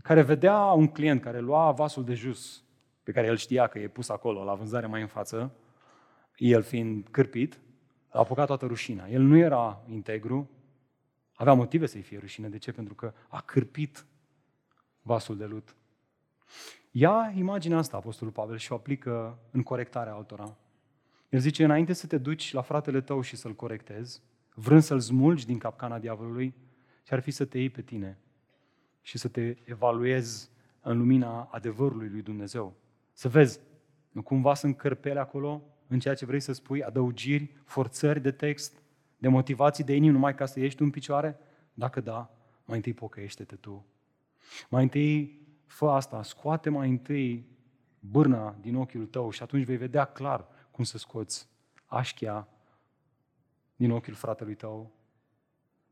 care 0.02 0.22
vedea 0.22 0.58
un 0.58 0.88
client 0.88 1.22
care 1.22 1.40
lua 1.40 1.72
vasul 1.72 2.04
de 2.04 2.14
jus, 2.14 2.64
pe 3.04 3.12
care 3.12 3.28
el 3.28 3.38
știa 3.38 3.68
că 3.68 3.80
e 3.80 3.88
pus 3.88 4.10
acolo 4.10 4.44
la 4.44 4.54
vânzare 4.54 4.86
mai 4.86 5.02
în 5.02 5.08
față, 5.08 5.52
el 6.36 6.62
fiind 6.62 7.08
cârpit, 7.12 7.60
a 8.10 8.20
apucat 8.20 8.46
toată 8.46 8.66
rușina. 8.66 9.08
El 9.08 9.22
nu 9.22 9.38
era 9.38 9.84
integru, 9.88 10.50
avea 11.34 11.54
motive 11.54 11.86
să-i 11.86 12.02
fie 12.02 12.18
rușine. 12.18 12.50
De 12.50 12.58
ce? 12.58 12.72
Pentru 12.72 12.94
că 12.94 13.14
a 13.28 13.42
cârpit 13.42 14.06
vasul 15.02 15.38
de 15.38 15.46
lut. 15.46 15.76
Ia 17.00 17.34
imaginea 17.36 17.78
asta, 17.78 17.98
Apostolul 17.98 18.34
Pavel, 18.34 18.58
și 18.58 18.72
o 18.72 18.76
aplică 18.76 19.40
în 19.52 19.64
corectarea 19.64 20.14
altora. 20.14 20.58
El 21.30 21.40
zice, 21.40 21.64
înainte 21.64 21.94
să 21.94 22.08
te 22.08 22.18
duci 22.18 22.54
la 22.54 22.62
fratele 22.62 23.02
tău 23.02 23.22
și 23.22 23.36
să-l 23.36 23.56
corectezi, 23.56 24.22
vrând 24.54 24.82
să-l 24.82 25.00
smulgi 25.00 25.46
din 25.46 25.58
capcana 25.58 26.00
diavolului, 26.00 26.56
și 27.04 27.14
ar 27.14 27.20
fi 27.20 27.32
să 27.32 27.46
te 27.46 27.58
iei 27.58 27.70
pe 27.70 27.82
tine 27.82 28.18
și 29.02 29.18
să 29.18 29.28
te 29.28 29.56
evaluezi 29.64 30.50
în 30.82 30.98
lumina 30.98 31.42
adevărului 31.52 32.10
lui 32.10 32.22
Dumnezeu. 32.22 32.74
Să 33.14 33.30
vezi, 33.30 33.60
nu 34.12 34.22
cumva 34.22 34.54
sunt 34.54 34.78
cărpele 34.78 35.20
acolo 35.20 35.62
în 35.88 36.00
ceea 36.00 36.16
ce 36.16 36.26
vrei 36.26 36.40
să 36.40 36.52
spui, 36.54 36.84
adăugiri, 36.84 37.56
forțări 37.66 38.22
de 38.22 38.32
text, 38.32 38.84
de 39.18 39.28
motivații 39.28 39.84
de 39.84 39.96
inimă 39.96 40.12
numai 40.12 40.36
ca 40.36 40.46
să 40.46 40.60
ieși 40.60 40.76
tu 40.76 40.84
în 40.84 40.92
picioare? 40.92 41.40
Dacă 41.74 42.02
da, 42.02 42.32
mai 42.66 42.76
întâi 42.76 42.94
pocăiește-te 42.94 43.56
tu. 43.56 43.86
Mai 44.70 44.84
întâi 44.84 45.40
fă 45.70 45.90
asta, 45.90 46.24
scoate 46.24 46.70
mai 46.70 46.90
întâi 46.90 47.46
bârna 48.00 48.56
din 48.62 48.76
ochiul 48.76 49.06
tău 49.06 49.30
și 49.30 49.44
atunci 49.44 49.66
vei 49.66 49.78
vedea 49.78 50.06
clar 50.06 50.48
cum 50.72 50.84
să 50.84 50.98
scoți 50.98 51.48
așchia 51.86 52.48
din 53.76 53.92
ochiul 53.92 54.14
fratelui 54.14 54.56
tău. 54.56 54.92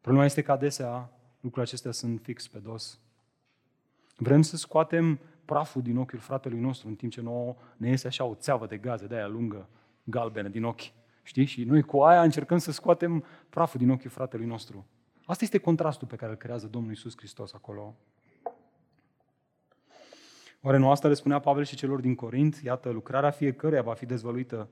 Problema 0.01 0.25
este 0.25 0.41
că 0.41 0.51
adesea 0.51 1.11
lucrurile 1.33 1.61
acestea 1.61 1.91
sunt 1.91 2.21
fix 2.21 2.47
pe 2.47 2.57
dos. 2.57 2.99
Vrem 4.15 4.41
să 4.41 4.57
scoatem 4.57 5.19
praful 5.45 5.81
din 5.81 5.97
ochiul 5.97 6.19
fratelui 6.19 6.59
nostru, 6.59 6.87
în 6.87 6.95
timp 6.95 7.11
ce 7.11 7.21
nouă 7.21 7.55
ne 7.77 7.89
iese 7.89 8.07
așa 8.07 8.23
o 8.23 8.35
țeavă 8.35 8.67
de 8.67 8.77
gaze 8.77 9.07
de 9.07 9.15
aia 9.15 9.27
lungă, 9.27 9.69
galbenă 10.03 10.47
din 10.47 10.63
ochi. 10.63 10.91
Știi? 11.23 11.45
Și 11.45 11.63
noi 11.63 11.81
cu 11.81 12.01
aia 12.01 12.21
încercăm 12.21 12.57
să 12.57 12.71
scoatem 12.71 13.23
praful 13.49 13.79
din 13.79 13.89
ochiul 13.89 14.09
fratelui 14.09 14.45
nostru. 14.45 14.85
Asta 15.25 15.43
este 15.43 15.57
contrastul 15.57 16.07
pe 16.07 16.15
care 16.15 16.31
îl 16.31 16.37
creează 16.37 16.67
Domnul 16.67 16.91
Isus 16.91 17.17
Hristos 17.17 17.53
acolo. 17.53 17.95
Oare 20.61 20.77
nu 20.77 20.89
asta 20.89 21.07
le 21.07 21.13
spunea 21.13 21.39
Pavel 21.39 21.63
și 21.63 21.75
celor 21.75 21.99
din 21.99 22.15
Corint? 22.15 22.55
Iată, 22.63 22.89
lucrarea 22.89 23.31
fiecăruia 23.31 23.81
va 23.81 23.93
fi 23.93 24.05
dezvăluită, 24.05 24.69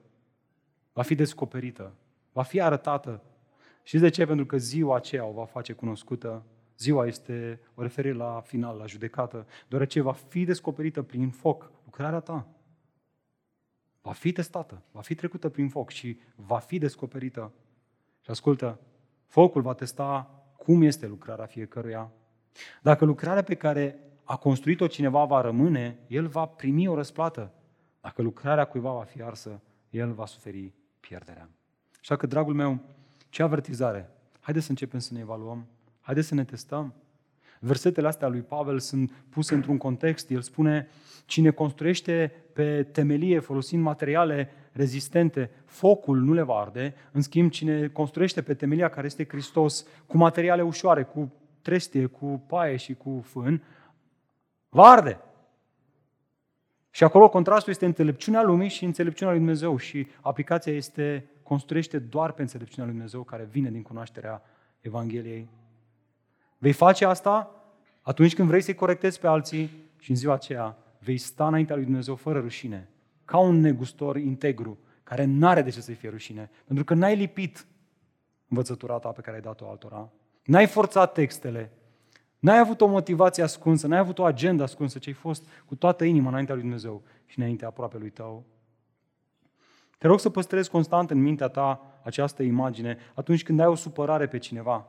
va 0.93 1.01
fi 1.01 1.15
descoperită, 1.15 1.93
va 2.31 2.43
fi 2.43 2.61
arătată. 2.61 3.23
Și 3.83 3.97
de 3.97 4.09
ce? 4.09 4.25
Pentru 4.25 4.45
că 4.45 4.57
ziua 4.57 4.95
aceea 4.95 5.25
o 5.25 5.31
va 5.31 5.45
face 5.45 5.73
cunoscută. 5.73 6.43
Ziua 6.77 7.05
este 7.05 7.59
o 7.75 7.81
referire 7.81 8.13
la 8.13 8.41
final, 8.45 8.77
la 8.77 8.85
judecată, 8.85 9.47
deoarece 9.67 10.01
va 10.01 10.11
fi 10.11 10.43
descoperită 10.43 11.01
prin 11.01 11.29
foc 11.29 11.71
lucrarea 11.85 12.19
ta. 12.19 12.47
Va 14.01 14.11
fi 14.11 14.31
testată, 14.31 14.81
va 14.91 15.01
fi 15.01 15.15
trecută 15.15 15.49
prin 15.49 15.69
foc 15.69 15.89
și 15.89 16.19
va 16.35 16.57
fi 16.57 16.77
descoperită. 16.77 17.51
Și 18.21 18.29
ascultă, 18.29 18.79
focul 19.25 19.61
va 19.61 19.73
testa 19.73 20.29
cum 20.57 20.81
este 20.81 21.07
lucrarea 21.07 21.45
fiecăruia. 21.45 22.11
Dacă 22.81 23.05
lucrarea 23.05 23.43
pe 23.43 23.55
care 23.55 23.99
a 24.25 24.35
construit-o 24.35 24.87
cineva 24.87 25.25
va 25.25 25.41
rămâne, 25.41 25.99
el 26.07 26.27
va 26.27 26.45
primi 26.45 26.87
o 26.87 26.95
răsplată. 26.95 27.51
Dacă 28.01 28.21
lucrarea 28.21 28.65
cuiva 28.65 28.91
va 28.91 29.03
fi 29.03 29.21
arsă, 29.21 29.61
el 29.89 30.11
va 30.11 30.25
suferi 30.25 30.73
pierderea. 30.99 31.49
Așa 31.99 32.15
că, 32.15 32.27
dragul 32.27 32.53
meu, 32.53 32.79
ce 33.29 33.43
avertizare! 33.43 34.09
Haideți 34.39 34.65
să 34.65 34.71
începem 34.71 34.99
să 34.99 35.13
ne 35.13 35.19
evaluăm. 35.19 35.67
Haideți 36.01 36.27
să 36.27 36.35
ne 36.35 36.43
testăm. 36.43 36.93
Versetele 37.59 38.07
astea 38.07 38.27
lui 38.27 38.41
Pavel 38.41 38.79
sunt 38.79 39.11
puse 39.29 39.53
într-un 39.53 39.77
context. 39.77 40.29
El 40.29 40.41
spune, 40.41 40.87
cine 41.25 41.49
construiește 41.49 42.33
pe 42.53 42.83
temelie 42.83 43.39
folosind 43.39 43.81
materiale 43.81 44.49
rezistente, 44.71 45.51
focul 45.65 46.19
nu 46.19 46.33
le 46.33 46.41
va 46.41 46.53
arde. 46.53 46.93
În 47.11 47.21
schimb, 47.21 47.49
cine 47.49 47.87
construiește 47.87 48.41
pe 48.41 48.53
temelia 48.53 48.89
care 48.89 49.05
este 49.05 49.25
Hristos 49.27 49.85
cu 50.05 50.17
materiale 50.17 50.61
ușoare, 50.61 51.03
cu 51.03 51.33
trestie, 51.61 52.05
cu 52.05 52.43
paie 52.47 52.75
și 52.75 52.93
cu 52.93 53.21
fân, 53.23 53.63
va 54.75 54.83
arde. 54.83 55.19
Și 56.89 57.03
acolo 57.03 57.29
contrastul 57.29 57.71
este 57.71 57.85
înțelepciunea 57.85 58.41
lumii 58.43 58.69
și 58.69 58.85
înțelepciunea 58.85 59.33
lui 59.33 59.41
Dumnezeu 59.43 59.77
și 59.77 60.07
aplicația 60.21 60.73
este 60.73 61.29
construiește 61.43 61.99
doar 61.99 62.31
pe 62.31 62.41
înțelepciunea 62.41 62.85
lui 62.85 62.93
Dumnezeu 62.93 63.23
care 63.23 63.43
vine 63.43 63.69
din 63.69 63.81
cunoașterea 63.81 64.41
Evangheliei. 64.81 65.49
Vei 66.57 66.71
face 66.71 67.05
asta 67.05 67.51
atunci 68.01 68.35
când 68.35 68.47
vrei 68.47 68.61
să-i 68.61 68.73
corectezi 68.75 69.19
pe 69.19 69.27
alții 69.27 69.69
și 69.99 70.09
în 70.09 70.15
ziua 70.15 70.33
aceea 70.33 70.77
vei 70.99 71.17
sta 71.17 71.47
înaintea 71.47 71.75
lui 71.75 71.85
Dumnezeu 71.85 72.15
fără 72.15 72.39
rușine, 72.39 72.89
ca 73.25 73.37
un 73.37 73.59
negustor 73.59 74.17
integru, 74.17 74.77
care 75.03 75.25
n-are 75.25 75.61
de 75.61 75.69
ce 75.69 75.81
să-i 75.81 75.95
fie 75.95 76.09
rușine, 76.09 76.49
pentru 76.65 76.83
că 76.83 76.93
n-ai 76.93 77.15
lipit 77.15 77.65
învățătura 78.47 78.97
ta 78.97 79.09
pe 79.09 79.21
care 79.21 79.35
ai 79.35 79.41
dat-o 79.41 79.69
altora, 79.69 80.09
n-ai 80.43 80.67
forțat 80.67 81.13
textele, 81.13 81.71
n-ai 82.45 82.59
avut 82.59 82.81
o 82.81 82.87
motivație 82.87 83.43
ascunsă, 83.43 83.87
n-ai 83.87 83.99
avut 83.99 84.19
o 84.19 84.23
agenda 84.23 84.63
ascunsă, 84.63 84.99
ci 84.99 85.07
ai 85.07 85.13
fost 85.13 85.47
cu 85.65 85.75
toată 85.75 86.03
inima 86.03 86.29
înaintea 86.29 86.53
lui 86.53 86.63
Dumnezeu 86.63 87.03
și 87.25 87.39
înaintea 87.39 87.67
aproape 87.67 87.97
lui 87.97 88.09
tău. 88.09 88.45
Te 89.97 90.07
rog 90.07 90.19
să 90.19 90.29
păstrezi 90.29 90.69
constant 90.69 91.09
în 91.09 91.21
mintea 91.21 91.47
ta 91.47 91.99
această 92.03 92.43
imagine 92.43 92.97
atunci 93.13 93.43
când 93.43 93.59
ai 93.59 93.65
o 93.65 93.75
supărare 93.75 94.27
pe 94.27 94.37
cineva. 94.37 94.87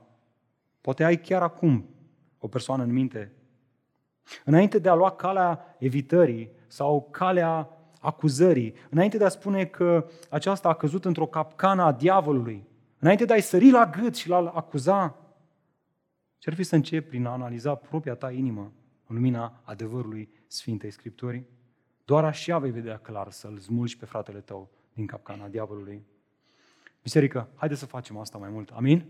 Poate 0.81 1.05
ai 1.05 1.21
chiar 1.21 1.43
acum 1.43 1.85
o 2.39 2.49
persoană 2.49 2.83
în 2.83 2.93
minte. 2.93 3.33
Înainte 4.45 4.79
de 4.79 4.89
a 4.89 4.95
lua 4.95 5.11
calea 5.11 5.77
evitării 5.79 6.51
sau 6.67 7.09
calea 7.11 7.69
acuzării, 8.01 8.75
înainte 8.91 9.19
de 9.19 9.25
a 9.25 9.29
spune 9.29 9.65
că 9.65 10.07
aceasta 10.31 10.69
a 10.69 10.75
căzut 10.75 11.05
într-o 11.05 11.27
capcană 11.27 11.83
a 11.83 11.93
diavolului, 11.93 12.67
înainte 12.99 13.25
de 13.25 13.33
a-i 13.33 13.41
sări 13.41 13.71
la 13.71 13.87
gât 13.87 14.17
și 14.17 14.29
la 14.29 14.53
acuza, 14.55 15.26
ce-ar 16.47 16.59
fi 16.59 16.65
să 16.65 16.75
începi 16.75 17.09
prin 17.09 17.27
a 17.27 17.33
analiza 17.33 17.75
propria 17.75 18.15
ta 18.15 18.31
inimă 18.31 18.73
în 19.07 19.15
lumina 19.15 19.61
adevărului 19.65 20.29
Sfintei 20.47 20.91
Scripturii? 20.91 21.47
Doar 22.05 22.25
așa 22.25 22.59
vei 22.59 22.71
vedea 22.71 22.99
clar 22.99 23.31
să-l 23.31 23.59
smulgi 23.59 23.97
pe 23.97 24.05
fratele 24.05 24.41
tău 24.41 24.71
din 24.93 25.07
capcana 25.07 25.49
diavolului. 25.49 26.07
Biserică, 27.03 27.49
haideți 27.55 27.81
să 27.81 27.87
facem 27.87 28.19
asta 28.19 28.39
mai 28.39 28.49
mult. 28.49 28.71
Amin? 28.71 29.05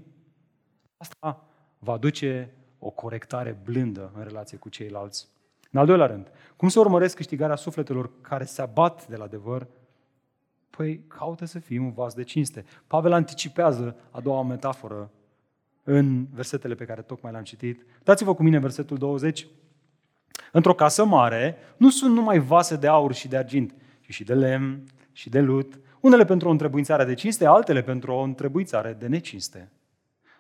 Asta 0.97 1.49
va 1.79 1.93
aduce 1.93 2.55
o 2.79 2.91
corectare 2.91 3.61
blândă 3.65 4.13
în 4.15 4.23
relație 4.23 4.59
cu 4.59 4.69
ceilalți. 4.69 5.29
În 5.71 5.81
al 5.81 5.87
doilea 5.87 6.07
rând, 6.07 6.31
cum 6.57 6.69
să 6.69 6.81
urmăresc 6.81 7.17
câștigarea 7.17 7.57
sufletelor 7.57 8.21
care 8.21 8.45
se 8.45 8.63
abat 8.63 9.09
de 9.09 9.17
la 9.17 9.25
adevăr? 9.25 9.67
Păi 10.71 11.05
caută 11.07 11.45
să 11.45 11.59
fii 11.59 11.79
un 11.79 11.93
vas 11.93 12.15
de 12.15 12.23
cinste. 12.23 12.65
Pavel 12.87 13.13
anticipează 13.13 13.97
a 14.11 14.21
doua 14.21 14.43
metaforă 14.43 15.11
în 15.89 16.27
versetele 16.35 16.75
pe 16.75 16.85
care 16.85 17.03
tocmai 17.03 17.33
le-am 17.33 17.45
citit. 17.45 17.87
Dați-vă 18.03 18.35
cu 18.35 18.43
mine 18.43 18.59
versetul 18.59 18.97
20. 18.97 19.47
Într-o 20.53 20.75
casă 20.75 21.05
mare 21.05 21.57
nu 21.77 21.91
sunt 21.91 22.15
numai 22.15 22.39
vase 22.39 22.77
de 22.77 22.87
aur 22.87 23.13
și 23.15 23.29
de 23.29 23.37
argint, 23.37 23.75
ci 24.01 24.13
și 24.13 24.25
de 24.25 24.35
lemn 24.35 24.83
și 25.13 25.29
de 25.29 25.41
lut, 25.41 25.81
unele 26.01 26.25
pentru 26.25 26.49
o 26.49 26.51
întrebuințare 26.51 27.05
de 27.05 27.15
cinste, 27.15 27.47
altele 27.47 27.83
pentru 27.83 28.13
o 28.13 28.21
întrebuințare 28.21 28.97
de 28.99 29.07
necinste. 29.07 29.73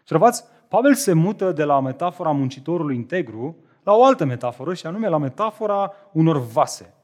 Observați, 0.01 0.44
Pavel 0.68 0.94
se 0.94 1.12
mută 1.12 1.53
de 1.53 1.64
la 1.64 1.80
metafora 1.80 2.30
muncitorului 2.30 2.97
integru 2.97 3.57
la 3.82 3.92
o 3.92 4.05
altă 4.05 4.24
metaforă, 4.24 4.74
și 4.74 4.86
anume 4.86 5.09
la 5.09 5.18
metafora 5.18 5.92
unor 6.12 6.38
vase. 6.38 6.94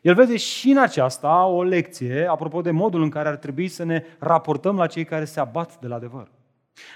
El 0.00 0.14
vede 0.14 0.36
și 0.36 0.70
în 0.70 0.78
aceasta 0.78 1.44
o 1.44 1.62
lecție 1.62 2.26
apropo 2.30 2.60
de 2.60 2.70
modul 2.70 3.02
în 3.02 3.10
care 3.10 3.28
ar 3.28 3.36
trebui 3.36 3.68
să 3.68 3.84
ne 3.84 4.04
raportăm 4.18 4.76
la 4.76 4.86
cei 4.86 5.04
care 5.04 5.24
se 5.24 5.40
abat 5.40 5.80
de 5.80 5.86
la 5.86 5.94
adevăr. 5.94 6.30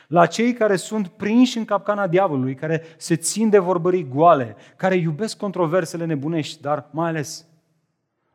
La 0.07 0.27
cei 0.27 0.53
care 0.53 0.77
sunt 0.77 1.09
prinși 1.09 1.59
în 1.59 1.65
capcana 1.65 2.07
diavolului, 2.07 2.55
care 2.55 2.83
se 2.97 3.17
țin 3.17 3.49
de 3.49 3.59
vorbării 3.59 4.09
goale, 4.09 4.57
care 4.77 4.95
iubesc 4.95 5.37
controversele 5.37 6.05
nebunești, 6.05 6.61
dar 6.61 6.89
mai 6.91 7.09
ales 7.09 7.47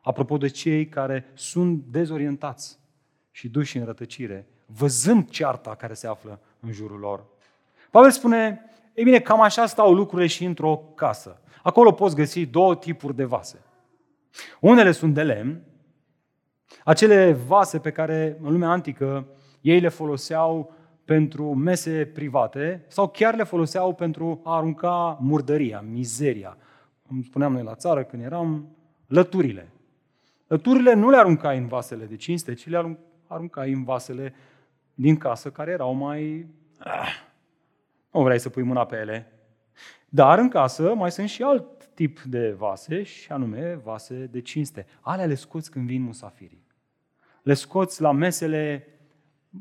apropo 0.00 0.36
de 0.36 0.48
cei 0.48 0.86
care 0.88 1.30
sunt 1.34 1.82
dezorientați 1.90 2.78
și 3.30 3.48
duși 3.48 3.76
în 3.76 3.84
rătăcire, 3.84 4.46
văzând 4.66 5.30
cearta 5.30 5.74
care 5.74 5.94
se 5.94 6.06
află 6.06 6.40
în 6.60 6.72
jurul 6.72 6.98
lor. 6.98 7.24
Pavel 7.90 8.10
spune, 8.10 8.60
ei 8.94 9.04
bine, 9.04 9.20
cam 9.20 9.40
așa 9.40 9.66
stau 9.66 9.94
lucrurile 9.94 10.28
și 10.28 10.44
într-o 10.44 10.76
casă. 10.94 11.40
Acolo 11.62 11.92
poți 11.92 12.14
găsi 12.14 12.46
două 12.46 12.76
tipuri 12.76 13.16
de 13.16 13.24
vase. 13.24 13.62
Unele 14.60 14.92
sunt 14.92 15.14
de 15.14 15.22
lemn 15.22 15.62
Acele 16.84 17.32
vase 17.32 17.78
pe 17.78 17.90
care 17.90 18.38
în 18.42 18.52
lumea 18.52 18.68
antică 18.68 19.26
ei 19.60 19.80
le 19.80 19.88
foloseau 19.88 20.72
pentru 21.08 21.54
mese 21.54 22.06
private 22.06 22.84
sau 22.88 23.08
chiar 23.08 23.34
le 23.34 23.42
foloseau 23.42 23.94
pentru 23.94 24.40
a 24.44 24.56
arunca 24.56 25.18
murdăria, 25.20 25.80
mizeria. 25.80 26.56
Cum 27.06 27.22
spuneam 27.22 27.52
noi 27.52 27.62
la 27.62 27.74
țară 27.74 28.04
când 28.04 28.22
eram, 28.22 28.76
lăturile. 29.06 29.68
Lăturile 30.46 30.94
nu 30.94 31.10
le 31.10 31.16
aruncai 31.16 31.58
în 31.58 31.66
vasele 31.66 32.04
de 32.04 32.16
cinste, 32.16 32.54
ci 32.54 32.68
le 32.68 32.98
aruncai 33.26 33.72
în 33.72 33.84
vasele 33.84 34.34
din 34.94 35.16
casă 35.16 35.50
care 35.50 35.70
erau 35.70 35.92
mai... 35.92 36.46
Ah, 36.78 37.12
nu 38.12 38.22
vrei 38.22 38.38
să 38.38 38.48
pui 38.48 38.62
mâna 38.62 38.86
pe 38.86 38.96
ele. 38.96 39.32
Dar 40.08 40.38
în 40.38 40.48
casă 40.48 40.94
mai 40.94 41.10
sunt 41.10 41.28
și 41.28 41.42
alt 41.42 41.86
tip 41.94 42.20
de 42.20 42.50
vase, 42.50 43.02
și 43.02 43.32
anume 43.32 43.74
vase 43.74 44.26
de 44.26 44.40
cinste. 44.40 44.86
Alea 45.00 45.26
le 45.26 45.34
scoți 45.34 45.70
când 45.70 45.86
vin 45.86 46.02
musafirii. 46.02 46.66
Le 47.42 47.54
scoți 47.54 48.00
la 48.00 48.12
mesele 48.12 48.86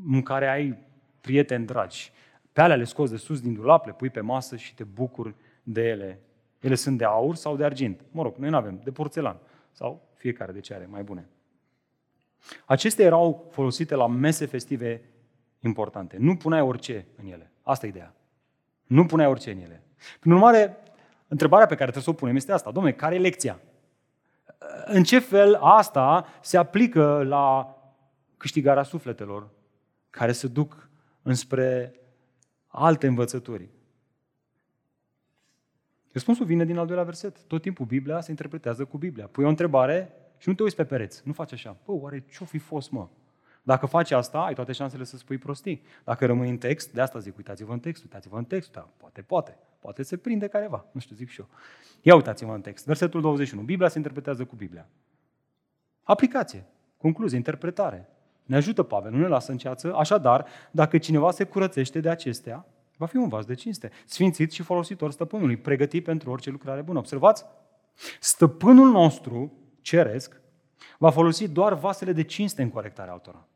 în 0.08 0.22
care 0.22 0.48
ai 0.48 0.86
prieteni 1.22 1.66
dragi. 1.66 2.12
Pe 2.54 2.62
alea 2.62 2.76
le 2.76 2.84
scoți 2.84 3.12
de 3.12 3.18
sus 3.18 3.42
din 3.42 3.54
dulap, 3.54 3.86
le 3.86 3.94
pui 3.94 4.10
pe 4.10 4.22
masă 4.22 4.56
și 4.56 4.74
te 4.74 4.84
bucuri 4.84 5.36
de 5.64 5.82
ele. 5.82 6.22
Ele 6.60 6.76
sunt 6.76 6.98
de 6.98 7.06
aur 7.06 7.36
sau 7.36 7.56
de 7.56 7.64
argint. 7.64 8.02
Mă 8.12 8.22
rog, 8.24 8.36
noi 8.36 8.50
nu 8.50 8.56
avem, 8.56 8.80
de 8.84 8.92
porțelan. 8.92 9.40
Sau 9.72 10.08
fiecare 10.14 10.52
de 10.52 10.60
ce 10.60 10.74
are, 10.74 10.86
mai 10.86 11.04
bune. 11.04 11.30
Acestea 12.66 13.06
erau 13.06 13.48
folosite 13.52 13.96
la 13.96 14.08
mese 14.08 14.46
festive 14.46 15.02
importante. 15.60 16.18
Nu 16.20 16.36
puneai 16.36 16.62
orice 16.62 17.06
în 17.16 17.28
ele. 17.32 17.52
Asta 17.64 17.86
e 17.86 17.90
ideea. 17.90 18.14
Nu 18.84 19.06
puneai 19.06 19.30
orice 19.30 19.52
în 19.52 19.60
ele. 19.60 19.84
Prin 20.20 20.32
urmare, 20.32 20.78
întrebarea 21.28 21.66
pe 21.66 21.76
care 21.76 21.92
trebuie 21.92 22.04
să 22.04 22.10
o 22.10 22.14
punem 22.14 22.36
este 22.36 22.52
asta. 22.52 22.72
Domnule, 22.72 22.96
care 22.96 23.16
e 23.16 23.20
lecția? 23.20 23.60
În 24.86 25.04
ce 25.04 25.20
fel 25.20 25.56
asta 25.56 26.26
se 26.42 26.58
aplică 26.58 27.24
la 27.24 27.76
câștigarea 28.38 28.84
sufletelor 28.84 29.50
care 30.10 30.32
se 30.32 30.48
duc 30.48 30.87
înspre 31.28 31.94
alte 32.68 33.08
învățături? 33.08 33.70
Răspunsul 36.12 36.46
vine 36.46 36.66
din 36.66 36.78
al 36.78 36.86
doilea 36.86 37.04
verset. 37.04 37.44
Tot 37.44 37.62
timpul 37.62 37.86
Biblia 37.86 38.22
se 38.22 38.30
interpretează 38.32 38.86
cu 38.86 38.98
Biblia. 38.98 39.28
Pui 39.28 39.44
o 39.44 39.48
întrebare 39.48 40.14
și 40.38 40.50
nu 40.50 40.54
te 40.54 40.64
uiți 40.64 40.76
pe 40.76 40.86
pereți. 40.86 41.22
Nu 41.26 41.34
faci 41.34 41.52
așa. 41.52 41.72
Păi, 41.72 41.96
oare 42.00 42.26
ce-o 42.32 42.46
fi 42.46 42.58
fost, 42.58 42.92
mă? 42.92 43.08
Dacă 43.64 43.86
faci 43.86 44.12
asta, 44.12 44.40
ai 44.40 44.54
toate 44.54 44.72
șansele 44.72 45.04
să 45.04 45.18
spui 45.18 45.38
prostii. 45.38 45.82
Dacă 46.04 46.26
rămâi 46.26 46.50
în 46.50 46.58
text, 46.58 46.94
de 46.94 47.02
asta 47.02 47.20
zic, 47.20 47.38
uitați-vă 47.38 47.74
în 47.74 47.80
text, 47.80 48.04
uitați-vă 48.04 48.38
în 48.38 48.46
text, 48.46 48.72
da, 48.72 48.90
poate, 48.98 49.22
poate, 49.22 49.58
poate 49.80 50.04
se 50.04 50.18
prinde 50.18 50.48
careva, 50.48 50.86
nu 50.92 51.00
știu, 51.00 51.16
zic 51.16 51.30
și 51.30 51.40
eu. 51.40 51.50
Ia 52.02 52.16
uitați-vă 52.16 52.54
în 52.54 52.62
text, 52.62 52.86
versetul 52.86 53.22
21, 53.22 53.62
Biblia 53.62 53.88
se 53.88 53.98
interpretează 53.98 54.46
cu 54.46 54.56
Biblia. 54.56 54.88
Aplicație, 56.04 56.66
concluzie, 56.98 57.38
interpretare. 57.38 58.10
Ne 58.48 58.56
ajută 58.56 58.84
Pavel, 58.84 59.12
nu 59.12 59.18
ne 59.18 59.28
lasă 59.28 59.52
în 59.52 59.58
ceață, 59.58 59.96
așadar, 59.96 60.46
dacă 60.72 60.98
cineva 60.98 61.32
se 61.32 61.44
curățește 61.44 62.00
de 62.00 62.10
acestea, 62.10 62.66
va 62.98 63.06
fi 63.06 63.16
un 63.16 63.28
vas 63.28 63.46
de 63.46 63.54
cinste, 63.54 63.92
sfințit 64.06 64.52
și 64.52 64.64
folositor 64.64 65.12
stăpânului, 65.12 65.58
pregătit 65.58 66.04
pentru 66.04 66.32
orice 66.32 66.50
lucrare 66.50 66.82
bună. 66.82 67.00
Observați? 67.00 67.46
Stăpânul 68.20 68.90
nostru, 68.90 69.54
ceresc, 69.82 70.42
va 70.98 71.10
folosi 71.10 71.48
doar 71.48 71.74
vasele 71.74 72.12
de 72.12 72.24
cinste 72.24 72.62
în 72.62 72.70
corectarea 72.70 73.14
altora. 73.14 73.48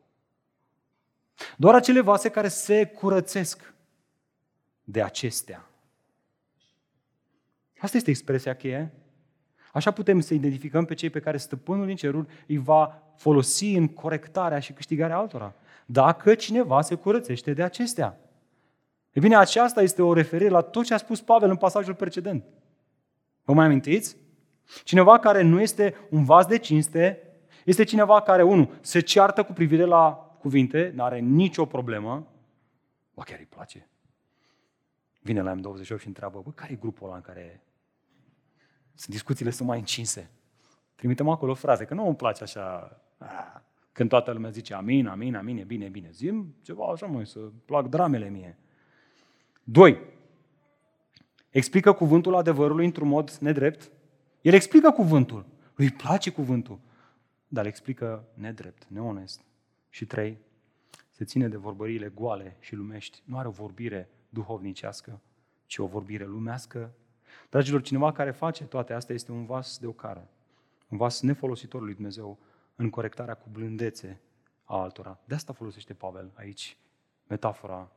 Doar 1.58 1.76
acele 1.76 2.02
vase 2.02 2.30
care 2.30 2.48
se 2.48 2.86
curățesc 2.86 3.74
de 4.84 5.04
acestea. 5.04 5.70
Asta 7.80 7.98
este 7.98 8.10
expresia 8.10 8.56
cheie. 8.56 8.94
Așa 9.74 9.92
putem 9.92 10.20
să 10.20 10.34
identificăm 10.34 10.86
pe 10.86 10.94
cei 10.94 11.10
pe 11.10 11.20
care 11.20 11.38
stăpânul 11.38 11.86
din 11.86 11.96
cerul 11.96 12.28
îi 12.48 12.58
va 12.58 13.02
folosi 13.16 13.74
în 13.74 13.88
corectarea 13.88 14.60
și 14.60 14.74
câștigarea 14.74 15.18
altora. 15.18 15.54
Dacă 15.86 16.36
cineva 16.36 16.82
se 16.82 16.96
curățește 16.96 17.54
de 17.54 17.64
acestea. 17.64 18.20
E 19.12 19.20
bine, 19.20 19.36
aceasta 19.36 19.82
este 19.82 20.02
o 20.02 20.14
referire 20.14 20.50
la 20.50 20.62
tot 20.62 20.86
ce 20.86 20.94
a 20.94 20.98
spus 20.98 21.22
Pavel 21.22 21.50
în 21.50 21.56
pasajul 21.56 21.96
precedent. 21.96 22.44
Vă 23.44 23.54
mai 23.54 23.66
amintiți? 23.66 24.16
Cineva 24.84 25.20
care 25.20 25.42
nu 25.42 25.62
este 25.62 25.96
un 26.10 26.24
vas 26.24 26.46
de 26.46 26.58
cinste, 26.58 27.20
este 27.66 27.84
cineva 27.84 28.22
care, 28.22 28.44
unu, 28.44 28.72
se 28.82 29.00
ceartă 29.00 29.44
cu 29.44 29.54
privire 29.54 29.84
la 29.84 30.36
cuvinte, 30.40 30.92
nu 30.96 31.04
are 31.04 31.20
nicio 31.20 31.66
problemă, 31.66 32.28
ba 33.14 33.24
chiar 33.24 33.40
îi 33.40 33.46
place. 33.46 33.88
Vine 35.22 35.42
la 35.42 35.56
M28 35.56 36.00
și 36.00 36.08
întreabă, 36.08 36.42
bă, 36.44 36.52
care 36.52 36.72
e 36.72 36.76
grupul 36.76 37.08
ăla 37.08 37.16
în 37.16 37.22
care 37.22 37.64
sunt 38.94 39.10
discuțiile 39.10 39.52
sunt 39.52 39.68
mai 39.68 39.80
încinse? 39.80 40.32
Trimitem 40.96 41.30
acolo 41.30 41.54
fraze, 41.54 41.86
că 41.86 41.94
nu 41.94 42.06
îmi 42.06 42.16
place 42.16 42.44
așa, 42.44 43.02
când 43.92 44.10
toată 44.10 44.32
lumea 44.32 44.50
zice 44.50 44.74
amin, 44.74 45.08
amin, 45.08 45.36
amin, 45.36 45.58
e 45.58 45.64
bine, 45.64 45.88
bine. 45.88 46.10
Zim 46.12 46.56
ceva 46.62 46.86
așa, 46.86 47.06
mai 47.06 47.26
să 47.26 47.40
plac 47.66 47.88
dramele 47.88 48.30
mie. 48.30 48.58
Doi, 49.64 50.00
explică 51.50 51.94
cuvântul 51.94 52.36
adevărului 52.36 52.86
într-un 52.86 53.08
mod 53.08 53.32
nedrept. 53.32 53.92
El 54.42 54.54
explică 54.54 54.92
cuvântul, 54.92 55.46
îi 55.76 55.90
place 55.90 56.32
cuvântul, 56.32 56.80
dar 57.48 57.64
îl 57.64 57.70
explică 57.70 58.28
nedrept, 58.34 58.86
neonest. 58.88 59.42
Și 59.90 60.06
trei, 60.06 60.38
se 61.10 61.26
ține 61.26 61.48
de 61.48 61.58
vorbările 61.58 62.10
goale 62.10 62.58
și 62.60 62.76
lumești. 62.76 63.22
Nu 63.26 63.38
are 63.38 63.48
o 63.48 63.52
vorbire 63.52 64.10
duhovnicească, 64.30 65.22
ci 65.66 65.78
o 65.78 65.86
vorbire 65.86 66.26
lumească. 66.26 66.94
Dragilor, 67.52 67.82
cineva 67.82 68.12
care 68.12 68.32
face 68.32 68.64
toate 68.64 68.94
astea 68.94 69.16
este 69.16 69.32
un 69.32 69.46
vas 69.46 69.78
de 69.78 69.88
ocară. 69.88 70.28
Un 70.88 70.98
vas 70.98 71.22
nefolositor 71.22 71.82
lui 71.82 71.94
Dumnezeu 71.94 72.38
în 72.76 72.90
corectarea 72.90 73.34
cu 73.34 73.48
blândețe 73.52 74.20
a 74.64 74.78
altora. 74.78 75.20
De 75.26 75.36
asta 75.36 75.54
folosește 75.54 75.94
Pavel 75.94 76.32
aici 76.34 76.78
metafora 77.28 77.92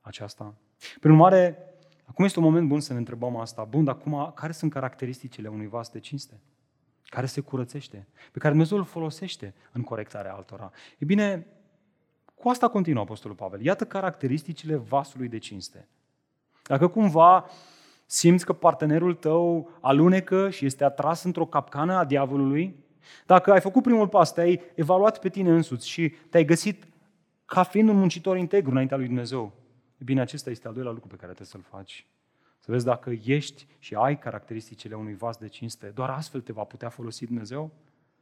aceasta. 0.00 0.54
Prin 1.00 1.12
urmare, 1.12 1.58
acum 2.04 2.24
este 2.24 2.38
un 2.38 2.44
moment 2.44 2.68
bun 2.68 2.80
să 2.80 2.92
ne 2.92 2.98
întrebăm 2.98 3.36
asta. 3.36 3.64
Bun, 3.64 3.84
dar 3.84 3.94
acum, 3.94 4.32
care 4.34 4.52
sunt 4.52 4.72
caracteristicile 4.72 5.48
unui 5.48 5.66
vas 5.66 5.90
de 5.90 6.00
cinste? 6.00 6.40
care 7.08 7.26
se 7.26 7.40
curățește, 7.40 8.06
pe 8.32 8.38
care 8.38 8.50
Dumnezeu 8.50 8.78
îl 8.78 8.84
folosește 8.84 9.54
în 9.72 9.82
corectarea 9.82 10.34
altora. 10.34 10.70
E 10.98 11.04
bine, 11.04 11.46
cu 12.34 12.48
asta 12.48 12.68
continuă 12.68 13.02
Apostolul 13.02 13.36
Pavel. 13.36 13.60
Iată 13.64 13.84
caracteristicile 13.84 14.76
vasului 14.76 15.28
de 15.28 15.38
cinste. 15.38 15.88
Dacă 16.62 16.88
cumva 16.88 17.46
simți 18.10 18.44
că 18.44 18.52
partenerul 18.52 19.14
tău 19.14 19.70
alunecă 19.80 20.50
și 20.50 20.66
este 20.66 20.84
atras 20.84 21.22
într-o 21.22 21.46
capcană 21.46 21.94
a 21.94 22.04
diavolului, 22.04 22.84
dacă 23.26 23.52
ai 23.52 23.60
făcut 23.60 23.82
primul 23.82 24.08
pas, 24.08 24.32
te-ai 24.32 24.60
evaluat 24.74 25.20
pe 25.20 25.28
tine 25.28 25.50
însuți 25.50 25.88
și 25.88 26.08
te-ai 26.08 26.44
găsit 26.44 26.86
ca 27.44 27.62
fiind 27.62 27.88
un 27.88 27.96
muncitor 27.96 28.36
integru 28.36 28.70
înaintea 28.70 28.96
lui 28.96 29.06
Dumnezeu, 29.06 29.52
e 29.98 30.04
bine, 30.04 30.20
acesta 30.20 30.50
este 30.50 30.66
al 30.66 30.74
doilea 30.74 30.92
lucru 30.92 31.08
pe 31.08 31.16
care 31.16 31.32
trebuie 31.32 31.46
să-l 31.48 31.78
faci. 31.78 32.06
Să 32.58 32.70
vezi 32.70 32.84
dacă 32.84 33.10
ești 33.24 33.66
și 33.78 33.94
ai 33.94 34.18
caracteristicile 34.18 34.94
unui 34.94 35.14
vas 35.14 35.36
de 35.36 35.48
cinste. 35.48 35.86
Doar 35.86 36.10
astfel 36.10 36.40
te 36.40 36.52
va 36.52 36.64
putea 36.64 36.88
folosi 36.88 37.26
Dumnezeu. 37.26 37.70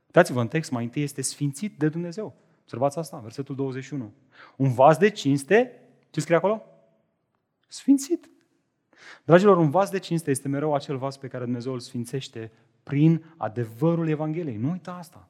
Uitați-vă 0.06 0.40
în 0.40 0.48
text, 0.48 0.70
mai 0.70 0.84
întâi 0.84 1.02
este 1.02 1.22
sfințit 1.22 1.78
de 1.78 1.88
Dumnezeu. 1.88 2.34
Observați 2.62 2.98
asta, 2.98 3.16
versetul 3.16 3.54
21. 3.54 4.12
Un 4.56 4.72
vas 4.72 4.96
de 4.96 5.10
cinste, 5.10 5.80
ce 6.10 6.20
scrie 6.20 6.36
acolo? 6.36 6.62
Sfințit. 7.68 8.30
Dragilor, 9.24 9.56
un 9.56 9.70
vas 9.70 9.90
de 9.90 9.98
cinste 9.98 10.30
este 10.30 10.48
mereu 10.48 10.74
acel 10.74 10.96
vas 10.96 11.16
pe 11.16 11.28
care 11.28 11.44
Dumnezeu 11.44 11.72
îl 11.72 11.80
sfințește 11.80 12.52
prin 12.82 13.34
adevărul 13.36 14.08
Evangheliei. 14.08 14.56
Nu 14.56 14.70
uita 14.70 14.92
asta. 14.92 15.28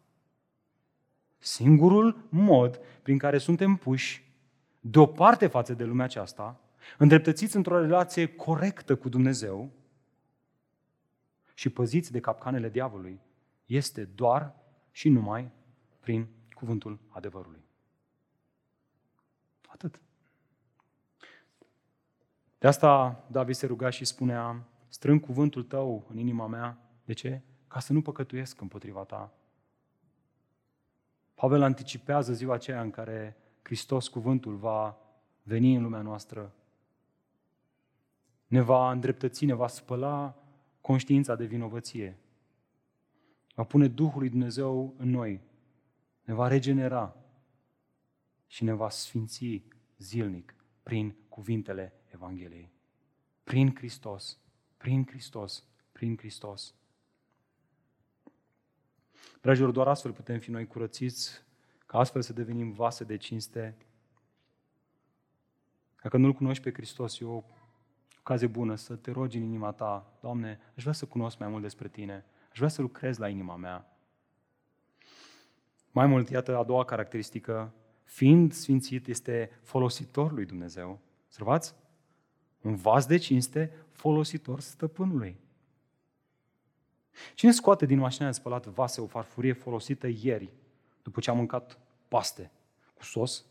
Singurul 1.39 2.27
mod 2.29 2.81
prin 3.03 3.19
care 3.19 3.39
suntem 3.39 3.77
puși 3.77 4.35
deoparte 4.81 5.47
față 5.47 5.75
de 5.75 5.85
lumea 5.85 6.05
aceasta 6.05 6.61
îndreptățiți 6.99 7.57
într-o 7.57 7.81
relație 7.81 8.27
corectă 8.27 8.97
cu 8.97 9.09
Dumnezeu 9.09 9.71
și 11.55 11.69
păziți 11.69 12.13
de 12.13 12.21
capcanele 12.21 12.69
diavolului, 12.69 13.21
este 13.67 14.05
doar 14.05 14.55
și 14.91 15.09
numai 15.09 15.51
prin 16.01 16.29
cuvântul 16.51 17.01
adevărului. 17.09 17.65
Atât. 19.67 20.01
De 22.67 22.73
asta 22.73 23.25
David 23.31 23.55
se 23.55 23.67
ruga 23.67 23.91
și 23.91 24.05
spunea, 24.05 24.69
strâng 24.89 25.21
cuvântul 25.21 25.63
tău 25.63 26.07
în 26.09 26.19
inima 26.19 26.47
mea. 26.47 26.79
De 27.05 27.13
ce? 27.13 27.43
Ca 27.69 27.81
să 27.81 27.93
nu 27.93 28.03
păcătuiesc 28.03 28.61
împotriva 28.61 29.05
ta. 29.05 29.33
Pavel 31.35 31.63
anticipează 31.63 32.33
ziua 32.33 32.55
aceea 32.55 32.81
în 32.81 32.91
care 32.91 33.37
Hristos, 33.63 34.09
cuvântul, 34.09 34.55
va 34.55 34.97
veni 35.43 35.75
în 35.75 35.83
lumea 35.83 36.01
noastră 36.01 36.55
ne 38.47 38.61
va 38.61 38.91
îndreptăți, 38.91 39.45
ne 39.45 39.55
va 39.55 39.67
spăla 39.67 40.37
conștiința 40.81 41.35
de 41.35 41.45
vinovăție. 41.45 42.19
Va 43.55 43.65
pune 43.65 43.89
Duhul 43.89 44.19
lui 44.19 44.29
Dumnezeu 44.29 44.95
în 44.97 45.11
noi, 45.11 45.41
ne 46.23 46.35
va 46.35 46.49
regenera 46.49 47.17
și 48.47 48.65
ne 48.65 48.73
va 48.73 48.89
sfinți 48.89 49.63
zilnic 49.99 50.55
prin 50.83 51.15
cuvintele 51.29 51.93
Evangheliei. 52.17 52.73
Prin 53.45 53.75
Hristos, 53.75 54.39
prin 54.77 55.07
Hristos, 55.07 55.65
prin 55.93 56.17
Hristos. 56.17 56.75
Dragilor, 59.41 59.71
doar 59.71 59.89
astfel 59.89 60.13
putem 60.13 60.39
fi 60.39 60.51
noi 60.51 60.67
curățiți, 60.67 61.45
ca 61.87 61.99
astfel 61.99 62.23
să 62.23 62.33
devenim 62.33 62.73
vase 62.73 63.05
de 63.05 63.17
cinste. 63.17 63.77
Dacă 66.03 66.17
nu-L 66.17 66.33
cunoști 66.33 66.63
pe 66.63 66.73
Hristos, 66.73 67.21
e 67.21 67.25
o 67.25 67.43
ocazie 68.19 68.47
bună 68.47 68.75
să 68.75 68.97
te 68.97 69.11
rogi 69.11 69.37
în 69.37 69.43
inima 69.43 69.73
ta, 69.73 70.19
Doamne, 70.21 70.61
aș 70.77 70.83
vrea 70.83 70.93
să 70.93 71.07
cunosc 71.07 71.39
mai 71.39 71.49
mult 71.49 71.63
despre 71.63 71.89
Tine, 71.89 72.25
aș 72.51 72.57
vrea 72.57 72.69
să 72.69 72.83
lucrez 72.83 73.17
la 73.19 73.29
inima 73.29 73.57
mea. 73.57 73.99
Mai 75.91 76.07
mult, 76.07 76.29
iată 76.29 76.57
a 76.57 76.65
doua 76.65 76.85
caracteristică, 76.85 77.75
fiind 78.05 78.53
sfințit, 78.53 79.07
este 79.07 79.51
folositor 79.63 80.33
lui 80.33 80.45
Dumnezeu. 80.45 80.99
Observați? 81.25 81.75
Un 82.67 82.75
vas 82.75 83.07
de 83.07 83.17
cinste 83.17 83.73
folositor 83.93 84.61
stăpânului. 84.61 85.37
Cine 87.35 87.51
scoate 87.51 87.87
din 87.87 87.99
mașina 87.99 88.27
de 88.27 88.33
spălat 88.33 88.67
vase 88.67 89.01
o 89.01 89.07
farfurie 89.07 89.53
folosită 89.53 90.07
ieri, 90.07 90.53
după 91.03 91.21
ce 91.21 91.31
a 91.31 91.33
mâncat 91.33 91.79
paste 92.09 92.51
cu 92.95 93.05
sos? 93.05 93.45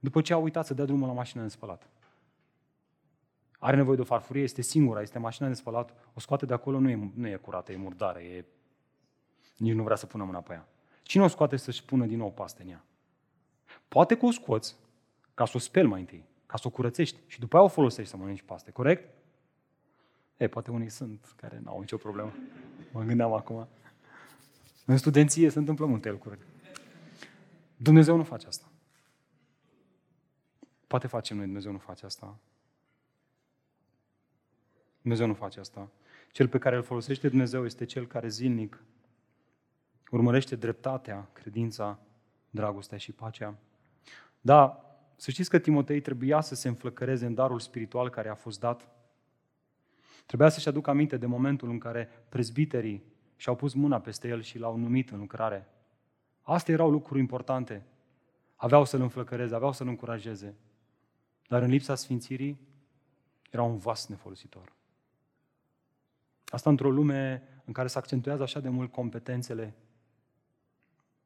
După 0.00 0.20
ce 0.20 0.32
a 0.32 0.36
uitat 0.36 0.66
să 0.66 0.74
dea 0.74 0.84
drumul 0.84 1.06
la 1.06 1.14
mașina 1.14 1.42
de 1.42 1.48
spălat. 1.48 1.88
Are 3.58 3.76
nevoie 3.76 3.96
de 3.96 4.02
o 4.02 4.04
farfurie, 4.04 4.42
este 4.42 4.62
singura, 4.62 5.00
este 5.00 5.18
mașina 5.18 5.48
de 5.48 5.54
spălat, 5.54 5.94
o 6.14 6.20
scoate 6.20 6.46
de 6.46 6.52
acolo, 6.52 6.78
nu 6.78 6.90
e, 6.90 7.12
nu 7.14 7.28
e 7.28 7.36
curată, 7.36 7.72
e 7.72 7.76
murdară, 7.76 8.20
e... 8.20 8.44
nici 9.56 9.74
nu 9.74 9.82
vrea 9.82 9.96
să 9.96 10.06
pună 10.06 10.24
mâna 10.24 10.40
pe 10.40 10.52
ea. 10.52 10.68
Cine 11.02 11.22
o 11.22 11.28
scoate 11.28 11.56
să-și 11.56 11.84
pună 11.84 12.06
din 12.06 12.18
nou 12.18 12.32
paste 12.32 12.62
în 12.62 12.68
ea? 12.68 12.84
Poate 13.88 14.16
că 14.16 14.26
o 14.26 14.30
scoți 14.30 14.82
ca 15.34 15.44
să 15.44 15.52
o 15.54 15.58
speli 15.58 15.86
mai 15.86 16.00
întâi, 16.00 16.24
ca 16.46 16.56
să 16.56 16.66
o 16.66 16.70
curățești 16.70 17.18
și 17.26 17.38
după 17.38 17.56
aia 17.56 17.64
o 17.64 17.68
folosești 17.68 18.10
să 18.10 18.16
mănânci 18.16 18.42
paste, 18.42 18.70
corect? 18.70 19.14
E, 20.36 20.48
poate 20.48 20.70
unii 20.70 20.88
sunt 20.88 21.34
care 21.36 21.60
n-au 21.64 21.80
nicio 21.80 21.96
problemă. 21.96 22.32
Mă 22.92 23.02
gândeam 23.02 23.32
acum. 23.32 23.68
În 24.84 24.96
studenție 24.96 25.48
se 25.48 25.58
întâmplă 25.58 25.86
multe 25.86 26.10
lucruri. 26.10 26.38
Dumnezeu 27.76 28.16
nu 28.16 28.22
face 28.22 28.46
asta. 28.46 28.68
Poate 30.86 31.06
facem 31.06 31.36
noi, 31.36 31.44
Dumnezeu 31.44 31.72
nu 31.72 31.78
face 31.78 32.06
asta. 32.06 32.38
Dumnezeu 35.00 35.26
nu 35.26 35.34
face 35.34 35.60
asta. 35.60 35.90
Cel 36.32 36.48
pe 36.48 36.58
care 36.58 36.76
îl 36.76 36.82
folosește 36.82 37.28
Dumnezeu 37.28 37.64
este 37.64 37.84
cel 37.84 38.06
care 38.06 38.28
zilnic 38.28 38.82
urmărește 40.10 40.56
dreptatea, 40.56 41.28
credința, 41.32 41.98
dragostea 42.50 42.98
și 42.98 43.12
pacea. 43.12 43.54
Da, 44.40 44.84
să 45.16 45.30
știți 45.30 45.50
că 45.50 45.58
Timotei 45.58 46.00
trebuia 46.00 46.40
să 46.40 46.54
se 46.54 46.68
înflăcăreze 46.68 47.26
în 47.26 47.34
darul 47.34 47.60
spiritual 47.60 48.10
care 48.10 48.28
a 48.28 48.34
fost 48.34 48.60
dat. 48.60 48.88
Trebuia 50.26 50.48
să-și 50.48 50.68
aducă 50.68 50.90
aminte 50.90 51.16
de 51.16 51.26
momentul 51.26 51.70
în 51.70 51.78
care 51.78 52.08
prezbiterii 52.28 53.04
și-au 53.36 53.56
pus 53.56 53.74
mâna 53.74 54.00
peste 54.00 54.28
el 54.28 54.42
și 54.42 54.58
l-au 54.58 54.76
numit 54.76 55.10
în 55.10 55.18
lucrare. 55.18 55.68
Astea 56.42 56.74
erau 56.74 56.90
lucruri 56.90 57.20
importante. 57.20 57.86
Aveau 58.54 58.84
să-l 58.84 59.00
înflăcăreze, 59.00 59.54
aveau 59.54 59.72
să-l 59.72 59.88
încurajeze. 59.88 60.56
Dar 61.48 61.62
în 61.62 61.68
lipsa 61.68 61.94
sfințirii 61.94 62.60
era 63.50 63.62
un 63.62 63.76
vas 63.76 64.06
nefolositor. 64.06 64.72
Asta 66.46 66.70
într-o 66.70 66.90
lume 66.90 67.42
în 67.64 67.72
care 67.72 67.88
se 67.88 67.98
accentuează 67.98 68.42
așa 68.42 68.60
de 68.60 68.68
mult 68.68 68.92
competențele, 68.92 69.74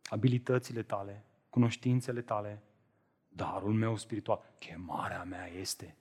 abilitățile 0.05 0.82
tale, 0.82 1.24
cunoștințele 1.51 2.20
tale, 2.20 2.62
darul 3.39 3.72
meu 3.72 3.97
spiritual, 3.97 4.55
chemarea 4.59 5.24
mea 5.24 5.47
este. 5.47 5.97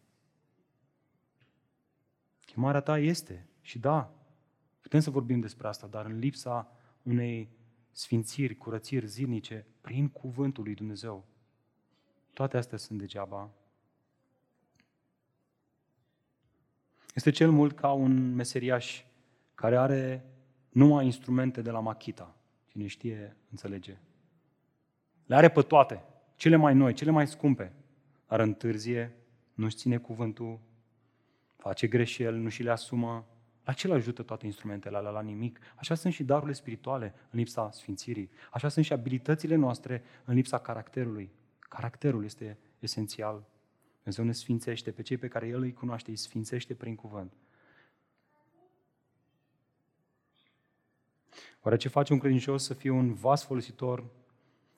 Chemarea 2.45 2.81
ta 2.81 2.97
este. 2.97 3.47
Și 3.61 3.79
da, 3.79 4.13
putem 4.81 4.99
să 4.99 5.09
vorbim 5.09 5.39
despre 5.39 5.67
asta, 5.67 5.87
dar 5.87 6.05
în 6.05 6.19
lipsa 6.19 6.71
unei 7.03 7.49
sfințiri, 7.91 8.55
curățiri 8.55 9.07
zilnice, 9.07 9.65
prin 9.81 10.09
cuvântul 10.09 10.63
lui 10.63 10.73
Dumnezeu, 10.75 11.25
toate 12.33 12.57
astea 12.57 12.77
sunt 12.77 12.99
degeaba. 12.99 13.49
Este 17.13 17.29
cel 17.29 17.51
mult 17.51 17.75
ca 17.75 17.91
un 17.91 18.33
meseriaș 18.33 19.03
care 19.55 19.77
are 19.77 20.25
numai 20.69 21.05
instrumente 21.05 21.61
de 21.61 21.71
la 21.71 21.79
Machita. 21.79 22.35
Cine 22.67 22.87
știe, 22.87 23.37
înțelege. 23.49 23.97
Le 25.25 25.35
are 25.35 25.49
pe 25.49 25.61
toate, 25.61 26.03
cele 26.37 26.55
mai 26.55 26.73
noi, 26.73 26.93
cele 26.93 27.11
mai 27.11 27.27
scumpe, 27.27 27.73
dar 28.27 28.39
întârzie, 28.39 29.15
nu-și 29.53 29.75
ține 29.75 29.97
cuvântul, 29.97 30.59
face 31.55 31.87
greșeli, 31.87 32.39
nu 32.39 32.49
și 32.49 32.63
le 32.63 32.71
asumă. 32.71 33.27
La 33.63 33.73
ce 33.73 33.91
ajută 33.91 34.23
toate 34.23 34.45
instrumentele 34.45 34.97
alea? 34.97 35.09
La 35.09 35.21
nimic. 35.21 35.59
Așa 35.75 35.95
sunt 35.95 36.13
și 36.13 36.23
darurile 36.23 36.53
spirituale 36.53 37.13
în 37.29 37.39
lipsa 37.39 37.71
sfințirii. 37.71 38.29
Așa 38.51 38.67
sunt 38.67 38.85
și 38.85 38.93
abilitățile 38.93 39.55
noastre 39.55 40.03
în 40.25 40.35
lipsa 40.35 40.57
caracterului. 40.57 41.31
Caracterul 41.59 42.23
este 42.23 42.57
esențial. 42.79 43.45
Dumnezeu 43.97 44.25
ne 44.25 44.31
sfințește 44.31 44.91
pe 44.91 45.01
cei 45.01 45.17
pe 45.17 45.27
care 45.27 45.47
El 45.47 45.61
îi 45.61 45.73
cunoaște, 45.73 46.09
îi 46.09 46.15
sfințește 46.15 46.73
prin 46.73 46.95
cuvânt. 46.95 47.33
Oare 51.61 51.77
ce 51.77 51.87
face 51.87 52.13
un 52.13 52.19
credincios 52.19 52.63
să 52.63 52.73
fie 52.73 52.89
un 52.89 53.13
vas 53.13 53.43
folositor? 53.43 54.05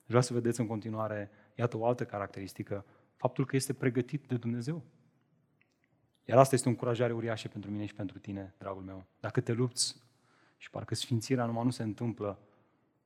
Vreau 0.06 0.22
să 0.22 0.32
vedeți 0.32 0.60
în 0.60 0.66
continuare, 0.66 1.30
iată 1.60 1.76
o 1.76 1.86
altă 1.86 2.04
caracteristică, 2.04 2.84
faptul 3.16 3.46
că 3.46 3.56
este 3.56 3.72
pregătit 3.72 4.26
de 4.26 4.36
Dumnezeu. 4.36 4.82
Iar 6.24 6.38
asta 6.38 6.54
este 6.54 6.68
o 6.68 6.70
încurajare 6.70 7.12
uriașă 7.12 7.48
pentru 7.48 7.70
mine 7.70 7.86
și 7.86 7.94
pentru 7.94 8.18
tine, 8.18 8.54
dragul 8.58 8.82
meu. 8.82 9.04
Dacă 9.20 9.40
te 9.40 9.52
lupți 9.52 9.96
și 10.56 10.70
parcă 10.70 10.94
sfințirea 10.94 11.44
numai 11.44 11.64
nu 11.64 11.70
se 11.70 11.82
întâmplă, 11.82 12.38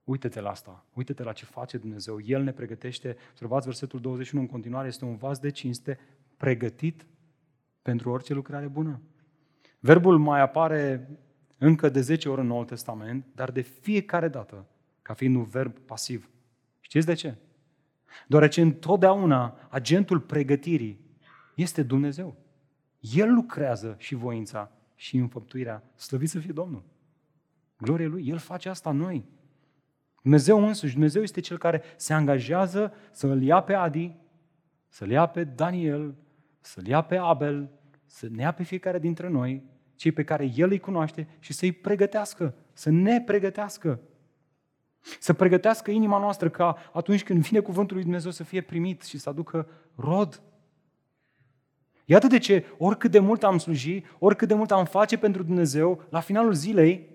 uite-te 0.05 0.41
la 0.41 0.51
asta, 0.51 0.85
uite-te 0.93 1.23
la 1.23 1.33
ce 1.33 1.45
face 1.45 1.79
Dumnezeu. 1.79 2.21
El 2.21 2.43
ne 2.43 2.53
pregătește, 2.53 3.17
observați 3.31 3.67
versetul 3.67 4.01
21 4.01 4.43
în 4.43 4.49
continuare, 4.51 4.89
este 4.89 5.05
un 5.05 5.17
vas 5.17 5.39
de 5.39 5.51
cinste 5.51 5.99
pregătit 6.37 7.07
pentru 7.83 8.11
orice 8.11 8.35
lucrare 8.35 8.67
bună. 8.67 9.01
Verbul 9.79 10.19
mai 10.19 10.41
apare 10.41 11.09
încă 11.59 11.89
de 11.89 12.01
10 12.01 12.29
ori 12.29 12.41
în 12.41 12.47
Noul 12.47 12.65
Testament, 12.65 13.27
dar 13.35 13.51
de 13.51 13.61
fiecare 13.61 14.29
dată 14.29 14.67
ca 15.03 15.15
fiind 15.15 15.37
un 15.37 15.45
verb 15.45 15.79
pasiv. 15.79 16.31
Știți 16.81 17.07
de 17.07 17.15
ce? 17.15 17.35
Deoarece 18.27 18.61
întotdeauna 18.61 19.69
agentul 19.69 20.21
pregătirii 20.21 21.01
este 21.55 21.83
Dumnezeu. 21.83 22.37
El 23.01 23.33
lucrează 23.33 23.95
și 23.99 24.15
voința 24.15 24.73
și 24.95 25.17
înfăptuirea. 25.17 25.83
Slăvit 25.95 26.29
să 26.29 26.39
fie 26.39 26.53
Domnul. 26.53 26.83
Glorie 27.77 28.07
Lui. 28.07 28.29
El 28.29 28.39
face 28.39 28.69
asta 28.69 28.91
noi. 28.91 29.25
Dumnezeu 30.23 30.67
însuși, 30.67 30.93
Dumnezeu 30.93 31.23
este 31.23 31.41
Cel 31.41 31.59
care 31.59 31.83
se 31.97 32.13
angajează 32.13 32.93
să 33.11 33.27
îl 33.27 33.43
ia 33.43 33.61
pe 33.61 33.75
Adi, 33.75 34.17
să-l 34.89 35.11
ia 35.11 35.27
pe 35.27 35.45
Daniel, 35.45 36.15
să-l 36.61 36.87
ia 36.87 37.03
pe 37.03 37.17
Abel, 37.17 37.71
să 38.07 38.29
ne 38.31 38.43
ia 38.43 38.53
pe 38.53 38.63
fiecare 38.63 38.99
dintre 38.99 39.29
noi, 39.29 39.63
cei 39.95 40.13
pe 40.13 40.25
care 40.25 40.53
El 40.57 40.71
îi 40.71 40.79
cunoaște 40.79 41.29
și 41.39 41.53
să-i 41.53 41.73
pregătească, 41.73 42.55
să 42.73 42.91
ne 42.91 43.21
pregătească. 43.21 44.01
Să 45.19 45.33
pregătească 45.33 45.91
inima 45.91 46.19
noastră 46.19 46.49
ca 46.49 46.77
atunci 46.93 47.25
când 47.25 47.47
vine 47.47 47.61
cuvântul 47.61 47.95
lui 47.95 48.05
Dumnezeu 48.05 48.31
să 48.31 48.45
fie 48.45 48.61
primit 48.61 49.03
și 49.03 49.19
să 49.19 49.29
aducă 49.29 49.69
rod. 49.97 50.43
Iată 52.05 52.27
de 52.27 52.39
ce, 52.39 52.65
oricât 52.79 53.11
de 53.11 53.19
mult 53.19 53.43
am 53.45 53.59
sluji, 53.59 54.03
oricât 54.19 54.49
de 54.49 54.55
mult 54.55 54.71
am 54.71 54.85
face 54.85 55.19
pentru 55.19 55.43
Dumnezeu, 55.43 56.03
la 56.09 56.21
finalul 56.21 56.53
zilei, 56.53 57.09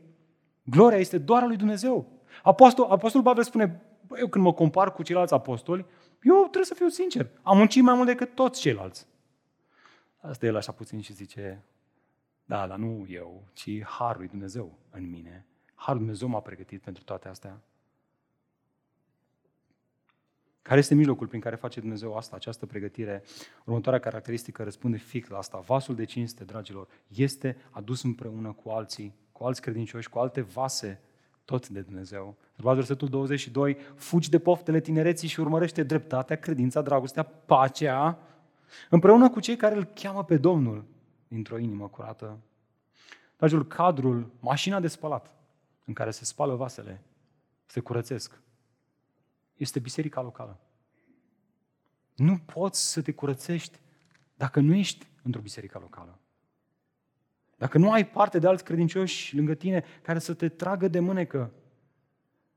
gloria 0.64 0.98
este 0.98 1.18
doar 1.18 1.44
a 1.44 1.46
lui 1.46 1.58
Dumnezeu. 1.58 2.08
Apostol, 2.44 2.86
Apostolul 2.90 3.26
Pavel 3.26 3.44
spune, 3.44 3.82
eu 4.20 4.28
când 4.28 4.44
mă 4.44 4.54
compar 4.54 4.94
cu 4.94 5.04
ceilalți 5.04 5.34
apostoli, 5.34 5.86
eu 6.22 6.42
trebuie 6.42 6.64
să 6.64 6.74
fiu 6.74 6.88
sincer, 6.88 7.30
am 7.42 7.58
muncit 7.58 7.84
mai 7.84 7.94
mult 7.94 8.08
decât 8.08 8.36
toți 8.36 8.60
ceilalți. 8.60 9.08
Asta 10.22 10.46
el 10.46 10.56
așa 10.56 10.72
puțin 10.72 11.02
și 11.02 11.14
zice, 11.14 11.64
da, 12.46 12.68
dar 12.68 12.78
nu 12.78 13.06
eu, 13.10 13.44
ci 13.54 13.84
Harul 13.84 14.20
lui 14.20 14.28
Dumnezeu 14.28 14.78
în 14.90 15.10
mine. 15.10 15.46
Harul 15.76 16.00
Dumnezeu 16.00 16.28
m-a 16.28 16.40
pregătit 16.40 16.82
pentru 16.82 17.04
toate 17.04 17.28
astea. 17.28 17.62
Care 20.62 20.80
este 20.80 20.96
mijlocul 20.96 21.28
prin 21.28 21.40
care 21.40 21.56
face 21.56 21.80
Dumnezeu 21.80 22.16
asta, 22.16 22.36
această 22.36 22.66
pregătire? 22.66 23.24
Următoarea 23.66 24.00
caracteristică 24.00 24.64
răspunde 24.64 24.98
fix 24.98 25.28
la 25.28 25.38
asta. 25.38 25.64
Vasul 25.66 25.96
de 25.96 26.06
cinste, 26.06 26.44
dragilor, 26.44 26.88
este 27.08 27.58
adus 27.70 28.04
împreună 28.04 28.52
cu 28.52 28.70
alții, 28.70 29.16
cu 29.32 29.44
alți 29.44 29.62
credincioși, 29.62 30.10
cu 30.10 30.20
alte 30.20 30.42
vase, 30.42 31.02
tot 31.46 31.70
de 31.70 31.82
Dumnezeu. 31.82 32.36
Urmați 32.58 32.76
versetul 32.76 33.08
22, 33.08 33.78
fugi 33.96 34.30
de 34.30 34.40
poftele 34.40 34.80
tinereții 34.80 35.28
și 35.28 35.40
urmărește 35.40 35.84
dreptatea, 35.84 36.36
credința, 36.36 36.82
dragostea, 36.82 37.24
pacea, 37.24 38.20
împreună 38.90 39.30
cu 39.30 39.40
cei 39.40 39.56
care 39.56 39.76
îl 39.76 39.84
cheamă 39.84 40.24
pe 40.24 40.38
Domnul 40.38 40.86
dintr-o 41.28 41.58
inimă 41.58 41.88
curată. 41.88 42.38
Dragilor, 43.38 43.68
cadrul, 43.68 44.32
mașina 44.40 44.80
de 44.80 44.88
spălat 44.88 45.32
în 45.86 45.94
care 45.94 46.12
se 46.12 46.26
spală 46.26 46.56
vasele, 46.56 47.02
se 47.66 47.80
curățesc, 47.80 48.42
este 49.60 49.80
biserica 49.80 50.22
locală. 50.22 50.60
Nu 52.16 52.38
poți 52.38 52.92
să 52.92 53.02
te 53.02 53.12
curățești 53.12 53.80
dacă 54.36 54.60
nu 54.60 54.74
ești 54.74 55.08
într-o 55.24 55.42
biserică 55.42 55.80
locală. 55.82 56.20
Dacă 57.58 57.78
nu 57.78 57.92
ai 57.92 58.08
parte 58.08 58.40
de 58.40 58.48
alți 58.48 58.64
credincioși 58.64 59.36
lângă 59.36 59.54
tine 59.54 59.84
care 60.02 60.20
să 60.20 60.34
te 60.34 60.50
tragă 60.50 60.88
de 60.88 61.00
mânecă, 61.00 61.52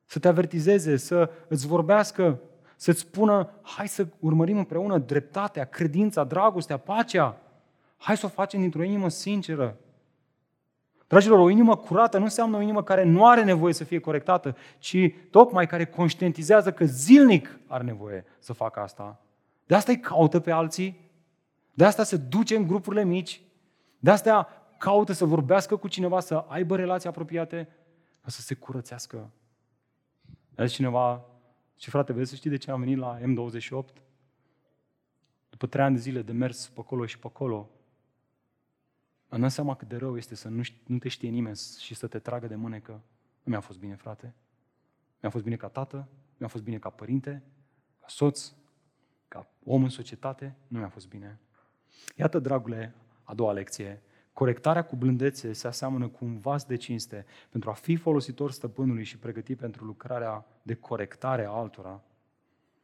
să 0.05 0.19
te 0.19 0.29
avertizeze, 0.29 0.97
să 0.97 1.31
îți 1.49 1.67
vorbească, 1.67 2.41
să-ți 2.77 3.01
spună, 3.01 3.51
hai 3.63 3.89
să 3.89 4.07
urmărim 4.19 4.59
împreună 4.59 4.99
dreptatea, 4.99 5.65
credința, 5.65 6.25
dragostea, 6.25 6.77
pacea. 6.77 7.41
Hai 7.97 8.17
să 8.17 8.27
o 8.27 8.29
facem 8.29 8.61
dintr-o 8.61 8.83
inimă 8.83 9.09
sinceră. 9.09 9.79
Dragilor, 11.13 11.39
o 11.39 11.49
inimă 11.49 11.77
curată 11.77 12.19
nu 12.19 12.25
înseamnă 12.25 12.57
o 12.57 12.61
inimă 12.61 12.83
care 12.83 13.05
nu 13.05 13.27
are 13.27 13.45
nevoie 13.45 13.73
să 13.73 13.85
fie 13.85 13.99
corectată, 13.99 14.57
ci 14.79 14.97
tocmai 15.31 15.67
care 15.67 15.87
conștientizează 15.87 16.73
că 16.73 16.85
zilnic 16.85 17.59
are 17.67 17.85
nevoie 17.85 18.25
să 18.39 18.53
facă 18.53 18.81
asta. 18.81 19.21
De 19.67 19.75
asta 19.75 19.93
îi 19.93 20.01
caută 20.01 20.41
pe 20.41 20.51
alții, 20.51 21.11
de 21.75 21.85
asta 21.85 22.03
se 22.03 22.17
duce 22.17 22.57
în 22.57 22.67
grupurile 22.67 23.05
mici, 23.05 23.43
de 23.99 24.11
asta 24.11 24.49
caută 24.79 25.13
să 25.13 25.25
vorbească 25.25 25.77
cu 25.77 25.89
cineva, 25.89 26.21
să 26.21 26.45
aibă 26.49 26.77
relații 26.77 27.09
apropiate, 27.09 27.69
ca 28.23 28.31
să 28.31 28.41
se 28.41 28.55
curățească. 28.55 29.31
A 30.57 30.65
zis 30.65 30.75
cineva, 30.75 31.25
și 31.77 31.91
frate, 31.91 32.13
vezi 32.13 32.31
să 32.31 32.37
știi 32.37 32.51
de 32.51 32.57
ce 32.57 32.71
am 32.71 32.81
venit 32.81 32.99
la 32.99 33.19
M28? 33.19 34.03
După 35.49 35.67
trei 35.67 35.85
ani 35.85 35.95
de 35.95 36.01
zile 36.01 36.23
de 36.23 36.33
mers 36.33 36.69
pe 36.69 36.81
acolo 36.81 37.07
și 37.07 37.19
pe 37.19 37.27
acolo, 37.27 37.71
am 39.33 39.41
dat 39.41 39.51
seama 39.51 39.75
cât 39.75 39.89
de 39.89 39.97
rău 39.97 40.17
este 40.17 40.35
să 40.35 40.49
nu, 40.49 40.63
nu 40.87 40.99
te 40.99 41.09
știe 41.09 41.29
nimeni 41.29 41.57
și 41.79 41.95
să 41.95 42.07
te 42.07 42.19
tragă 42.19 42.47
de 42.47 42.55
mânecă. 42.55 42.93
Nu 43.43 43.51
mi-a 43.53 43.61
fost 43.61 43.79
bine, 43.79 43.95
frate. 43.95 44.35
Mi-a 45.21 45.31
fost 45.31 45.45
bine 45.45 45.57
ca 45.57 45.69
tată, 45.69 46.09
mi-a 46.37 46.49
fost 46.49 46.63
bine 46.63 46.79
ca 46.79 46.91
părinte, 46.91 47.43
ca 48.01 48.07
soț, 48.09 48.53
ca 49.29 49.47
om 49.65 49.83
în 49.83 49.89
societate, 49.89 50.57
nu 50.69 50.79
mi-a 50.79 50.89
fost 50.89 51.09
bine. 51.09 51.41
Iată, 52.17 52.39
dragule, 52.39 52.95
a 53.23 53.35
doua 53.35 53.53
lecție. 53.53 54.03
Corectarea 54.33 54.85
cu 54.85 54.97
blândețe 54.97 55.53
se 55.53 55.67
aseamănă 55.67 56.09
cu 56.09 56.25
un 56.25 56.39
vas 56.39 56.65
de 56.65 56.77
cinste 56.77 57.27
pentru 57.51 57.71
a 57.71 57.73
fi 57.73 57.97
folositor 57.97 58.51
stăpânului 58.51 59.05
și 59.05 59.19
pregătit 59.19 59.59
pentru 59.59 59.85
lucrarea 59.85 60.47
de 60.63 60.75
corectare 60.75 61.45
a 61.45 61.51
altora. 61.51 62.03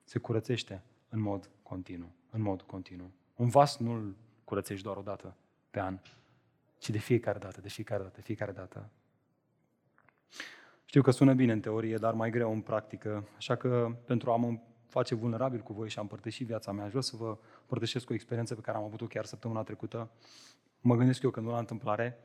Se 0.04 0.18
curățește 0.18 0.82
în 1.08 1.20
mod 1.20 1.50
continuu. 1.62 2.10
În 2.30 2.42
mod 2.42 2.62
continuu. 2.62 3.10
Un 3.36 3.48
vas 3.48 3.76
nu-l 3.76 4.16
curățești 4.44 4.84
doar 4.84 4.96
o 4.96 5.02
dată 5.02 5.36
pe 5.70 5.80
an, 5.80 5.98
ci 6.78 6.90
de 6.90 6.98
fiecare 6.98 7.38
dată, 7.38 7.60
de 7.60 7.68
fiecare 7.68 8.02
dată, 8.02 8.14
de 8.16 8.22
fiecare 8.22 8.52
dată. 8.52 8.90
Știu 10.84 11.02
că 11.02 11.10
sună 11.10 11.34
bine 11.34 11.52
în 11.52 11.60
teorie, 11.60 11.96
dar 11.96 12.14
mai 12.14 12.30
greu 12.30 12.52
în 12.52 12.60
practică, 12.60 13.28
așa 13.36 13.56
că 13.56 13.96
pentru 14.04 14.30
a 14.30 14.36
mă 14.36 14.58
face 14.86 15.14
vulnerabil 15.14 15.60
cu 15.60 15.72
voi 15.72 15.88
și 15.88 15.98
a 15.98 16.00
împărtăși 16.00 16.44
viața 16.44 16.72
mea, 16.72 16.84
aș 16.84 16.90
vrea 16.90 17.02
să 17.02 17.16
vă 17.16 17.38
împărtășesc 17.60 18.10
o 18.10 18.14
experiență 18.14 18.54
pe 18.54 18.60
care 18.60 18.76
am 18.76 18.84
avut-o 18.84 19.06
chiar 19.06 19.24
săptămâna 19.24 19.62
trecută. 19.62 20.10
Mă 20.80 20.96
gândesc 20.96 21.22
eu 21.22 21.30
că 21.30 21.40
nu 21.40 21.50
la 21.50 21.58
întâmplare. 21.58 22.18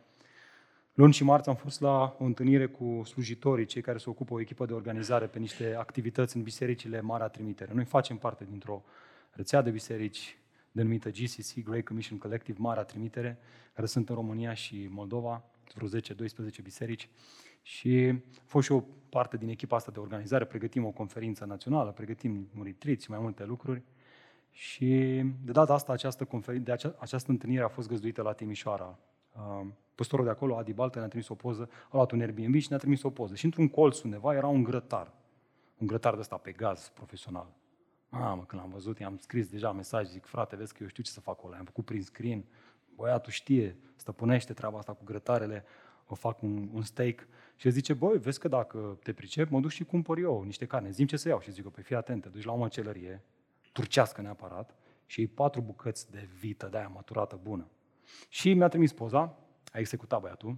Luni 0.94 1.14
și 1.14 1.24
marți 1.24 1.50
am 1.50 1.56
fost 1.56 1.82
la 1.82 2.16
o 2.20 2.24
întâlnire 2.24 2.68
cu 2.68 3.02
slujitorii, 3.04 3.66
cei 3.66 3.82
care 3.82 3.98
se 3.98 4.10
ocupă 4.10 4.34
o 4.34 4.40
echipă 4.40 4.66
de 4.66 4.74
organizare 4.74 5.26
pe 5.28 5.40
niște 5.40 5.76
activități 5.76 6.36
în 6.36 6.44
bisericile 6.44 7.02
Marea 7.02 7.28
Trimitere. 7.28 7.74
Noi 7.74 7.86
facem 7.86 8.18
parte 8.18 8.46
dintr-o 8.50 8.84
rețea 9.32 9.62
de 9.62 9.70
biserici 9.70 10.38
denumită 10.74 11.10
GCC, 11.10 11.64
Great 11.64 11.84
Commission 11.84 12.18
Collective, 12.18 12.58
Marea 12.62 12.84
Trimitere, 12.84 13.38
care 13.74 13.88
sunt 13.88 14.10
în 14.10 14.16
România 14.16 14.54
și 14.54 14.88
Moldova, 14.92 15.44
vreo 15.74 15.88
10-12 15.88 16.62
biserici. 16.64 17.10
Și 17.62 18.14
a 18.38 18.44
fost 18.46 18.66
și 18.66 18.72
o 18.72 18.84
parte 19.10 19.38
din 19.38 19.50
echipa 19.50 19.76
asta 19.76 19.92
de 19.92 20.00
organizare, 20.00 20.46
pregătim 20.46 20.86
o 20.86 20.92
conferință 20.92 21.46
națională, 21.46 21.92
pregătim 21.92 22.50
un 22.58 22.64
retreat 22.64 23.00
și 23.00 23.10
mai 23.10 23.20
multe 23.20 23.46
lucruri. 23.46 23.84
Și 24.52 24.88
de 25.44 25.52
data 25.52 25.74
asta 25.74 25.92
această, 25.92 26.26
confer- 26.26 26.62
de 26.62 26.72
acea, 26.72 26.96
această 27.00 27.32
întâlnire 27.32 27.64
a 27.64 27.68
fost 27.68 27.88
găzduită 27.88 28.22
la 28.22 28.34
Timișoara. 28.34 29.00
Uh, 29.36 29.68
păstorul 29.96 30.26
de 30.26 30.32
acolo, 30.32 30.58
Adi 30.58 30.74
Baltă, 30.74 31.00
ne-a 31.00 31.08
trimis 31.08 31.28
o 31.28 31.36
poză, 31.36 31.70
a 31.84 31.90
luat 31.92 32.12
un 32.12 32.20
Airbnb 32.20 32.56
și 32.56 32.68
ne-a 32.70 32.78
trimis 32.78 33.04
o 33.04 33.10
poză. 33.10 33.36
Și 33.36 33.46
într-un 33.46 33.68
colț 33.68 34.02
undeva 34.02 34.34
era 34.34 34.48
un 34.48 34.64
grătar. 34.64 35.14
Un 35.78 35.88
grătar 35.88 36.14
de 36.14 36.20
ăsta 36.20 36.38
pe 36.38 36.52
gaz 36.52 36.92
profesional. 36.94 37.48
Mamă, 38.20 38.44
când 38.46 38.62
l-am 38.62 38.72
văzut, 38.72 39.00
i-am 39.00 39.18
scris 39.18 39.50
deja 39.50 39.72
mesaj, 39.72 40.08
zic, 40.08 40.26
frate, 40.26 40.56
vezi 40.56 40.74
că 40.74 40.78
eu 40.82 40.88
știu 40.88 41.04
ce 41.04 41.12
să 41.12 41.20
fac 41.20 41.38
acolo. 41.38 41.56
Am 41.56 41.66
făcut 41.66 41.86
prin 41.86 42.04
screen, 42.04 42.46
băiatul 42.96 43.32
știe, 43.32 43.78
stăpânește 43.96 44.54
treaba 44.54 44.78
asta 44.78 44.94
cu 44.94 45.04
grătarele, 45.04 45.66
o 46.08 46.16
fac 46.16 46.42
un, 46.42 46.70
un 46.74 46.82
steak. 46.82 47.28
Și 47.56 47.68
el 47.68 47.74
zice, 47.74 47.94
băi, 47.94 48.18
vezi 48.18 48.40
că 48.40 48.48
dacă 48.48 48.98
te 49.04 49.14
pricep, 49.14 49.50
mă 49.50 49.60
duc 49.60 49.72
și 49.72 49.84
cumpăr 49.84 50.18
eu 50.18 50.42
niște 50.42 50.66
carne. 50.66 50.90
Zim 50.90 51.06
ce 51.06 51.18
să 51.18 51.28
iau. 51.28 51.40
Și 51.40 51.52
zic, 51.52 51.68
păi 51.68 51.84
fii 51.84 51.96
atent, 51.96 52.22
te 52.22 52.30
duci 52.30 52.44
la 52.44 52.52
o 52.52 52.58
măcelărie, 52.58 53.22
turcească 53.72 54.22
neapărat, 54.22 54.76
și 55.06 55.20
iei 55.20 55.30
patru 55.30 55.62
bucăți 55.62 56.12
de 56.12 56.30
vită 56.40 56.68
de 56.68 56.78
aia 56.78 56.88
maturată 56.88 57.40
bună. 57.44 57.68
Și 58.30 58.54
mi-a 58.54 58.68
trimis 58.68 58.94
poza, 58.94 59.38
a 59.72 59.80
executat 59.80 60.22
băiatul, 60.22 60.58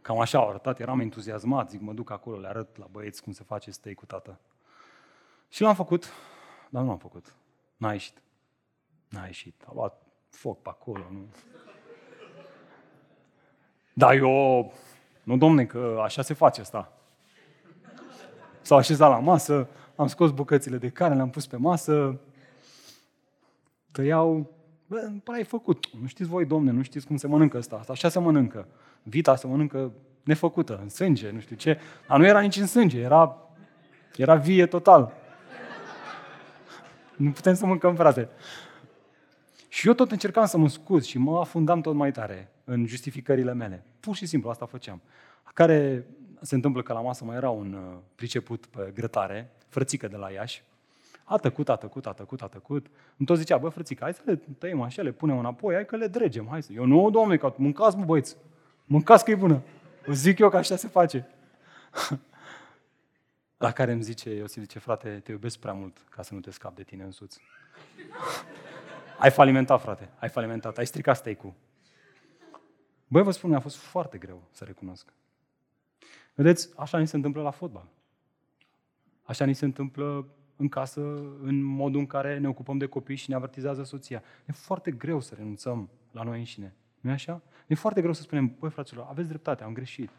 Cam 0.00 0.20
așa 0.20 0.38
au 0.38 0.48
arătat, 0.48 0.80
eram 0.80 1.00
entuziasmat, 1.00 1.70
zic, 1.70 1.80
mă 1.80 1.92
duc 1.92 2.10
acolo, 2.10 2.38
le 2.38 2.48
arăt 2.48 2.76
la 2.76 2.86
băieți 2.90 3.22
cum 3.22 3.32
se 3.32 3.42
face 3.42 3.70
steak 3.70 3.94
cu 3.94 4.06
tată. 4.06 4.40
Și 5.48 5.62
l-am 5.62 5.74
făcut, 5.74 6.12
dar 6.70 6.82
nu 6.82 6.90
am 6.90 6.98
făcut. 6.98 7.34
N-a 7.76 7.92
ieșit. 7.92 8.22
N-a 9.08 9.26
ieșit. 9.26 9.62
A 9.66 9.70
luat 9.74 10.02
foc 10.30 10.62
pe 10.62 10.68
acolo. 10.68 11.04
Nu. 11.10 11.26
Dar 13.92 14.14
eu, 14.14 14.72
nu 15.22 15.36
domne, 15.36 15.64
că 15.64 16.00
așa 16.02 16.22
se 16.22 16.34
face 16.34 16.60
asta. 16.60 16.92
S-au 18.60 18.78
așezat 18.78 19.10
la 19.10 19.18
masă, 19.18 19.68
am 19.96 20.06
scos 20.06 20.30
bucățile 20.30 20.76
de 20.76 20.88
carne, 20.88 21.14
le-am 21.14 21.30
pus 21.30 21.46
pe 21.46 21.56
masă, 21.56 22.20
tăiau, 23.90 24.50
bă, 24.86 25.12
ai 25.24 25.44
făcut. 25.44 25.90
Nu 26.00 26.06
știți 26.06 26.28
voi, 26.28 26.44
domne, 26.44 26.70
nu 26.70 26.82
știți 26.82 27.06
cum 27.06 27.16
se 27.16 27.26
mănâncă 27.26 27.56
asta. 27.56 27.84
Așa 27.88 28.08
se 28.08 28.18
mănâncă. 28.18 28.68
Vita 29.02 29.36
se 29.36 29.46
mănâncă 29.46 29.92
nefăcută, 30.22 30.78
în 30.82 30.88
sânge, 30.88 31.30
nu 31.30 31.40
știu 31.40 31.56
ce. 31.56 31.78
Dar 32.08 32.18
nu 32.18 32.26
era 32.26 32.40
nici 32.40 32.56
în 32.56 32.66
sânge, 32.66 33.00
era, 33.00 33.36
era 34.16 34.34
vie 34.34 34.66
total. 34.66 35.12
Nu 37.18 37.30
putem 37.30 37.54
să 37.54 37.66
mâncăm, 37.66 37.94
frate. 37.94 38.28
Și 39.68 39.86
eu 39.86 39.94
tot 39.94 40.10
încercam 40.10 40.46
să 40.46 40.58
mă 40.58 40.68
scuz 40.68 41.04
și 41.04 41.18
mă 41.18 41.38
afundam 41.38 41.80
tot 41.80 41.94
mai 41.94 42.12
tare 42.12 42.50
în 42.64 42.86
justificările 42.86 43.54
mele. 43.54 43.84
Pur 44.00 44.16
și 44.16 44.26
simplu 44.26 44.50
asta 44.50 44.66
făceam. 44.66 45.00
Care 45.54 46.06
se 46.40 46.54
întâmplă 46.54 46.82
că 46.82 46.92
la 46.92 47.00
masă 47.00 47.24
mai 47.24 47.36
era 47.36 47.50
un 47.50 47.72
uh, 47.72 47.98
priceput 48.14 48.66
pe 48.66 48.92
grătare, 48.94 49.50
frățică 49.68 50.08
de 50.08 50.16
la 50.16 50.30
Iași, 50.30 50.62
a 51.24 51.36
tăcut, 51.36 51.68
a 51.68 51.76
tăcut, 51.76 52.06
a 52.06 52.12
tăcut, 52.12 52.42
a 52.42 52.46
tăcut. 52.46 52.86
Îmi 53.16 53.26
tot 53.26 53.36
zicea, 53.36 53.56
bă, 53.56 53.68
frățică, 53.68 54.02
hai 54.02 54.14
să 54.14 54.20
le 54.24 54.40
tăiem 54.58 54.80
așa, 54.80 55.02
le 55.02 55.12
punem 55.12 55.38
înapoi, 55.38 55.74
hai 55.74 55.84
că 55.84 55.96
le 55.96 56.06
dregem, 56.06 56.46
hai 56.50 56.62
să... 56.62 56.72
Eu, 56.72 56.84
nu, 56.84 57.10
domnule, 57.10 57.36
că 57.36 57.54
mâncați, 57.56 57.96
mă, 57.96 58.04
băieți, 58.04 58.36
mâncați 58.84 59.24
că 59.24 59.30
e 59.30 59.34
bună. 59.34 59.62
O 60.08 60.12
zic 60.12 60.38
eu 60.38 60.48
că 60.48 60.56
așa 60.56 60.76
se 60.76 60.88
face. 60.88 61.26
La 63.58 63.72
care 63.72 63.92
îmi 63.92 64.02
zice, 64.02 64.34
Iosif 64.34 64.62
zice, 64.62 64.78
frate, 64.78 65.20
te 65.20 65.30
iubesc 65.30 65.58
prea 65.58 65.72
mult 65.72 66.04
ca 66.10 66.22
să 66.22 66.34
nu 66.34 66.40
te 66.40 66.50
scap 66.50 66.74
de 66.74 66.82
tine 66.82 67.04
însuți. 67.04 67.40
ai 69.18 69.30
falimentat, 69.30 69.80
frate, 69.80 70.10
ai 70.18 70.28
falimentat, 70.28 70.78
ai 70.78 70.86
stricat 70.86 71.16
steak-ul. 71.16 71.54
Băi, 73.06 73.22
vă 73.22 73.30
spun, 73.30 73.50
mi-a 73.50 73.60
fost 73.60 73.76
foarte 73.76 74.18
greu 74.18 74.42
să 74.50 74.64
recunosc. 74.64 75.12
Vedeți, 76.34 76.70
așa 76.76 76.98
ni 76.98 77.06
se 77.06 77.16
întâmplă 77.16 77.42
la 77.42 77.50
fotbal. 77.50 77.88
Așa 79.22 79.44
ni 79.44 79.54
se 79.54 79.64
întâmplă 79.64 80.28
în 80.56 80.68
casă, 80.68 81.00
în 81.42 81.62
modul 81.62 82.00
în 82.00 82.06
care 82.06 82.38
ne 82.38 82.48
ocupăm 82.48 82.78
de 82.78 82.86
copii 82.86 83.16
și 83.16 83.30
ne 83.30 83.36
avertizează 83.36 83.82
soția. 83.82 84.22
E 84.46 84.52
foarte 84.52 84.90
greu 84.90 85.20
să 85.20 85.34
renunțăm 85.34 85.90
la 86.10 86.22
noi 86.22 86.38
înșine. 86.38 86.74
nu 87.00 87.10
e 87.10 87.12
așa? 87.12 87.42
E 87.66 87.74
foarte 87.74 88.00
greu 88.00 88.12
să 88.12 88.22
spunem, 88.22 88.56
băi, 88.58 88.70
fraților, 88.70 89.06
aveți 89.08 89.28
dreptate, 89.28 89.64
am 89.64 89.72
greșit. 89.72 90.10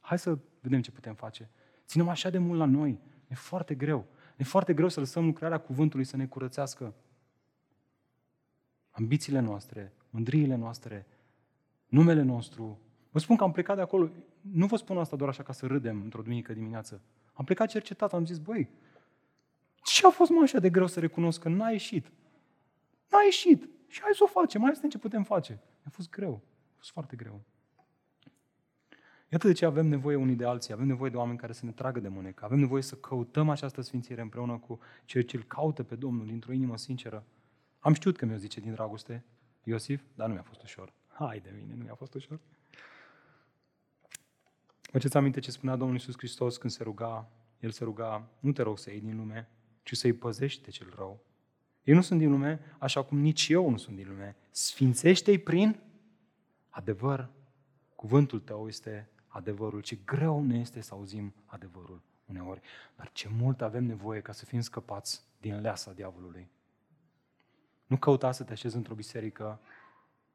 Hai 0.00 0.18
să 0.18 0.38
vedem 0.60 0.80
ce 0.80 0.90
putem 0.90 1.14
face. 1.14 1.50
Ținem 1.86 2.08
așa 2.08 2.30
de 2.30 2.38
mult 2.38 2.58
la 2.58 2.64
noi. 2.64 3.00
E 3.28 3.34
foarte 3.34 3.74
greu. 3.74 4.06
E 4.36 4.44
foarte 4.44 4.74
greu 4.74 4.88
să 4.88 5.00
lăsăm 5.00 5.24
lucrarea 5.24 5.58
cuvântului 5.58 6.04
să 6.04 6.16
ne 6.16 6.26
curățească. 6.26 6.94
Ambițiile 8.90 9.40
noastre, 9.40 9.92
mândriile 10.10 10.54
noastre, 10.54 11.06
numele 11.86 12.22
nostru. 12.22 12.78
Vă 13.10 13.18
spun 13.18 13.36
că 13.36 13.44
am 13.44 13.52
plecat 13.52 13.76
de 13.76 13.82
acolo, 13.82 14.10
nu 14.40 14.66
vă 14.66 14.76
spun 14.76 14.98
asta 14.98 15.16
doar 15.16 15.28
așa 15.28 15.42
ca 15.42 15.52
să 15.52 15.66
râdem 15.66 16.00
într-o 16.02 16.22
duminică 16.22 16.52
dimineață. 16.52 17.00
Am 17.32 17.44
plecat 17.44 17.68
cercetat, 17.68 18.12
am 18.12 18.26
zis, 18.26 18.38
băi, 18.38 18.68
ce 19.82 20.06
a 20.06 20.10
fost 20.10 20.30
mai 20.30 20.42
așa 20.42 20.58
de 20.58 20.70
greu 20.70 20.86
să 20.86 21.00
recunosc 21.00 21.40
că 21.40 21.48
n-a 21.48 21.70
ieșit? 21.70 22.12
N-a 23.10 23.22
ieșit. 23.24 23.68
Și 23.88 24.00
hai 24.00 24.10
să 24.14 24.24
o 24.24 24.26
facem, 24.26 24.60
mai 24.60 24.74
să 24.74 24.86
ce 24.86 24.98
putem 24.98 25.22
face. 25.22 25.60
A 25.84 25.88
fost 25.90 26.10
greu. 26.10 26.40
A 26.72 26.74
fost 26.76 26.90
foarte 26.90 27.16
greu. 27.16 27.40
Iată 29.34 29.46
de 29.46 29.52
ce 29.52 29.64
avem 29.64 29.86
nevoie 29.86 30.16
unii 30.16 30.34
de 30.34 30.44
alții, 30.44 30.72
avem 30.72 30.86
nevoie 30.86 31.10
de 31.10 31.16
oameni 31.16 31.38
care 31.38 31.52
să 31.52 31.64
ne 31.64 31.70
tragă 31.70 32.00
de 32.00 32.08
mânecă, 32.08 32.44
avem 32.44 32.58
nevoie 32.58 32.82
să 32.82 32.94
căutăm 32.94 33.48
această 33.48 33.80
sfințire 33.80 34.20
împreună 34.20 34.58
cu 34.58 34.78
cei 35.04 35.24
ce 35.24 35.36
îl 35.36 35.42
caută 35.42 35.82
pe 35.82 35.94
Domnul 35.94 36.26
dintr-o 36.26 36.52
inimă 36.52 36.76
sinceră. 36.76 37.24
Am 37.78 37.92
știut 37.92 38.16
că 38.16 38.26
mi-o 38.26 38.36
zice 38.36 38.60
din 38.60 38.72
dragoste 38.72 39.24
Iosif, 39.64 40.02
dar 40.14 40.26
nu 40.26 40.32
mi-a 40.32 40.42
fost 40.42 40.62
ușor. 40.62 40.92
Hai 41.08 41.40
de 41.40 41.54
mine, 41.56 41.74
nu 41.74 41.82
mi-a 41.82 41.94
fost 41.94 42.14
ușor. 42.14 42.40
Faceți 44.80 45.16
aminte 45.16 45.40
ce 45.40 45.50
spunea 45.50 45.76
Domnul 45.76 45.96
Iisus 45.96 46.14
Hristos 46.16 46.56
când 46.56 46.72
se 46.72 46.82
ruga, 46.82 47.30
El 47.60 47.70
se 47.70 47.84
ruga, 47.84 48.28
nu 48.40 48.52
te 48.52 48.62
rog 48.62 48.78
să 48.78 48.90
iei 48.90 49.00
din 49.00 49.16
lume, 49.16 49.48
ci 49.82 49.96
să-i 49.96 50.12
păzești 50.12 50.64
de 50.64 50.70
cel 50.70 50.92
rău. 50.96 51.24
Ei 51.82 51.94
nu 51.94 52.00
sunt 52.00 52.18
din 52.18 52.30
lume, 52.30 52.60
așa 52.78 53.02
cum 53.02 53.18
nici 53.18 53.48
eu 53.48 53.70
nu 53.70 53.76
sunt 53.76 53.96
din 53.96 54.08
lume. 54.08 54.36
Sfințește-i 54.50 55.38
prin 55.38 55.80
adevăr, 56.68 57.30
cuvântul 57.94 58.40
tău 58.40 58.66
este 58.68 59.08
adevărul. 59.34 59.80
Ce 59.80 59.98
greu 60.04 60.42
ne 60.42 60.58
este 60.58 60.80
să 60.80 60.94
auzim 60.94 61.34
adevărul 61.46 62.02
uneori, 62.24 62.60
dar 62.96 63.10
ce 63.12 63.28
mult 63.28 63.62
avem 63.62 63.84
nevoie 63.84 64.20
ca 64.20 64.32
să 64.32 64.44
fim 64.44 64.60
scăpați 64.60 65.24
din 65.40 65.60
leasa 65.60 65.92
diavolului. 65.92 66.50
Nu 67.86 67.96
căuta 67.96 68.32
să 68.32 68.44
te 68.44 68.52
așezi 68.52 68.76
într-o 68.76 68.94
biserică 68.94 69.60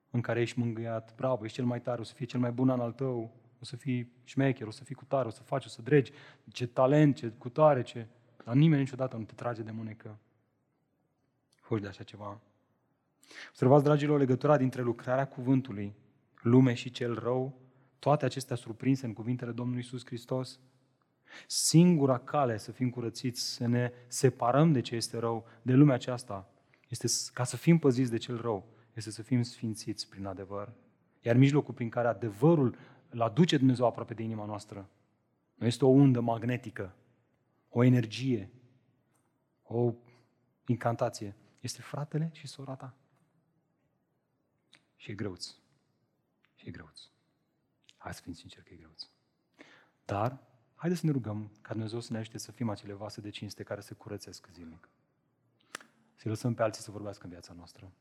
în 0.10 0.22
care 0.22 0.42
ești 0.42 0.60
mângâiat, 0.60 1.16
bravo, 1.16 1.44
ești 1.44 1.56
cel 1.56 1.66
mai 1.66 1.82
tare, 1.82 2.02
o 2.02 2.04
să 2.04 2.14
fie 2.14 2.26
cel 2.26 2.40
mai 2.40 2.52
bun 2.52 2.70
an 2.70 2.80
al 2.80 2.92
tău, 2.92 3.32
o 3.62 3.66
să 3.66 3.76
fii 3.76 4.12
șmecher, 4.24 4.68
o 4.68 4.72
să 4.72 4.84
fii 4.84 4.96
cu 4.96 5.06
tare, 5.06 5.28
o 5.28 5.32
să 5.32 5.42
faci, 5.42 5.66
o 5.66 5.70
să 5.70 5.82
dregi, 5.82 6.12
ce 6.52 6.68
talent, 6.68 7.16
ce 7.16 7.30
cu 7.30 7.50
tare, 7.50 7.82
ce... 7.82 8.08
Dar 8.46 8.56
nimeni 8.56 8.82
niciodată 8.82 9.18
nu 9.18 9.24
te 9.24 9.34
trage 9.34 9.62
de 9.62 9.72
mânecă. 9.72 10.18
Fugi 11.56 11.82
de 11.82 11.88
așa 11.88 12.04
ceva. 12.04 12.40
Observați, 13.50 13.84
dragilor, 13.84 14.20
legătura 14.20 14.58
dintre 14.58 14.82
lucrarea 14.82 15.28
cuvântului, 15.28 15.96
lume 16.42 16.74
și 16.74 16.92
cel 16.92 17.20
rău, 17.20 17.69
toate 18.00 18.26
acestea 18.26 18.56
surprinse 18.56 19.06
în 19.06 19.14
cuvintele 19.14 19.52
Domnului 19.52 19.82
Isus 19.82 20.06
Hristos. 20.06 20.60
Singura 21.48 22.18
cale 22.18 22.58
să 22.58 22.72
fim 22.72 22.90
curățiți, 22.90 23.42
să 23.42 23.68
ne 23.68 23.92
separăm 24.08 24.72
de 24.72 24.82
ce 24.82 24.96
este 24.96 25.18
rău, 25.18 25.48
de 25.62 25.74
lumea 25.74 25.96
aceasta, 25.96 26.52
este 26.88 27.08
ca 27.34 27.44
să 27.44 27.58
fim 27.58 27.78
păziți 27.78 28.12
de 28.12 28.18
cel 28.18 28.42
rău, 28.42 28.68
este 28.94 29.12
să 29.12 29.22
fim 29.22 29.42
sfințiți 29.42 30.10
prin 30.10 30.26
adevăr. 30.26 30.74
Iar 31.22 31.36
mijlocul 31.36 31.74
prin 31.74 31.90
care 31.90 32.08
adevărul 32.08 32.78
îl 33.10 33.22
aduce 33.22 33.58
Dumnezeu 33.58 33.86
aproape 33.86 34.14
de 34.14 34.24
inima 34.24 34.46
noastră, 34.46 34.90
nu 35.56 35.66
este 35.66 35.86
o 35.86 35.88
undă 35.88 36.20
magnetică, 36.20 36.96
o 37.70 37.84
energie, 37.84 38.52
o 39.64 39.94
incantație. 40.66 41.36
Este 41.60 41.82
fratele 41.82 42.30
și 42.34 42.48
sora 42.48 42.76
ta. 42.76 42.98
Și 44.96 45.12
e 45.12 45.14
greuț. 45.14 45.48
Și 46.56 46.68
e 46.68 46.72
greuț. 46.72 47.02
Hai 48.00 48.14
să 48.14 48.22
fim 48.22 48.34
sinceri 48.34 48.66
că 48.66 48.74
e 48.74 48.78
greuț. 48.78 49.08
Dar, 50.06 50.40
haideți 50.76 51.00
să 51.00 51.06
ne 51.06 51.12
rugăm 51.12 51.52
ca 51.62 51.72
Dumnezeu 51.72 52.00
să 52.00 52.14
ne 52.14 52.20
ajute 52.20 52.38
să 52.38 52.52
fim 52.52 52.70
acele 52.70 52.94
vase 52.94 53.22
de 53.22 53.30
cinste 53.30 53.64
care 53.64 53.82
se 53.82 53.94
curățesc 53.94 54.48
zilnic. 54.52 54.90
Să 56.16 56.30
lăsăm 56.30 56.54
pe 56.54 56.64
alții 56.64 56.84
să 56.84 56.92
vorbească 56.92 57.24
în 57.24 57.30
viața 57.30 57.54
noastră. 57.54 57.92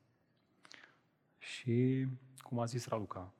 Și, 1.38 2.06
cum 2.42 2.58
a 2.58 2.64
zis 2.64 2.86
Raluca, 2.86 3.32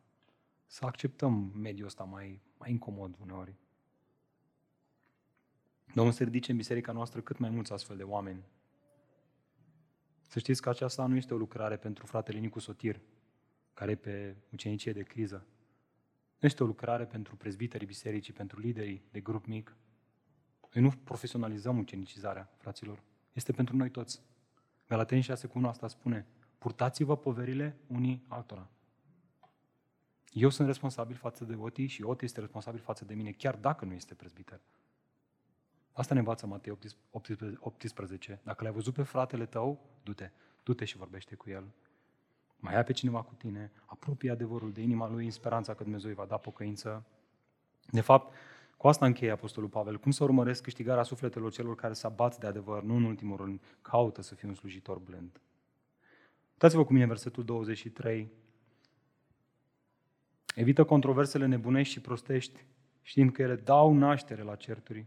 să 0.67 0.85
acceptăm 0.85 1.53
mediul 1.55 1.87
ăsta 1.87 2.05
mai, 2.05 2.41
mai 2.59 2.71
incomod 2.71 3.17
uneori. 3.21 3.55
Domnul 5.95 6.15
să 6.15 6.25
ridice 6.25 6.51
în 6.51 6.57
biserica 6.57 6.93
noastră 6.93 7.21
cât 7.21 7.39
mai 7.39 7.51
mulți 7.51 7.73
astfel 7.73 7.97
de 7.97 8.03
oameni. 8.03 8.45
Să 10.27 10.39
știți 10.39 10.63
că 10.63 10.69
aceasta 10.69 11.07
nu 11.07 11.17
este 11.17 11.35
o 11.35 11.37
lucrare 11.37 11.77
pentru 11.77 12.07
fratele 12.07 12.39
Nicu 12.39 12.59
Sotir, 12.59 13.01
care 13.75 13.91
e 13.91 13.97
pe 13.97 14.37
ucenicie 14.53 14.93
de 14.93 15.03
criză. 15.03 15.47
Nu 16.39 16.49
este 16.49 16.63
o 16.63 16.67
lucrare 16.67 17.05
pentru 17.05 17.37
prezbiterii 17.37 17.87
bisericii, 17.87 18.33
pentru 18.33 18.61
liderii 18.61 19.03
de 19.11 19.21
grup 19.21 19.47
mic. 19.47 19.77
Noi 20.73 20.85
nu 20.85 20.91
profesionalizăm 21.05 21.79
ucenicizarea, 21.79 22.51
fraților. 22.57 23.03
Este 23.33 23.53
pentru 23.53 23.77
noi 23.77 23.91
toți. 23.91 24.23
Galateni 24.89 25.23
6 25.23 25.47
cu 25.47 25.59
1 25.59 25.69
asta 25.69 25.89
spune, 25.89 26.27
purtați-vă 26.59 27.17
poverile 27.17 27.79
unii 27.87 28.25
altora. 28.29 28.71
Eu 30.33 30.49
sunt 30.49 30.67
responsabil 30.67 31.17
față 31.17 31.45
de 31.45 31.55
Oti 31.55 31.87
și 31.87 32.03
Oti 32.03 32.25
este 32.25 32.41
responsabil 32.41 32.81
față 32.81 33.05
de 33.05 33.15
mine, 33.15 33.33
chiar 33.33 33.57
dacă 33.57 33.85
nu 33.85 33.93
este 33.93 34.15
prezbiter. 34.15 34.61
Asta 35.93 36.15
ne 36.15 36.21
învață 36.21 36.47
Matei 36.47 36.79
18. 37.59 38.41
Dacă 38.45 38.65
l-ai 38.65 38.73
văzut 38.73 38.95
pe 38.95 39.03
fratele 39.03 39.47
tău, 39.47 39.91
du-te, 40.03 40.31
du-te 40.63 40.85
și 40.85 40.97
vorbește 40.97 41.35
cu 41.35 41.51
el. 41.51 41.73
Mai 42.61 42.77
ai 42.77 42.85
pe 42.85 42.93
cineva 42.93 43.23
cu 43.23 43.35
tine, 43.35 43.73
apropie 43.85 44.31
adevărul 44.31 44.73
de 44.73 44.81
inima 44.81 45.09
lui 45.09 45.25
în 45.25 45.31
speranța 45.31 45.75
că 45.75 45.83
Dumnezeu 45.83 46.09
îi 46.09 46.17
va 46.17 46.25
da 46.25 46.37
pocăință. 46.37 47.05
De 47.91 48.01
fapt, 48.01 48.35
cu 48.77 48.89
asta 48.89 49.07
încheie 49.07 49.31
Apostolul 49.31 49.69
Pavel. 49.69 49.99
Cum 49.99 50.11
să 50.11 50.25
urmăresc 50.25 50.63
câștigarea 50.63 51.03
sufletelor 51.03 51.53
celor 51.53 51.75
care 51.75 51.93
se 51.93 52.07
abat 52.07 52.39
de 52.39 52.47
adevăr, 52.47 52.83
nu 52.83 52.95
în 52.95 53.05
ultimul 53.05 53.37
rând, 53.37 53.61
caută 53.83 54.23
să 54.23 54.35
fie 54.35 54.49
un 54.49 54.55
slujitor 54.55 54.99
blând. 54.99 55.41
Uitați-vă 56.53 56.85
cu 56.85 56.93
mine 56.93 57.07
versetul 57.07 57.45
23. 57.45 58.31
Evită 60.55 60.85
controversele 60.85 61.47
nebunești 61.47 61.93
și 61.93 62.01
prostești, 62.01 62.65
știind 63.03 63.33
că 63.33 63.43
ele 63.43 63.57
dau 63.57 63.93
naștere 63.93 64.43
la 64.43 64.55
certuri. 64.55 65.07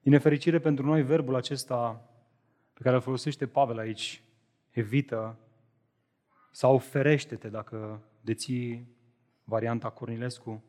Din 0.00 0.12
nefericire 0.12 0.58
pentru 0.58 0.86
noi, 0.86 1.02
verbul 1.02 1.34
acesta 1.34 2.08
pe 2.72 2.82
care 2.82 2.94
îl 2.94 3.02
folosește 3.02 3.46
Pavel 3.46 3.78
aici, 3.78 4.22
evită 4.70 5.38
sau 6.58 6.78
ferește-te 6.78 7.48
dacă 7.48 8.00
deții 8.20 8.88
varianta 9.44 9.90
Cornilescu, 9.90 10.62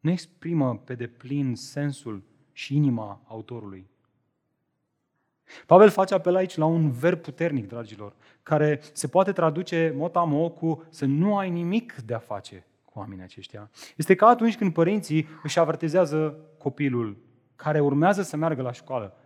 nu 0.00 0.10
exprimă 0.10 0.76
pe 0.76 0.94
deplin 0.94 1.54
sensul 1.54 2.22
și 2.52 2.76
inima 2.76 3.22
autorului. 3.26 3.86
Pavel 5.66 5.90
face 5.90 6.14
apel 6.14 6.34
aici 6.34 6.56
la 6.56 6.64
un 6.64 6.90
verb 6.90 7.20
puternic, 7.20 7.68
dragilor, 7.68 8.14
care 8.42 8.80
se 8.92 9.08
poate 9.08 9.32
traduce 9.32 9.92
motamo 9.96 10.50
cu 10.50 10.86
să 10.90 11.04
nu 11.04 11.36
ai 11.38 11.50
nimic 11.50 11.94
de 11.94 12.14
a 12.14 12.18
face 12.18 12.66
cu 12.84 12.98
oamenii 12.98 13.24
aceștia. 13.24 13.70
Este 13.96 14.14
ca 14.14 14.26
atunci 14.26 14.56
când 14.56 14.72
părinții 14.72 15.26
își 15.42 15.58
avertizează 15.58 16.38
copilul 16.58 17.16
care 17.56 17.80
urmează 17.80 18.22
să 18.22 18.36
meargă 18.36 18.62
la 18.62 18.72
școală. 18.72 19.16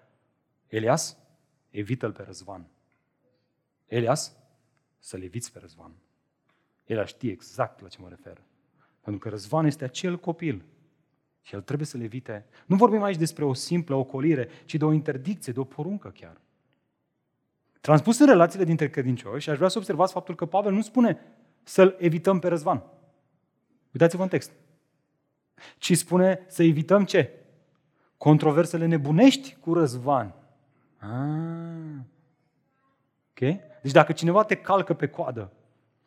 Elias, 0.66 1.18
evită-l 1.70 2.12
pe 2.12 2.22
Răzvan. 2.22 2.66
Elias, 3.86 4.45
să-l 5.06 5.22
eviți 5.22 5.52
pe 5.52 5.58
Răzvan. 5.58 5.92
El 6.86 7.06
știe 7.06 7.30
exact 7.30 7.80
la 7.80 7.88
ce 7.88 7.98
mă 8.00 8.08
refer. 8.08 8.42
Pentru 9.00 9.20
că 9.20 9.28
Răzvan 9.28 9.66
este 9.66 9.84
acel 9.84 10.18
copil 10.18 10.64
și 11.42 11.54
el 11.54 11.62
trebuie 11.62 11.86
să 11.86 11.96
le 11.96 12.04
evite. 12.04 12.46
Nu 12.66 12.76
vorbim 12.76 13.02
aici 13.02 13.16
despre 13.16 13.44
o 13.44 13.52
simplă 13.52 13.94
ocolire, 13.94 14.48
ci 14.64 14.74
de 14.74 14.84
o 14.84 14.92
interdicție, 14.92 15.52
de 15.52 15.60
o 15.60 15.64
poruncă 15.64 16.08
chiar. 16.08 16.40
Transpus 17.80 18.18
în 18.18 18.26
relațiile 18.26 18.64
dintre 18.64 18.90
credincioși, 18.90 19.50
aș 19.50 19.56
vrea 19.56 19.68
să 19.68 19.78
observați 19.78 20.12
faptul 20.12 20.34
că 20.34 20.46
Pavel 20.46 20.72
nu 20.72 20.82
spune 20.82 21.20
să-l 21.62 21.96
evităm 21.98 22.38
pe 22.38 22.48
Răzvan. 22.48 22.82
Uitați-vă 23.92 24.22
în 24.22 24.28
text. 24.28 24.52
Ci 25.78 25.96
spune 25.96 26.44
să 26.46 26.62
evităm 26.62 27.04
ce? 27.04 27.44
Controversele 28.16 28.86
nebunești 28.86 29.56
cu 29.60 29.74
Răzvan. 29.74 30.34
Ah. 30.98 32.04
Ok? 33.30 33.60
Deci 33.86 33.94
dacă 33.94 34.12
cineva 34.12 34.44
te 34.44 34.56
calcă 34.56 34.94
pe 34.94 35.08
coadă, 35.08 35.52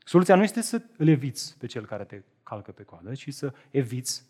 soluția 0.04 0.36
nu 0.36 0.44
este 0.44 0.62
să 0.62 0.82
îl 0.98 1.08
eviți 1.08 1.58
pe 1.58 1.66
cel 1.66 1.86
care 1.86 2.06
te 2.06 2.22
calcă 2.44 2.72
pe 2.72 2.84
coadă, 2.84 3.14
ci 3.14 3.34
să 3.34 3.54
eviți 3.70 4.26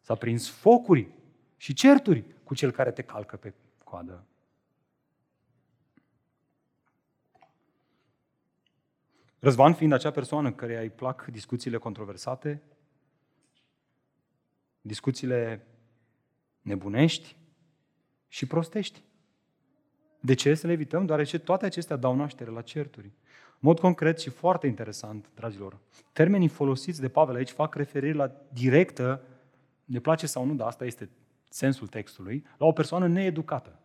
să 0.00 0.12
aprinzi 0.12 0.50
focuri 0.50 1.08
și 1.56 1.72
certuri 1.72 2.24
cu 2.44 2.54
cel 2.54 2.70
care 2.70 2.90
te 2.90 3.02
calcă 3.02 3.36
pe 3.36 3.54
coadă. 3.84 4.24
Răzvan 9.38 9.74
fiind 9.74 9.92
acea 9.92 10.10
persoană 10.10 10.52
care 10.52 10.80
îi 10.80 10.90
plac 10.90 11.24
discuțiile 11.24 11.76
controversate, 11.76 12.62
discuțiile 14.80 15.66
nebunești 16.60 17.36
și 18.28 18.46
prostești. 18.46 19.02
De 20.24 20.34
ce 20.34 20.54
să 20.54 20.66
le 20.66 20.72
evităm? 20.72 21.06
Deoarece 21.06 21.38
toate 21.38 21.66
acestea 21.66 21.96
dau 21.96 22.16
naștere 22.16 22.50
la 22.50 22.60
certuri. 22.60 23.06
În 23.06 23.60
mod 23.60 23.78
concret 23.78 24.20
și 24.20 24.30
foarte 24.30 24.66
interesant, 24.66 25.30
dragilor, 25.34 25.78
termenii 26.12 26.48
folosiți 26.48 27.00
de 27.00 27.08
Pavel 27.08 27.34
aici 27.34 27.50
fac 27.50 27.74
referire 27.74 28.12
la 28.12 28.32
directă, 28.52 29.22
ne 29.84 29.98
place 29.98 30.26
sau 30.26 30.44
nu, 30.44 30.54
dar 30.54 30.66
asta 30.66 30.84
este 30.84 31.10
sensul 31.48 31.86
textului, 31.86 32.46
la 32.58 32.66
o 32.66 32.72
persoană 32.72 33.08
needucată, 33.08 33.78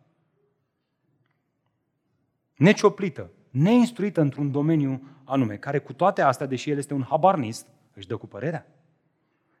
necioplită, 2.56 3.30
neinstruită 3.50 4.20
într-un 4.20 4.50
domeniu 4.50 5.02
anume, 5.24 5.56
care 5.56 5.78
cu 5.78 5.92
toate 5.92 6.22
astea, 6.22 6.46
deși 6.46 6.70
el 6.70 6.78
este 6.78 6.94
un 6.94 7.02
habarnist, 7.02 7.66
își 7.94 8.06
dă 8.06 8.16
cu 8.16 8.26
părerea. 8.26 8.66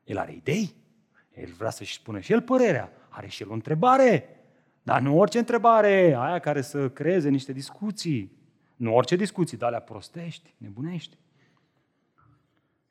El 0.04 0.18
are 0.18 0.32
idei, 0.32 0.74
el 1.34 1.52
vrea 1.58 1.70
să-și 1.70 1.94
spună 1.94 2.20
și 2.20 2.32
el 2.32 2.42
părerea, 2.42 2.92
are 3.08 3.26
și 3.26 3.42
el 3.42 3.50
o 3.50 3.52
întrebare, 3.52 4.39
dar 4.90 5.00
nu 5.00 5.18
orice 5.18 5.38
întrebare, 5.38 6.14
aia 6.18 6.38
care 6.38 6.60
să 6.60 6.88
creeze 6.88 7.28
niște 7.28 7.52
discuții. 7.52 8.32
Nu 8.76 8.94
orice 8.94 9.16
discuții, 9.16 9.56
dar 9.56 9.68
alea 9.68 9.80
prostești, 9.80 10.54
nebunești. 10.56 11.18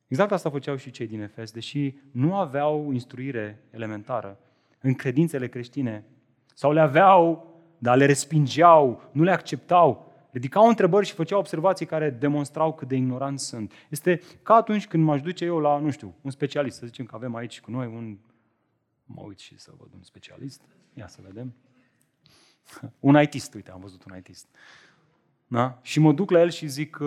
Exact 0.07 0.31
asta 0.31 0.49
făceau 0.49 0.75
și 0.75 0.91
cei 0.91 1.07
din 1.07 1.21
Efes, 1.21 1.51
deși 1.51 1.95
nu 2.11 2.35
aveau 2.35 2.91
instruire 2.91 3.63
elementară 3.69 4.37
în 4.81 4.93
credințele 4.93 5.47
creștine, 5.47 6.05
sau 6.53 6.71
le 6.71 6.79
aveau, 6.79 7.53
dar 7.77 7.97
le 7.97 8.05
respingeau, 8.05 9.09
nu 9.11 9.23
le 9.23 9.31
acceptau, 9.31 10.13
ridicau 10.31 10.67
întrebări 10.67 11.05
și 11.05 11.13
făceau 11.13 11.39
observații 11.39 11.85
care 11.85 12.09
demonstrau 12.09 12.73
cât 12.73 12.87
de 12.87 12.95
ignoranți 12.95 13.45
sunt. 13.45 13.73
Este 13.89 14.21
ca 14.43 14.53
atunci 14.53 14.87
când 14.87 15.03
m-aș 15.03 15.21
duce 15.21 15.45
eu 15.45 15.59
la, 15.59 15.77
nu 15.77 15.89
știu, 15.89 16.13
un 16.21 16.31
specialist, 16.31 16.77
să 16.77 16.85
zicem 16.85 17.05
că 17.05 17.15
avem 17.15 17.35
aici 17.35 17.61
cu 17.61 17.71
noi 17.71 17.85
un... 17.85 18.17
Mă 19.05 19.21
uit 19.21 19.39
și 19.39 19.59
să 19.59 19.71
văd 19.77 19.93
un 19.93 20.03
specialist. 20.03 20.61
Ia 20.93 21.07
să 21.07 21.19
vedem. 21.23 21.53
Un 22.99 23.21
ITist, 23.21 23.53
uite, 23.53 23.71
am 23.71 23.79
văzut 23.79 24.03
un 24.03 24.17
ITist. 24.17 24.47
Da? 25.47 25.79
Și 25.81 25.99
mă 25.99 26.13
duc 26.13 26.29
la 26.29 26.39
el 26.39 26.49
și 26.49 26.67
zic, 26.67 26.97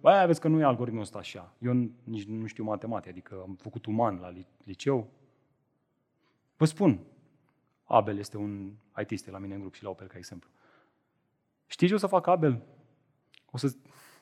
băi, 0.00 0.18
aveți 0.18 0.40
că 0.40 0.48
nu 0.48 0.60
e 0.60 0.64
algoritmul 0.64 1.02
ăsta 1.02 1.18
așa. 1.18 1.54
Eu 1.58 1.72
nici 2.04 2.24
nu 2.24 2.46
știu 2.46 2.64
matematică, 2.64 3.10
adică 3.10 3.42
am 3.46 3.54
făcut 3.60 3.86
uman 3.86 4.18
la 4.20 4.32
liceu. 4.64 5.10
Vă 6.56 6.64
spun, 6.64 7.00
Abel 7.84 8.18
este 8.18 8.36
un 8.36 8.72
IT 8.98 9.30
la 9.30 9.38
mine 9.38 9.54
în 9.54 9.60
grup 9.60 9.74
și 9.74 9.82
la 9.82 9.90
Opel 9.90 10.06
ca 10.06 10.18
exemplu. 10.18 10.50
Știi 11.66 11.88
ce 11.88 11.94
o 11.94 11.96
să 11.96 12.06
fac 12.06 12.26
Abel? 12.26 12.62
O 13.50 13.56
să 13.56 13.74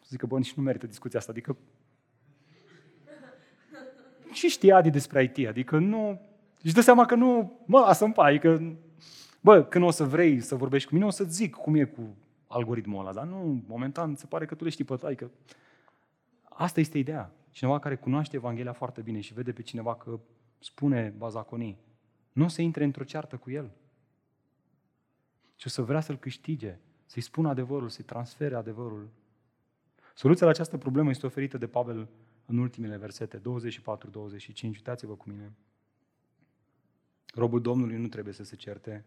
zic 0.08 0.18
că, 0.18 0.26
bă, 0.26 0.38
nici 0.38 0.52
nu 0.52 0.62
merită 0.62 0.86
discuția 0.86 1.18
asta. 1.18 1.30
Adică, 1.30 1.56
și 4.32 4.48
știa 4.48 4.76
Adi 4.76 4.90
despre 4.90 5.22
IT, 5.22 5.46
adică 5.48 5.78
nu... 5.78 6.20
Și 6.64 6.72
dă 6.72 6.80
seama 6.80 7.04
că 7.04 7.14
nu, 7.14 7.60
mă, 7.66 7.78
lasă-mi 7.78 8.12
pa, 8.12 8.24
adică, 8.24 8.78
bă, 9.40 9.64
când 9.64 9.84
o 9.84 9.90
să 9.90 10.04
vrei 10.04 10.40
să 10.40 10.54
vorbești 10.54 10.88
cu 10.88 10.94
mine, 10.94 11.06
o 11.06 11.10
să-ți 11.10 11.34
zic 11.34 11.54
cum 11.54 11.74
e 11.74 11.84
cu 11.84 12.16
algoritmul 12.46 13.00
ăla, 13.00 13.12
dar 13.12 13.26
nu, 13.26 13.62
momentan 13.66 14.14
se 14.14 14.26
pare 14.26 14.46
că 14.46 14.54
tu 14.54 14.64
le 14.64 14.70
știi 14.70 14.84
pe 14.84 14.98
adică 15.02 15.30
asta 16.42 16.80
este 16.80 16.98
ideea. 16.98 17.32
Cineva 17.50 17.78
care 17.78 17.96
cunoaște 17.96 18.36
Evanghelia 18.36 18.72
foarte 18.72 19.00
bine 19.00 19.20
și 19.20 19.34
vede 19.34 19.52
pe 19.52 19.62
cineva 19.62 19.96
că 19.96 20.20
spune 20.58 21.14
bazaconii, 21.16 21.78
nu 22.32 22.44
o 22.44 22.48
să 22.48 22.62
intre 22.62 22.84
într-o 22.84 23.04
ceartă 23.04 23.36
cu 23.36 23.50
el. 23.50 23.70
Și 25.56 25.66
o 25.66 25.70
să 25.70 25.82
vrea 25.82 26.00
să-l 26.00 26.16
câștige, 26.16 26.78
să-i 27.06 27.22
spună 27.22 27.48
adevărul, 27.48 27.88
să-i 27.88 28.04
transfere 28.04 28.54
adevărul. 28.54 29.08
Soluția 30.14 30.46
la 30.46 30.52
această 30.52 30.76
problemă 30.76 31.10
este 31.10 31.26
oferită 31.26 31.58
de 31.58 31.66
Pavel 31.66 32.08
în 32.46 32.58
ultimele 32.58 32.96
versete, 32.96 33.38
24-25. 33.38 33.42
Uitați-vă 34.62 35.14
cu 35.14 35.28
mine. 35.28 35.52
Robul 37.34 37.60
Domnului 37.60 37.96
nu 37.96 38.08
trebuie 38.08 38.34
să 38.34 38.44
se 38.44 38.56
certe 38.56 39.04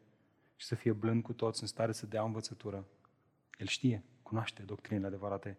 și 0.64 0.70
să 0.70 0.76
fie 0.76 0.92
blând 0.92 1.24
cu 1.24 1.34
toți, 1.34 1.62
în 1.62 1.68
stare 1.68 1.92
să 1.92 2.06
dea 2.06 2.24
învățătură. 2.24 2.86
El 3.58 3.68
știe, 3.68 4.04
cunoaște 4.22 4.64
doctrinele 4.64 5.08
adevărate. 5.08 5.58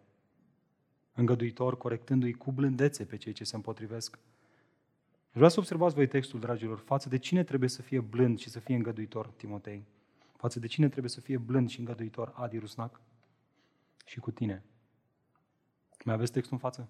Îngăduitor, 1.13 1.77
corectându-i 1.77 2.33
cu 2.33 2.51
blândețe 2.51 3.05
pe 3.05 3.17
cei 3.17 3.33
ce 3.33 3.43
se 3.43 3.55
împotrivesc. 3.55 4.19
Vreau 5.31 5.49
să 5.49 5.59
observați 5.59 5.95
voi 5.95 6.07
textul, 6.07 6.39
dragilor, 6.39 6.77
față 6.77 7.09
de 7.09 7.17
cine 7.17 7.43
trebuie 7.43 7.69
să 7.69 7.81
fie 7.81 7.99
blând 7.99 8.39
și 8.39 8.49
să 8.49 8.59
fie 8.59 8.75
îngăduitor, 8.75 9.27
Timotei? 9.27 9.85
Față 10.35 10.59
de 10.59 10.67
cine 10.67 10.89
trebuie 10.89 11.09
să 11.09 11.21
fie 11.21 11.37
blând 11.37 11.69
și 11.69 11.79
îngăduitor, 11.79 12.33
Adi 12.35 12.57
Rusnac? 12.57 13.01
Și 14.05 14.19
cu 14.19 14.31
tine. 14.31 14.63
Mai 16.03 16.13
aveți 16.13 16.31
textul 16.31 16.53
în 16.53 16.59
față? 16.59 16.89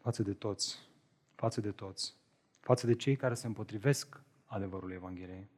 Față 0.00 0.22
de 0.22 0.32
toți. 0.32 0.78
Față 1.34 1.60
de 1.60 1.70
toți. 1.70 2.16
Față 2.68 2.86
de 2.86 2.94
cei 2.94 3.16
care 3.16 3.34
se 3.34 3.46
împotrivesc 3.46 4.22
adevărului 4.44 4.94
Evangheliei. 4.94 5.48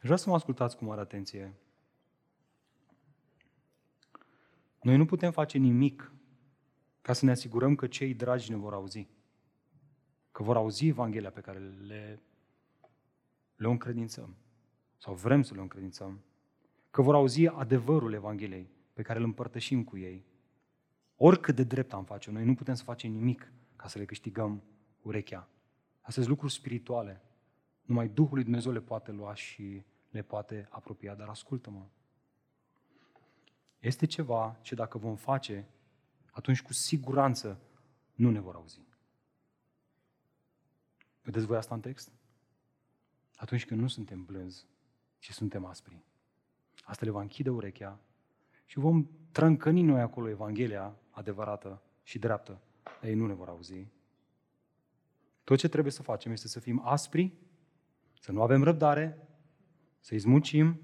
Vreau 0.00 0.16
să 0.16 0.28
mă 0.28 0.34
ascultați 0.34 0.76
cu 0.76 0.84
mare 0.84 1.00
atenție. 1.00 1.54
Noi 4.82 4.96
nu 4.96 5.04
putem 5.04 5.30
face 5.30 5.58
nimic 5.58 6.12
ca 7.00 7.12
să 7.12 7.24
ne 7.24 7.30
asigurăm 7.30 7.74
că 7.74 7.86
cei 7.86 8.14
dragi 8.14 8.50
ne 8.50 8.56
vor 8.56 8.72
auzi. 8.72 9.08
Că 10.32 10.42
vor 10.42 10.56
auzi 10.56 10.86
Evanghelia 10.86 11.30
pe 11.30 11.40
care 11.40 11.58
le, 11.58 12.22
le 13.56 13.66
o 13.66 13.70
încredințăm. 13.70 14.36
Sau 14.98 15.14
vrem 15.14 15.42
să 15.42 15.52
le 15.52 15.58
o 15.58 15.62
încredințăm. 15.62 16.20
Că 16.90 17.02
vor 17.02 17.14
auzi 17.14 17.46
adevărul 17.46 18.12
Evangheliei 18.12 18.70
pe 18.92 19.02
care 19.02 19.18
îl 19.18 19.24
împărtășim 19.24 19.84
cu 19.84 19.98
ei. 19.98 20.24
Oricât 21.16 21.54
de 21.54 21.64
drept 21.64 21.92
am 21.92 22.04
face, 22.04 22.30
noi 22.30 22.44
nu 22.44 22.54
putem 22.54 22.74
să 22.74 22.82
facem 22.82 23.12
nimic 23.12 23.52
ca 23.78 23.88
să 23.88 23.98
le 23.98 24.04
câștigăm 24.04 24.62
urechea. 25.02 25.48
Astea 25.96 26.22
sunt 26.22 26.26
lucruri 26.26 26.52
spirituale. 26.52 27.22
Numai 27.82 28.08
Duhul 28.08 28.34
lui 28.34 28.42
Dumnezeu 28.42 28.72
le 28.72 28.80
poate 28.80 29.10
lua 29.10 29.34
și 29.34 29.82
le 30.10 30.22
poate 30.22 30.68
apropia, 30.70 31.14
dar 31.14 31.28
ascultă-mă. 31.28 31.86
Este 33.78 34.06
ceva 34.06 34.58
ce 34.60 34.74
dacă 34.74 34.98
vom 34.98 35.16
face, 35.16 35.68
atunci 36.30 36.62
cu 36.62 36.72
siguranță 36.72 37.60
nu 38.14 38.30
ne 38.30 38.40
vor 38.40 38.54
auzi. 38.54 38.80
Vedeți 41.22 41.46
voi 41.46 41.56
asta 41.56 41.74
în 41.74 41.80
text? 41.80 42.12
Atunci 43.36 43.66
când 43.66 43.80
nu 43.80 43.88
suntem 43.88 44.24
blânzi, 44.24 44.66
ci 45.18 45.32
suntem 45.32 45.64
aspri. 45.64 46.02
Asta 46.84 47.04
le 47.04 47.10
va 47.10 47.20
închide 47.20 47.50
urechea 47.50 48.00
și 48.64 48.78
vom 48.78 49.08
trâncăni 49.32 49.82
noi 49.82 50.00
acolo 50.00 50.28
Evanghelia 50.28 50.96
adevărată 51.10 51.82
și 52.02 52.18
dreaptă. 52.18 52.60
Ei 53.02 53.14
nu 53.14 53.26
ne 53.26 53.34
vor 53.34 53.48
auzi. 53.48 53.86
Tot 55.44 55.58
ce 55.58 55.68
trebuie 55.68 55.92
să 55.92 56.02
facem 56.02 56.32
este 56.32 56.48
să 56.48 56.60
fim 56.60 56.80
aspri, 56.84 57.32
să 58.20 58.32
nu 58.32 58.42
avem 58.42 58.62
răbdare, 58.62 59.28
să-i 60.00 60.18
zmucim 60.18 60.80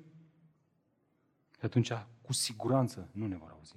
și 1.59 1.65
atunci 1.65 1.93
cu 2.23 2.33
siguranță 2.33 3.09
nu 3.13 3.27
ne 3.27 3.37
vor 3.37 3.51
auzi. 3.51 3.77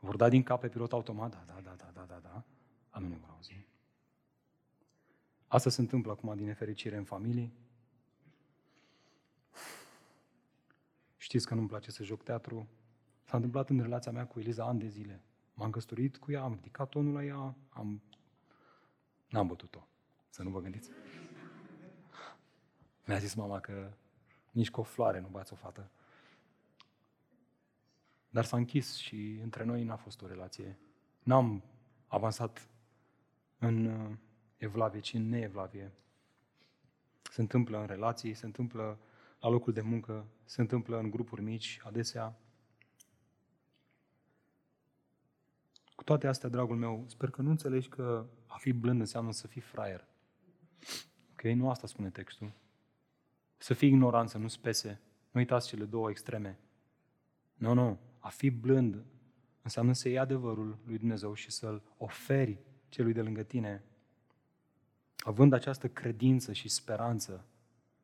Vor 0.00 0.16
da 0.16 0.28
din 0.28 0.42
cap 0.42 0.60
pe 0.60 0.68
pilot 0.68 0.92
automat, 0.92 1.30
da, 1.30 1.44
da, 1.46 1.60
da, 1.60 1.74
da, 1.76 1.90
da, 1.94 2.04
da, 2.08 2.18
da, 2.22 2.44
dar 2.90 3.02
nu 3.02 3.08
ne 3.08 3.16
vor 3.16 3.28
auzi. 3.30 3.66
Asta 5.46 5.70
se 5.70 5.80
întâmplă 5.80 6.12
acum 6.12 6.36
din 6.36 6.46
nefericire 6.46 6.96
în 6.96 7.04
familii. 7.04 7.52
Știți 11.16 11.46
că 11.46 11.54
nu-mi 11.54 11.68
place 11.68 11.90
să 11.90 12.02
joc 12.02 12.22
teatru. 12.22 12.68
S-a 13.24 13.36
întâmplat 13.36 13.70
în 13.70 13.80
relația 13.80 14.12
mea 14.12 14.26
cu 14.26 14.40
Eliza 14.40 14.64
ani 14.64 14.78
de 14.78 14.88
zile. 14.88 15.22
M-am 15.58 15.70
căsătorit 15.70 16.16
cu 16.16 16.32
ea, 16.32 16.42
am 16.42 16.54
ridicat 16.54 16.88
tonul 16.88 17.12
la 17.12 17.24
ea, 17.24 17.54
am... 17.68 18.02
n-am 19.28 19.46
bătut-o. 19.46 19.86
Să 20.28 20.42
nu 20.42 20.50
vă 20.50 20.60
gândiți. 20.60 20.90
Mi-a 23.04 23.18
zis 23.18 23.34
mama 23.34 23.60
că 23.60 23.92
nici 24.50 24.70
cu 24.70 24.80
o 24.80 24.82
floare 24.82 25.20
nu 25.20 25.28
bați 25.28 25.52
o 25.52 25.56
fată. 25.56 25.90
Dar 28.30 28.44
s-a 28.44 28.56
închis 28.56 28.96
și 28.96 29.40
între 29.42 29.64
noi 29.64 29.84
n-a 29.84 29.96
fost 29.96 30.22
o 30.22 30.26
relație. 30.26 30.78
N-am 31.22 31.64
avansat 32.06 32.68
în 33.58 33.84
uh, 33.84 34.16
evlavie, 34.56 35.00
ci 35.00 35.12
în 35.12 35.28
neevlavie. 35.28 35.92
Se 37.22 37.40
întâmplă 37.40 37.78
în 37.78 37.86
relații, 37.86 38.34
se 38.34 38.46
întâmplă 38.46 38.98
la 39.40 39.48
locul 39.48 39.72
de 39.72 39.80
muncă, 39.80 40.26
se 40.44 40.60
întâmplă 40.60 40.98
în 40.98 41.10
grupuri 41.10 41.42
mici, 41.42 41.80
adesea. 41.84 42.38
Toate 46.08 46.26
astea, 46.26 46.48
dragul 46.48 46.76
meu, 46.76 47.04
sper 47.06 47.30
că 47.30 47.42
nu 47.42 47.50
înțelegi 47.50 47.88
că 47.88 48.26
a 48.46 48.56
fi 48.56 48.72
blând 48.72 49.00
înseamnă 49.00 49.32
să 49.32 49.46
fii 49.46 49.60
fraier. 49.60 50.06
Ok? 51.32 51.42
Nu 51.42 51.70
asta 51.70 51.86
spune 51.86 52.10
textul. 52.10 52.52
Să 53.56 53.74
fii 53.74 53.88
ignorant, 53.88 54.28
să 54.28 54.38
nu 54.38 54.48
spese. 54.48 55.00
Nu 55.30 55.40
uitați 55.40 55.68
cele 55.68 55.84
două 55.84 56.10
extreme. 56.10 56.58
Nu, 57.54 57.72
nu. 57.72 57.98
A 58.18 58.28
fi 58.28 58.50
blând 58.50 59.04
înseamnă 59.62 59.92
să 59.92 60.08
iei 60.08 60.18
adevărul 60.18 60.78
lui 60.84 60.98
Dumnezeu 60.98 61.34
și 61.34 61.50
să-l 61.50 61.82
oferi 61.96 62.58
celui 62.88 63.12
de 63.12 63.22
lângă 63.22 63.42
tine, 63.42 63.84
având 65.18 65.52
această 65.52 65.88
credință 65.88 66.52
și 66.52 66.68
speranță 66.68 67.44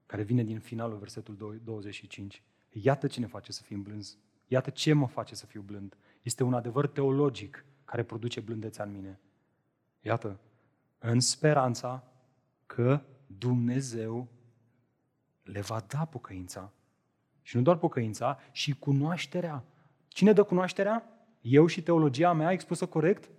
care 0.07 0.22
vine 0.22 0.44
din 0.44 0.59
finalul 0.59 0.98
versetul 0.98 1.61
25. 1.64 2.42
Iată 2.70 3.07
ce 3.07 3.20
ne 3.20 3.26
face 3.26 3.52
să 3.52 3.62
fim 3.62 3.82
blânzi. 3.82 4.18
Iată 4.46 4.70
ce 4.70 4.92
mă 4.92 5.07
face 5.07 5.34
să 5.34 5.46
fiu 5.46 5.61
blând. 5.61 5.96
Este 6.22 6.42
un 6.42 6.55
adevăr 6.55 6.86
teologic 6.86 7.64
care 7.95 8.07
produce 8.07 8.40
blândețea 8.40 8.84
în 8.84 8.92
mine. 8.92 9.20
Iată, 10.01 10.40
în 10.99 11.20
speranța 11.20 12.05
că 12.66 13.01
Dumnezeu 13.26 14.28
le 15.42 15.61
va 15.61 15.84
da 15.88 16.05
pocăința. 16.05 16.72
Și 17.42 17.57
nu 17.57 17.62
doar 17.62 17.76
pocăința, 17.76 18.38
și 18.53 18.78
cunoașterea. 18.78 19.64
Cine 20.09 20.32
dă 20.32 20.42
cunoașterea? 20.42 21.09
Eu 21.40 21.66
și 21.66 21.82
teologia 21.82 22.32
mea 22.32 22.53
expusă 22.53 22.86
corect? 22.86 23.30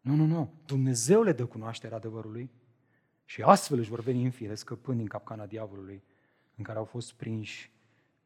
Nu, 0.00 0.14
nu, 0.14 0.24
nu. 0.24 0.54
Dumnezeu 0.66 1.22
le 1.22 1.32
dă 1.32 1.46
cunoașterea 1.46 1.96
adevărului 1.96 2.50
și 3.24 3.42
astfel 3.42 3.78
își 3.78 3.90
vor 3.90 4.00
veni 4.00 4.24
în 4.24 4.30
fire 4.30 4.54
scăpând 4.54 4.98
din 4.98 5.06
capcana 5.06 5.46
diavolului 5.46 6.02
în 6.56 6.64
care 6.64 6.78
au 6.78 6.84
fost 6.84 7.12
prinși 7.12 7.72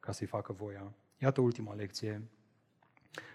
ca 0.01 0.13
să-i 0.13 0.27
facă 0.27 0.53
voia. 0.53 0.93
Iată 1.19 1.41
ultima 1.41 1.75
lecție. 1.75 2.23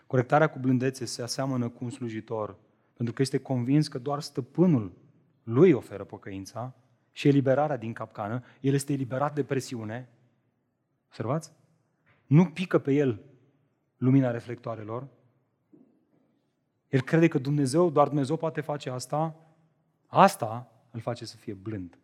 Corectarea 0.07 0.49
cu 0.49 0.59
blândețe 0.59 1.05
se 1.05 1.21
aseamănă 1.21 1.69
cu 1.69 1.83
un 1.83 1.89
slujitor, 1.89 2.55
pentru 2.93 3.13
că 3.13 3.21
este 3.21 3.37
convins 3.37 3.87
că 3.87 3.97
doar 3.97 4.21
stăpânul 4.21 4.97
lui 5.43 5.71
oferă 5.71 6.03
pocăința 6.03 6.75
și 7.11 7.27
eliberarea 7.27 7.77
din 7.77 7.93
capcană, 7.93 8.43
el 8.59 8.73
este 8.73 8.93
eliberat 8.93 9.35
de 9.35 9.43
presiune. 9.43 10.09
Observați? 11.07 11.51
Nu 12.25 12.45
pică 12.45 12.79
pe 12.79 12.93
el 12.93 13.21
lumina 13.97 14.31
reflectoarelor. 14.31 15.07
El 16.89 17.01
crede 17.01 17.27
că 17.27 17.37
Dumnezeu, 17.37 17.89
doar 17.89 18.07
Dumnezeu 18.07 18.37
poate 18.37 18.61
face 18.61 18.89
asta. 18.89 19.35
Asta 20.05 20.71
îl 20.91 20.99
face 20.99 21.25
să 21.25 21.37
fie 21.37 21.53
blând 21.53 21.97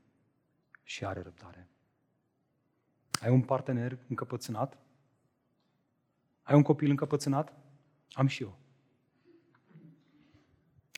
și 0.84 1.06
are 1.06 1.22
răbdare. 1.22 1.68
Ai 3.22 3.32
un 3.32 3.42
partener 3.42 3.98
încăpățânat? 4.08 4.78
Ai 6.42 6.56
un 6.56 6.62
copil 6.62 6.90
încăpățânat? 6.90 7.54
Am 8.12 8.28
și 8.28 8.44
eu. 8.44 8.58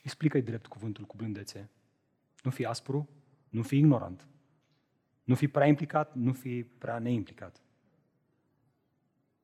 Explică-i 0.03 0.41
drept 0.41 0.68
cuvântul 0.68 1.05
cu 1.05 1.16
blândețe. 1.16 1.70
Nu 2.43 2.51
fi 2.51 2.66
aspru, 2.66 3.10
nu 3.49 3.62
fi 3.62 3.78
ignorant. 3.78 4.28
Nu 5.24 5.36
fi 5.36 5.47
prea 5.47 5.66
implicat, 5.66 6.16
nu 6.16 6.34
fi 6.34 6.64
prea 6.64 6.99
neimplicat. 6.99 7.62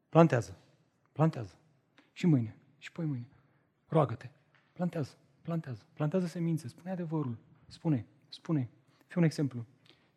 Plantează. 0.09 0.57
Plantează. 1.11 1.55
Și 2.13 2.25
mâine. 2.25 2.55
Și 2.77 2.91
poi 2.91 3.05
mâine. 3.05 3.27
Roagă-te. 3.87 4.29
Plantează. 4.73 5.17
Plantează. 5.41 5.85
Plantează 5.93 6.27
semințe. 6.27 6.67
Spune 6.67 6.91
adevărul. 6.91 7.37
Spune. 7.67 8.05
Spune. 8.29 8.69
Fii 9.07 9.17
un 9.17 9.23
exemplu. 9.23 9.65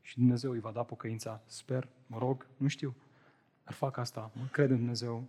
Și 0.01 0.17
Dumnezeu 0.19 0.51
îi 0.51 0.61
va 0.61 0.71
da 0.71 0.83
pocăința. 0.83 1.43
Sper, 1.47 1.89
mă 2.07 2.19
rog, 2.19 2.47
nu 2.57 2.69
știu. 2.69 2.97
Dar 3.65 3.73
fac 3.73 3.97
asta. 3.97 4.31
Mă 4.35 4.47
cred 4.51 4.71
în 4.71 4.77
Dumnezeu. 4.77 5.25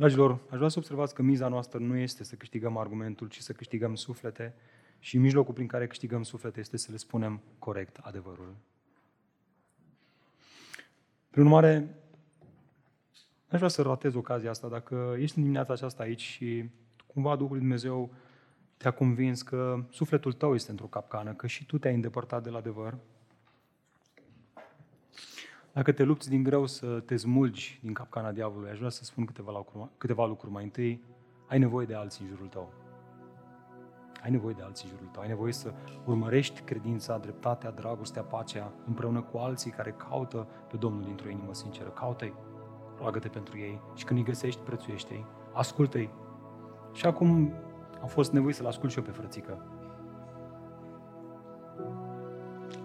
Dragilor, 0.00 0.38
aș 0.50 0.56
vrea 0.56 0.68
să 0.68 0.78
observați 0.78 1.14
că 1.14 1.22
miza 1.22 1.48
noastră 1.48 1.78
nu 1.78 1.96
este 1.96 2.24
să 2.24 2.34
câștigăm 2.34 2.76
argumentul, 2.76 3.28
ci 3.28 3.38
să 3.38 3.52
câștigăm 3.52 3.94
suflete 3.94 4.54
și 4.98 5.18
mijlocul 5.18 5.54
prin 5.54 5.66
care 5.66 5.86
câștigăm 5.86 6.22
suflete 6.22 6.60
este 6.60 6.76
să 6.76 6.88
le 6.90 6.96
spunem 6.96 7.40
corect 7.58 7.96
adevărul. 7.96 8.56
Prin 11.30 11.44
urmare, 11.44 11.94
aș 13.48 13.56
vrea 13.56 13.68
să 13.68 13.82
ratez 13.82 14.14
ocazia 14.14 14.50
asta. 14.50 14.68
Dacă 14.68 15.16
ești 15.18 15.36
în 15.36 15.42
dimineața 15.42 15.72
aceasta 15.72 16.02
aici 16.02 16.22
și 16.22 16.70
cumva 17.06 17.36
Duhul 17.36 17.50
Lui 17.50 17.60
Dumnezeu 17.60 18.14
te-a 18.76 18.90
convins 18.90 19.42
că 19.42 19.84
sufletul 19.90 20.32
tău 20.32 20.54
este 20.54 20.70
într-o 20.70 20.86
capcană, 20.86 21.32
că 21.32 21.46
și 21.46 21.66
tu 21.66 21.78
te-ai 21.78 21.94
îndepărtat 21.94 22.42
de 22.42 22.50
la 22.50 22.58
adevăr, 22.58 22.96
dacă 25.72 25.92
te 25.92 26.02
lupți 26.02 26.28
din 26.28 26.42
greu 26.42 26.66
să 26.66 26.86
te 26.86 27.16
smulgi 27.16 27.80
din 27.82 27.92
capcana 27.92 28.32
diavolului, 28.32 28.70
aș 28.70 28.78
vrea 28.78 28.90
să 28.90 29.04
spun 29.04 29.24
câteva 29.24 29.52
lucruri, 29.52 29.88
câteva 29.98 30.26
lucruri. 30.26 30.52
Mai 30.52 30.64
întâi, 30.64 31.04
ai 31.48 31.58
nevoie 31.58 31.86
de 31.86 31.94
alții 31.94 32.24
în 32.24 32.30
jurul 32.30 32.46
tău. 32.46 32.72
Ai 34.22 34.30
nevoie 34.30 34.54
de 34.54 34.62
alții 34.62 34.88
în 34.88 34.94
jurul 34.96 35.08
tău. 35.12 35.22
Ai 35.22 35.28
nevoie 35.28 35.52
să 35.52 35.72
urmărești 36.04 36.60
credința, 36.60 37.18
dreptatea, 37.18 37.70
dragostea, 37.70 38.22
pacea 38.22 38.72
împreună 38.86 39.22
cu 39.22 39.38
alții 39.38 39.70
care 39.70 39.90
caută 39.90 40.46
pe 40.70 40.76
Domnul 40.76 41.02
dintr-o 41.02 41.28
inimă 41.28 41.54
sinceră. 41.54 41.88
Caută-i, 41.88 42.34
roagă-te 42.98 43.28
pentru 43.28 43.58
ei 43.58 43.80
și 43.94 44.04
când 44.04 44.18
îi 44.18 44.24
găsești, 44.24 44.60
prețuiește-i, 44.60 45.24
ascultă-i. 45.52 46.10
Și 46.92 47.06
acum 47.06 47.52
am 48.00 48.08
fost 48.08 48.32
nevoie 48.32 48.52
să-l 48.52 48.66
ascult 48.66 48.90
și 48.90 48.98
eu 48.98 49.04
pe 49.04 49.10
frățică. 49.10 49.64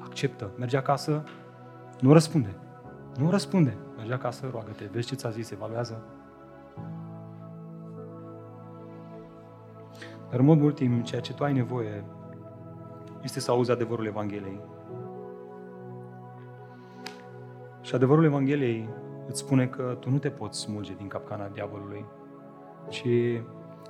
Acceptă, 0.03 0.51
merge 0.57 0.77
acasă, 0.77 1.23
nu 1.99 2.13
răspunde. 2.13 2.55
Nu 3.17 3.29
răspunde. 3.29 3.77
Merge 3.97 4.13
acasă, 4.13 4.47
roagă-te, 4.51 4.85
vezi 4.91 5.07
ce 5.07 5.15
ți-a 5.15 5.29
zis, 5.29 5.51
evaluează. 5.51 6.01
Dar 10.29 10.39
în 10.39 10.45
mod 10.45 10.61
ultim, 10.61 11.01
ceea 11.01 11.21
ce 11.21 11.33
tu 11.33 11.43
ai 11.43 11.53
nevoie 11.53 12.03
este 13.23 13.39
să 13.39 13.51
auzi 13.51 13.71
adevărul 13.71 14.05
Evangheliei. 14.05 14.61
Și 17.81 17.95
adevărul 17.95 18.23
Evangheliei 18.23 18.89
îți 19.27 19.39
spune 19.39 19.67
că 19.67 19.97
tu 19.99 20.09
nu 20.09 20.17
te 20.17 20.29
poți 20.29 20.59
smulge 20.59 20.93
din 20.93 21.07
capcana 21.07 21.47
diavolului, 21.47 22.05
ci 22.89 23.07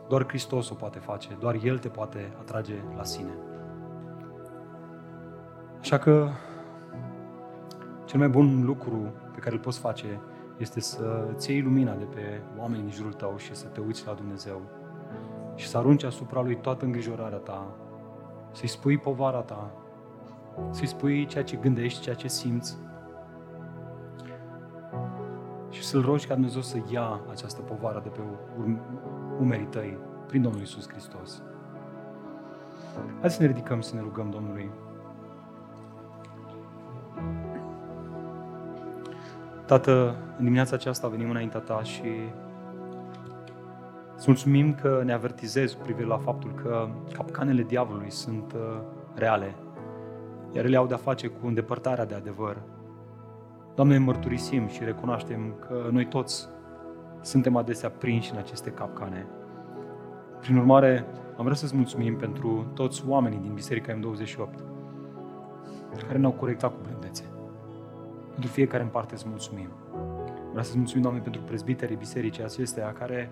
doar 0.08 0.28
Hristos 0.28 0.70
o 0.70 0.74
poate 0.74 1.00
face, 1.00 1.38
doar 1.40 1.58
El 1.64 1.78
te 1.78 1.88
poate 1.88 2.34
atrage 2.40 2.74
la 2.96 3.04
sine. 3.04 3.38
Așa 5.80 5.98
că 5.98 6.28
cel 8.16 8.24
mai 8.24 8.34
bun 8.34 8.66
lucru 8.66 9.14
pe 9.34 9.40
care 9.40 9.56
îl 9.56 9.62
poți 9.62 9.80
face 9.80 10.22
este 10.58 10.80
să 10.80 11.28
ți 11.34 11.52
iei 11.52 11.62
lumina 11.62 11.94
de 11.96 12.04
pe 12.04 12.42
oamenii 12.60 12.84
din 12.84 12.92
jurul 12.92 13.14
tău 13.14 13.38
și 13.38 13.56
să 13.56 13.68
te 13.68 13.82
uiți 13.82 14.08
la 14.08 14.14
Dumnezeu 14.14 14.62
și 15.56 15.68
să 15.68 15.78
arunci 15.78 16.04
asupra 16.04 16.42
Lui 16.42 16.56
toată 16.56 16.86
îngrijorarea 16.86 17.38
ta, 17.38 17.68
să-i 18.52 18.68
spui 18.68 18.98
povara 18.98 19.42
ta, 19.42 19.72
să-i 20.70 20.88
spui 20.88 21.26
ceea 21.26 21.44
ce 21.44 21.56
gândești, 21.56 22.02
ceea 22.02 22.16
ce 22.16 22.28
simți 22.28 22.78
și 25.70 25.84
să-L 25.84 26.02
rogi 26.02 26.28
ca 26.28 26.34
Dumnezeu 26.34 26.62
să 26.62 26.78
ia 26.90 27.22
această 27.30 27.62
povară 27.62 28.00
de 28.04 28.10
pe 28.10 28.20
umerii 29.40 29.66
tăi 29.66 29.98
prin 30.28 30.42
Domnul 30.42 30.62
Isus 30.62 30.90
Hristos. 30.90 31.42
Hai 33.20 33.30
să 33.30 33.42
ne 33.42 33.48
ridicăm 33.48 33.82
să 33.82 33.96
ne 33.96 34.02
rugăm 34.02 34.30
Domnului. 34.30 34.72
Tată, 39.66 40.16
în 40.38 40.44
dimineața 40.44 40.76
aceasta 40.76 41.08
venim 41.08 41.30
înaintea 41.30 41.60
Ta 41.60 41.84
și 41.84 42.10
îți 44.16 44.26
mulțumim 44.28 44.74
că 44.74 45.02
ne 45.06 45.14
avertizezi 45.14 45.76
cu 45.76 45.82
privire 45.82 46.08
la 46.08 46.18
faptul 46.18 46.54
că 46.54 46.88
capcanele 47.14 47.64
diavolului 47.64 48.12
sunt 48.12 48.54
uh, 48.54 48.80
reale, 49.16 49.56
iar 50.52 50.66
ele 50.66 50.78
au 50.78 50.88
de-a 50.88 50.98
face 50.98 51.28
cu 51.28 51.48
îndepărtarea 51.48 52.06
de 52.06 52.16
adevăr. 52.16 52.58
Doamne, 53.76 53.98
mărturisim 53.98 54.68
și 54.68 54.84
recunoaștem 54.84 55.56
că 55.68 55.90
noi 55.92 56.06
toți 56.06 56.48
suntem 57.22 57.56
adesea 57.56 57.90
prinși 57.90 58.32
în 58.32 58.38
aceste 58.38 58.70
capcane. 58.70 59.28
Prin 60.40 60.58
urmare, 60.58 61.06
am 61.38 61.44
vrea 61.44 61.56
să-ți 61.56 61.76
mulțumim 61.76 62.16
pentru 62.16 62.66
toți 62.74 63.04
oamenii 63.08 63.40
din 63.40 63.54
Biserica 63.54 64.00
M28 64.00 64.74
care 66.08 66.18
ne-au 66.18 66.32
corectat 66.32 66.72
cu 66.72 66.78
blândețe. 66.84 67.35
Pentru 68.36 68.54
fiecare 68.54 68.84
în 68.84 68.90
parte 68.90 69.14
îți 69.14 69.28
mulțumim. 69.28 69.70
Vreau 70.50 70.64
să-ți 70.64 70.78
mulțumim, 70.78 71.02
Doamne, 71.02 71.22
pentru 71.22 71.42
prezbiterii 71.42 71.96
bisericii 71.96 72.44
acestea, 72.44 72.94
care, 72.94 73.32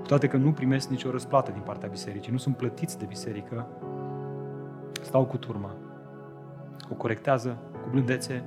cu 0.00 0.06
toate 0.06 0.26
că 0.26 0.36
nu 0.36 0.52
primesc 0.52 0.88
nicio 0.88 1.10
răsplată 1.10 1.50
din 1.50 1.60
partea 1.60 1.88
bisericii, 1.88 2.32
nu 2.32 2.38
sunt 2.38 2.56
plătiți 2.56 2.98
de 2.98 3.04
biserică, 3.04 3.66
stau 5.02 5.24
cu 5.24 5.36
turma, 5.36 5.76
o 6.90 6.94
corectează 6.94 7.58
cu 7.82 7.88
blândețe, 7.90 8.44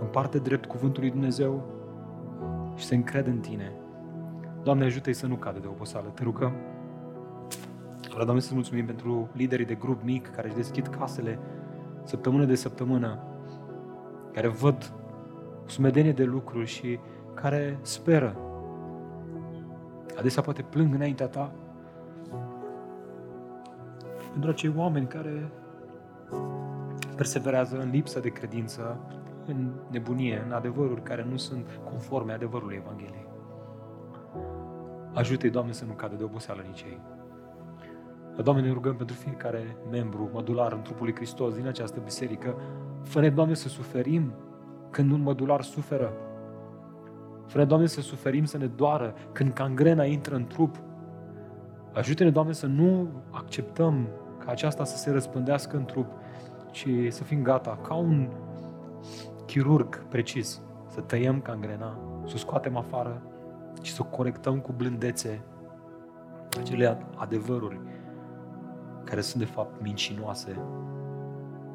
împarte 0.00 0.38
drept 0.38 0.66
cuvântul 0.66 1.02
lui 1.02 1.10
Dumnezeu 1.10 1.66
și 2.76 2.84
se 2.84 2.94
încrede 2.94 3.30
în 3.30 3.38
Tine. 3.38 3.72
Doamne, 4.62 4.84
ajută-i 4.84 5.12
să 5.12 5.26
nu 5.26 5.34
cadă 5.34 5.58
de 5.58 5.66
oboseală. 5.66 6.08
Te 6.08 6.22
rugăm. 6.22 6.52
Vreau, 8.08 8.24
Doamne, 8.24 8.42
să 8.42 8.54
mulțumim 8.54 8.86
pentru 8.86 9.28
liderii 9.32 9.66
de 9.66 9.74
grup 9.74 10.02
mic 10.02 10.30
care 10.30 10.46
își 10.46 10.56
deschid 10.56 10.86
casele 10.86 11.38
săptămână 12.04 12.44
de 12.44 12.54
săptămână 12.54 13.18
care 14.32 14.48
văd 14.48 14.92
sumedenie 15.66 16.12
de 16.12 16.24
lucruri 16.24 16.66
și 16.66 16.98
care 17.34 17.78
speră. 17.82 18.36
Adesea 20.18 20.42
poate 20.42 20.62
plâng 20.62 20.94
înaintea 20.94 21.26
ta 21.26 21.52
pentru 24.30 24.50
acei 24.50 24.72
oameni 24.76 25.06
care 25.06 25.50
perseverează 27.16 27.80
în 27.80 27.90
lipsă 27.90 28.20
de 28.20 28.28
credință, 28.28 29.00
în 29.46 29.70
nebunie, 29.90 30.42
în 30.46 30.52
adevăruri 30.52 31.02
care 31.02 31.26
nu 31.30 31.36
sunt 31.36 31.80
conforme 31.90 32.32
adevărului 32.32 32.76
Evangheliei. 32.76 33.28
Ajută-i, 35.14 35.50
Doamne, 35.50 35.72
să 35.72 35.84
nu 35.84 35.92
cadă 35.92 36.14
de 36.14 36.24
oboseală 36.24 36.62
nici 36.66 36.80
ei. 36.80 37.00
Doamne, 38.36 38.62
ne 38.62 38.72
rugăm 38.72 38.96
pentru 38.96 39.16
fiecare 39.16 39.76
membru 39.90 40.30
modular 40.32 40.72
în 40.72 40.82
trupul 40.82 41.04
lui 41.04 41.14
Hristos 41.14 41.54
din 41.54 41.66
această 41.66 42.00
biserică. 42.04 42.54
Fă-ne, 43.02 43.30
Doamne, 43.30 43.54
să 43.54 43.68
suferim 43.68 44.32
când 44.90 45.12
un 45.12 45.22
mădular 45.22 45.62
suferă. 45.62 46.12
Fă-ne, 47.46 47.64
Doamne, 47.64 47.86
să 47.86 48.00
suferim, 48.00 48.44
să 48.44 48.58
ne 48.58 48.66
doară 48.66 49.14
când 49.32 49.52
cangrena 49.52 50.04
intră 50.04 50.34
în 50.34 50.46
trup. 50.46 50.76
Ajută-ne, 51.92 52.30
Doamne, 52.30 52.52
să 52.52 52.66
nu 52.66 53.08
acceptăm 53.30 54.08
ca 54.38 54.50
aceasta 54.50 54.84
să 54.84 54.96
se 54.96 55.10
răspândească 55.10 55.76
în 55.76 55.84
trup, 55.84 56.06
ci 56.70 56.88
să 57.08 57.22
fim 57.22 57.42
gata, 57.42 57.78
ca 57.82 57.94
un 57.94 58.28
chirurg 59.46 60.04
precis, 60.08 60.60
să 60.86 61.00
tăiem 61.00 61.40
cangrena, 61.40 61.98
să 62.26 62.32
o 62.34 62.38
scoatem 62.38 62.76
afară 62.76 63.22
și 63.82 63.92
să 63.92 64.02
o 64.02 64.16
corectăm 64.16 64.58
cu 64.58 64.72
blândețe 64.76 65.44
acele 66.58 67.06
adevăruri 67.16 67.80
care 69.04 69.20
sunt 69.20 69.42
de 69.42 69.48
fapt 69.48 69.82
mincinoase, 69.82 70.60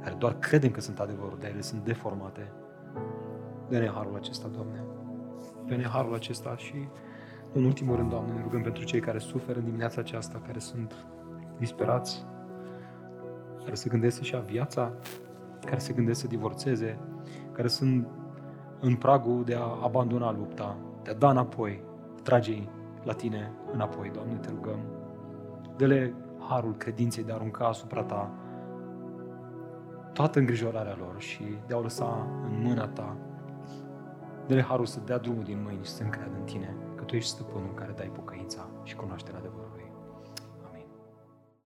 care 0.02 0.16
doar 0.16 0.34
credem 0.40 0.72
că 0.72 0.82
sunt 0.82 1.00
adevărul, 1.00 1.38
dar 1.40 1.50
ele 1.50 1.62
sunt 1.62 1.84
deformate. 1.84 2.52
Dă-ne 3.70 3.88
harul 3.88 4.16
acesta, 4.16 4.48
Doamne. 4.48 4.84
Dă-ne 5.66 5.88
harul 5.88 6.14
acesta 6.14 6.56
și, 6.58 6.88
în 7.54 7.64
ultimul 7.64 7.96
rând, 7.96 8.10
Doamne, 8.10 8.34
ne 8.34 8.42
rugăm 8.42 8.62
pentru 8.62 8.84
cei 8.84 9.00
care 9.00 9.18
suferă 9.18 9.60
în 9.60 9.66
dimineața 9.66 10.02
aceasta, 10.02 10.42
care 10.46 10.60
sunt 10.60 10.96
disperați, 11.58 12.26
care 13.64 13.76
se 13.76 13.90
gândesc 13.90 14.18
să-și 14.18 14.34
ia 14.34 14.40
viața, 14.40 14.92
care 15.66 15.80
se 15.80 15.94
gândesc 15.94 16.20
să 16.20 16.28
divorțeze, 16.28 17.00
care 17.52 17.68
sunt 17.68 18.08
în 18.80 18.96
pragul 18.96 19.44
de 19.44 19.56
a 19.56 19.84
abandona 19.84 20.32
lupta, 20.32 20.78
de 21.04 21.10
a 21.10 21.14
da 21.14 21.30
înapoi, 21.30 21.84
trage 22.24 22.64
la 23.04 23.14
Tine 23.14 23.52
înapoi, 23.74 24.10
Doamne, 24.14 24.36
te 24.36 24.50
rugăm. 24.50 24.80
Dă-le 25.78 26.14
harul 26.50 26.76
credinței 26.76 27.24
de 27.24 27.32
a 27.32 27.36
arunca 27.36 27.68
asupra 27.68 28.04
ta 28.04 28.32
toată 30.14 30.40
îngrijorarea 30.40 30.96
lor 31.00 31.16
și 31.22 31.44
de 31.68 31.74
a 31.74 31.78
o 31.78 31.82
lăsa 31.82 32.28
în 32.44 32.62
mâna 32.62 32.88
ta. 32.88 33.18
Dă-le 34.48 34.62
harul 34.62 34.86
să 34.86 35.00
dea 35.06 35.18
drumul 35.18 35.44
din 35.44 35.62
mâini 35.64 35.84
și 35.84 35.92
să 35.92 36.04
încreadă 36.04 36.36
în 36.40 36.44
tine, 36.44 36.76
că 36.96 37.04
tu 37.04 37.16
ești 37.16 37.30
stăpânul 37.30 37.74
care 37.74 37.94
dai 37.96 38.12
pocăința 38.14 38.68
și 38.84 38.96
cunoașterea 38.96 39.40
adevărului. 39.40 39.75